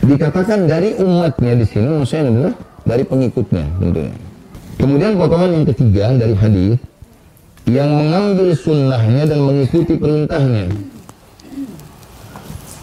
[0.04, 2.54] Dikatakan dari umatnya di sini, maksudnya adalah
[2.84, 4.16] dari pengikutnya tentunya.
[4.76, 6.76] Kemudian potongan yang ketiga dari hadis
[7.64, 10.68] yang mengambil sunnahnya dan mengikuti perintahnya.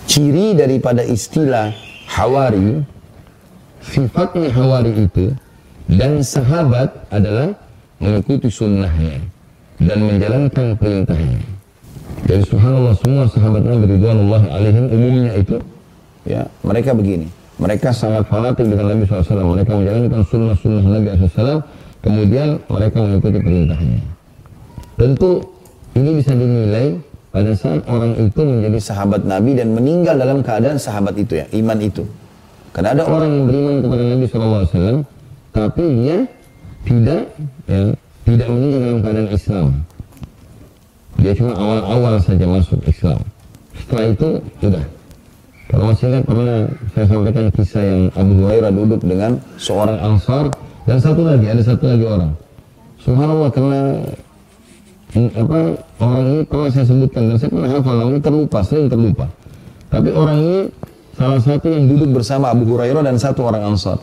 [0.09, 1.69] Ciri daripada istilah
[2.09, 2.81] hawari,
[3.85, 5.37] sifatnya hawari itu
[5.85, 7.53] dan sahabat adalah
[8.01, 9.32] mengikuti sunnahnya
[9.81, 11.41] dan menjalankan perintahnya.
[12.29, 15.57] Jadi subhanallah semua sahabat Nabi Ridwanullah alaihim umumnya itu
[16.29, 17.29] ya mereka begini.
[17.61, 19.55] Mereka sangat fanatik dengan Nabi SAW.
[19.55, 21.63] Mereka menjalankan sunnah-sunnah Nabi SAW.
[22.03, 24.01] Kemudian mereka mengikuti perintahnya.
[24.99, 25.47] Tentu
[25.95, 26.99] ini bisa dinilai
[27.31, 31.79] pada saat orang itu menjadi sahabat Nabi dan meninggal dalam keadaan sahabat itu ya, iman
[31.79, 32.03] itu.
[32.73, 35.05] Karena ada orang yang beriman kepada Nabi SAW
[35.53, 36.19] tapi dia
[36.89, 37.23] tidak
[37.69, 37.81] ya,
[38.27, 39.67] tidak meninggal dalam keadaan Islam.
[41.23, 43.21] Dia cuma awal-awal saja masuk Islam.
[43.79, 44.29] Setelah itu
[44.59, 44.85] sudah.
[45.73, 46.59] Kalau masih ingat pernah
[46.93, 50.53] saya sampaikan kisah yang Abu Hurairah duduk dengan seorang Ansar
[50.85, 52.33] dan satu lagi ada satu lagi orang.
[53.01, 53.81] Subhanallah karena
[55.17, 55.59] hmm, apa
[55.97, 59.27] orang ini pernah saya sebutkan dan saya pernah hafal namun terlupa, sering terlupa.
[59.89, 60.61] Tapi orang ini
[61.17, 63.97] salah satu yang duduk bersama Abu Hurairah dan satu orang Ansar.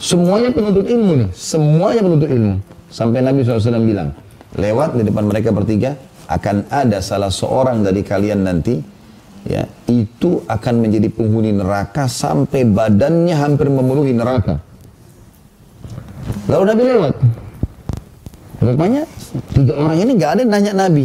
[0.00, 2.54] Semuanya penuntut ilmu nih, semuanya penuntut ilmu.
[2.96, 4.08] Sampai Nabi SAW bilang,
[4.56, 5.92] lewat di depan mereka bertiga,
[6.32, 8.80] akan ada salah seorang dari kalian nanti,
[9.44, 14.64] ya itu akan menjadi penghuni neraka sampai badannya hampir memenuhi neraka.
[16.48, 17.14] Lalu Nabi lewat.
[18.64, 19.04] Rupanya
[19.52, 21.04] tiga orang ini nggak ada yang nanya Nabi.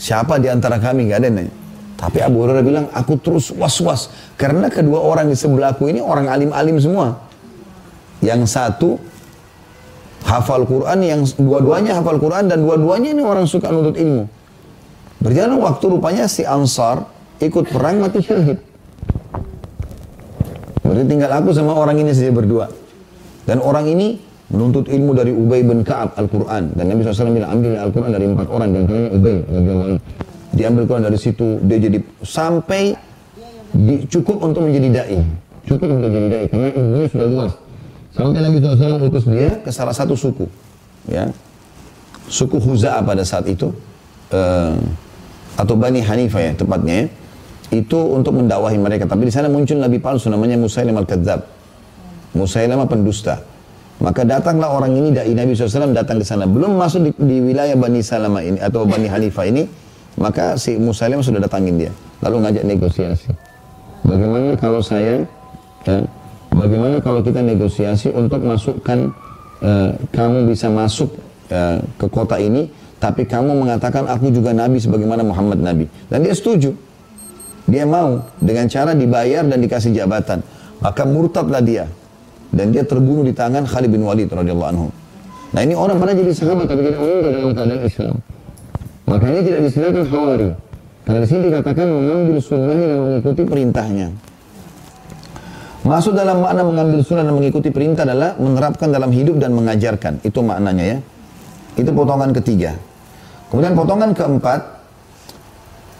[0.00, 1.54] Siapa di antara kami nggak ada yang nanya.
[2.00, 4.08] Tapi Abu Hurairah bilang, aku terus was-was.
[4.40, 7.20] Karena kedua orang di sebelahku ini orang alim-alim semua.
[8.24, 8.96] Yang satu
[10.26, 14.26] hafal Quran, yang dua-duanya hafal Quran dan dua-duanya ini orang suka nuntut ilmu.
[15.18, 17.02] Berjalan waktu rupanya si Ansar
[17.42, 18.58] ikut perang mati syahid.
[20.82, 22.70] Berarti tinggal aku sama orang ini saja berdua.
[23.44, 24.16] Dan orang ini
[24.48, 26.72] menuntut ilmu dari Ubay bin Ka'ab Al-Quran.
[26.72, 28.68] Dan Nabi SAW bilang ambil Al-Quran dari empat orang.
[28.72, 29.36] Dan kayaknya Ubay.
[30.56, 31.60] Diambil Quran dari situ.
[31.66, 32.96] Dia jadi sampai
[33.74, 35.18] di, cukup untuk menjadi da'i.
[35.68, 36.46] Cukup untuk menjadi da'i.
[36.48, 37.52] Karena ilmunya sudah luas.
[38.18, 40.50] Sampai Nabi SAW utus dia ke salah satu suku.
[41.06, 41.30] Ya.
[42.26, 43.70] Suku Huza'ah pada saat itu.
[44.34, 44.74] Uh,
[45.54, 47.06] atau Bani Hanifah ya tepatnya ya.
[47.78, 49.06] Itu untuk mendakwahi mereka.
[49.06, 51.46] Tapi di sana muncul Nabi palsu namanya Musailim al-Kadzab.
[52.34, 53.38] Musailimah pendusta.
[54.02, 56.46] Maka datanglah orang ini dari Nabi SAW datang ke sana.
[56.46, 59.62] Belum masuk di, di wilayah Bani Salama ini atau Bani Hanifah ini.
[60.18, 61.92] Maka si Musailimah sudah datangin dia.
[62.26, 63.30] Lalu ngajak negosiasi.
[64.02, 65.22] Bagaimana kalau saya
[65.86, 66.02] ya,
[66.58, 69.14] Bagaimana kalau kita negosiasi untuk masukkan
[69.62, 71.14] uh, kamu bisa masuk
[71.54, 72.66] uh, ke kota ini,
[72.98, 75.86] tapi kamu mengatakan aku juga nabi sebagaimana Muhammad nabi.
[76.10, 76.74] Dan dia setuju.
[77.68, 80.42] Dia mau dengan cara dibayar dan dikasih jabatan.
[80.82, 81.86] Maka murtadlah dia.
[82.48, 84.88] Dan dia terbunuh di tangan Khalid bin Walid radhiyallahu anhu.
[85.52, 88.14] Nah ini orang pada jadi sahabat tapi tidak meninggal dalam keadaan Islam.
[89.08, 90.48] Makanya tidak disediakan khawari.
[91.08, 94.08] Karena di sini dikatakan mengambil sunnahnya dan mengikuti perintahnya.
[95.86, 100.18] Masuk dalam makna mengambil sunnah dan mengikuti perintah adalah menerapkan dalam hidup dan mengajarkan.
[100.26, 100.98] Itu maknanya ya.
[101.78, 102.74] Itu potongan ketiga.
[103.48, 104.60] Kemudian potongan keempat,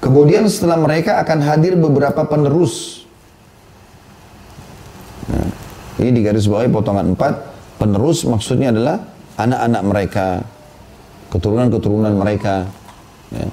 [0.03, 3.07] kemudian setelah mereka akan hadir beberapa penerus.
[5.31, 5.49] Nah,
[6.03, 7.35] ini di garis potongan empat,
[7.79, 9.01] penerus maksudnya adalah
[9.39, 10.27] anak-anak mereka,
[11.31, 12.67] keturunan-keturunan mereka.
[13.31, 13.47] Ya.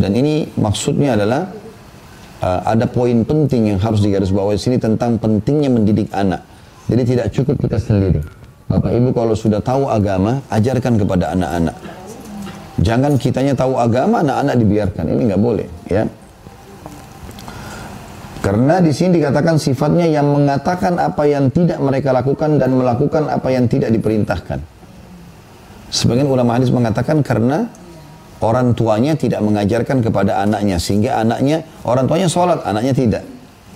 [0.00, 1.59] Dan ini maksudnya adalah
[2.42, 6.42] uh, ada poin penting yang harus digarisbawahi sini tentang pentingnya mendidik anak.
[6.90, 8.20] Jadi tidak cukup kita sendiri.
[8.66, 11.76] Bapak Ibu kalau sudah tahu agama, ajarkan kepada anak-anak.
[12.80, 15.04] Jangan kitanya tahu agama, anak-anak dibiarkan.
[15.10, 16.06] Ini nggak boleh, ya.
[18.40, 23.52] Karena di sini dikatakan sifatnya yang mengatakan apa yang tidak mereka lakukan dan melakukan apa
[23.52, 24.58] yang tidak diperintahkan.
[25.92, 27.68] Sebagian ulama hadis mengatakan karena
[28.40, 33.24] orang tuanya tidak mengajarkan kepada anaknya sehingga anaknya orang tuanya sholat anaknya tidak.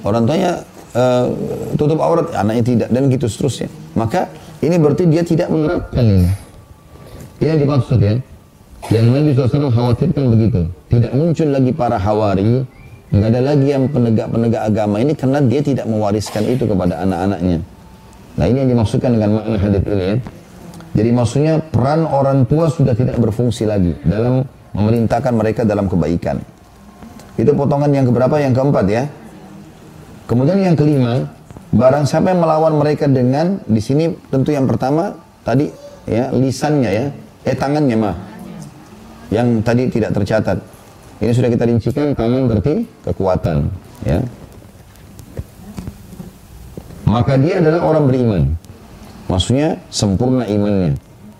[0.04, 0.60] Orang tuanya
[0.92, 1.32] uh,
[1.76, 3.68] tutup aurat anaknya tidak dan gitu seterusnya.
[3.96, 4.28] Maka
[4.64, 6.00] ini berarti dia tidak menerapkan.
[6.00, 6.28] Ini
[7.40, 8.14] ini yang dimaksud ya.
[8.92, 10.60] Yang Nabi SAW khawatirkan begitu.
[10.92, 12.64] Tidak muncul lagi para hawari
[13.14, 17.62] nggak ada lagi yang penegak-penegak agama ini karena dia tidak mewariskan itu kepada anak-anaknya.
[18.34, 20.16] Nah ini yang dimaksudkan dengan makna hadis ini ya
[20.94, 24.46] jadi maksudnya peran orang tua sudah tidak berfungsi lagi dalam
[24.78, 26.38] memerintahkan mereka dalam kebaikan.
[27.34, 28.38] Itu potongan yang keberapa?
[28.38, 29.02] Yang keempat ya.
[30.30, 31.26] Kemudian yang kelima,
[31.74, 35.66] barang siapa yang melawan mereka dengan di sini tentu yang pertama tadi
[36.06, 37.06] ya lisannya ya,
[37.42, 38.16] eh tangannya mah.
[39.34, 40.58] Yang tadi tidak tercatat.
[41.18, 43.66] Ini sudah kita rincikan tangan berarti kekuatan
[44.06, 44.22] ya.
[47.02, 48.42] Maka dia adalah orang beriman.
[49.28, 50.94] Maksudnya sempurna imannya.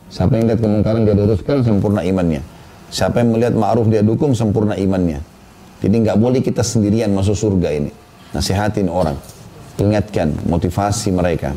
[0.09, 2.41] Siapa yang lihat kemungkaran dia luruskan sempurna imannya.
[2.89, 5.19] Siapa yang melihat ma'ruf dia dukung sempurna imannya.
[5.83, 7.91] Jadi nggak boleh kita sendirian masuk surga ini.
[8.33, 9.19] Nasihatin orang.
[9.75, 11.51] Ingatkan, motivasi mereka.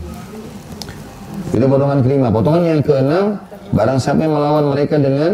[1.53, 2.27] Itu potongan kelima.
[2.33, 3.37] Potongan yang keenam,
[3.71, 5.31] barang siapa yang melawan mereka dengan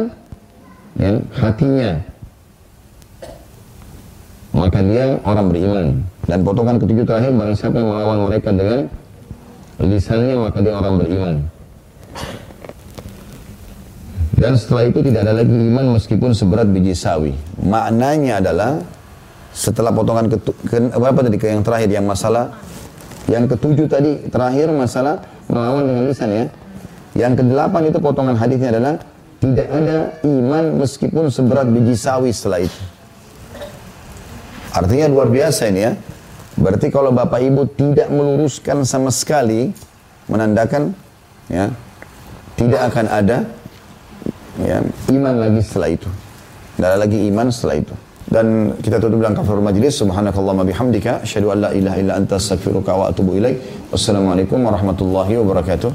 [0.99, 1.91] ya, hatinya.
[4.53, 5.85] Maka dia orang beriman.
[6.27, 8.79] Dan potongan ketujuh terakhir, barang siapa yang melawan mereka dengan
[9.87, 11.35] lisannya, maka dia orang beriman.
[14.43, 17.31] Dan setelah itu tidak ada lagi iman meskipun seberat biji sawi.
[17.63, 18.83] Maknanya adalah
[19.55, 20.37] setelah potongan ke,
[20.67, 22.51] ke, apa tadi ke yang terakhir yang masalah
[23.31, 26.45] yang ketujuh tadi terakhir masalah melawan dengan lisan ya.
[27.13, 28.99] Yang kedelapan itu potongan hadisnya adalah
[29.39, 29.97] tidak ada
[30.27, 32.81] iman meskipun seberat biji sawi setelah itu.
[34.73, 35.91] Artinya luar biasa ini ya.
[36.53, 39.73] Berarti kalau Bapak Ibu tidak meluruskan sama sekali
[40.29, 40.93] menandakan
[41.49, 41.73] ya
[42.53, 43.49] Tidak akan ada
[44.61, 44.77] ya,
[45.09, 46.09] iman lagi setelah itu.
[46.77, 47.93] Tidak ada lagi iman setelah itu.
[48.29, 49.93] Dan kita tutup dengan kafir majlis.
[49.97, 51.25] Subhanakallahumma bihamdika.
[51.25, 53.89] Asyhadu an la ilaha illa anta astaghfiruka wa atubu ilaik.
[53.89, 55.91] Wassalamualaikum warahmatullahi wabarakatuh.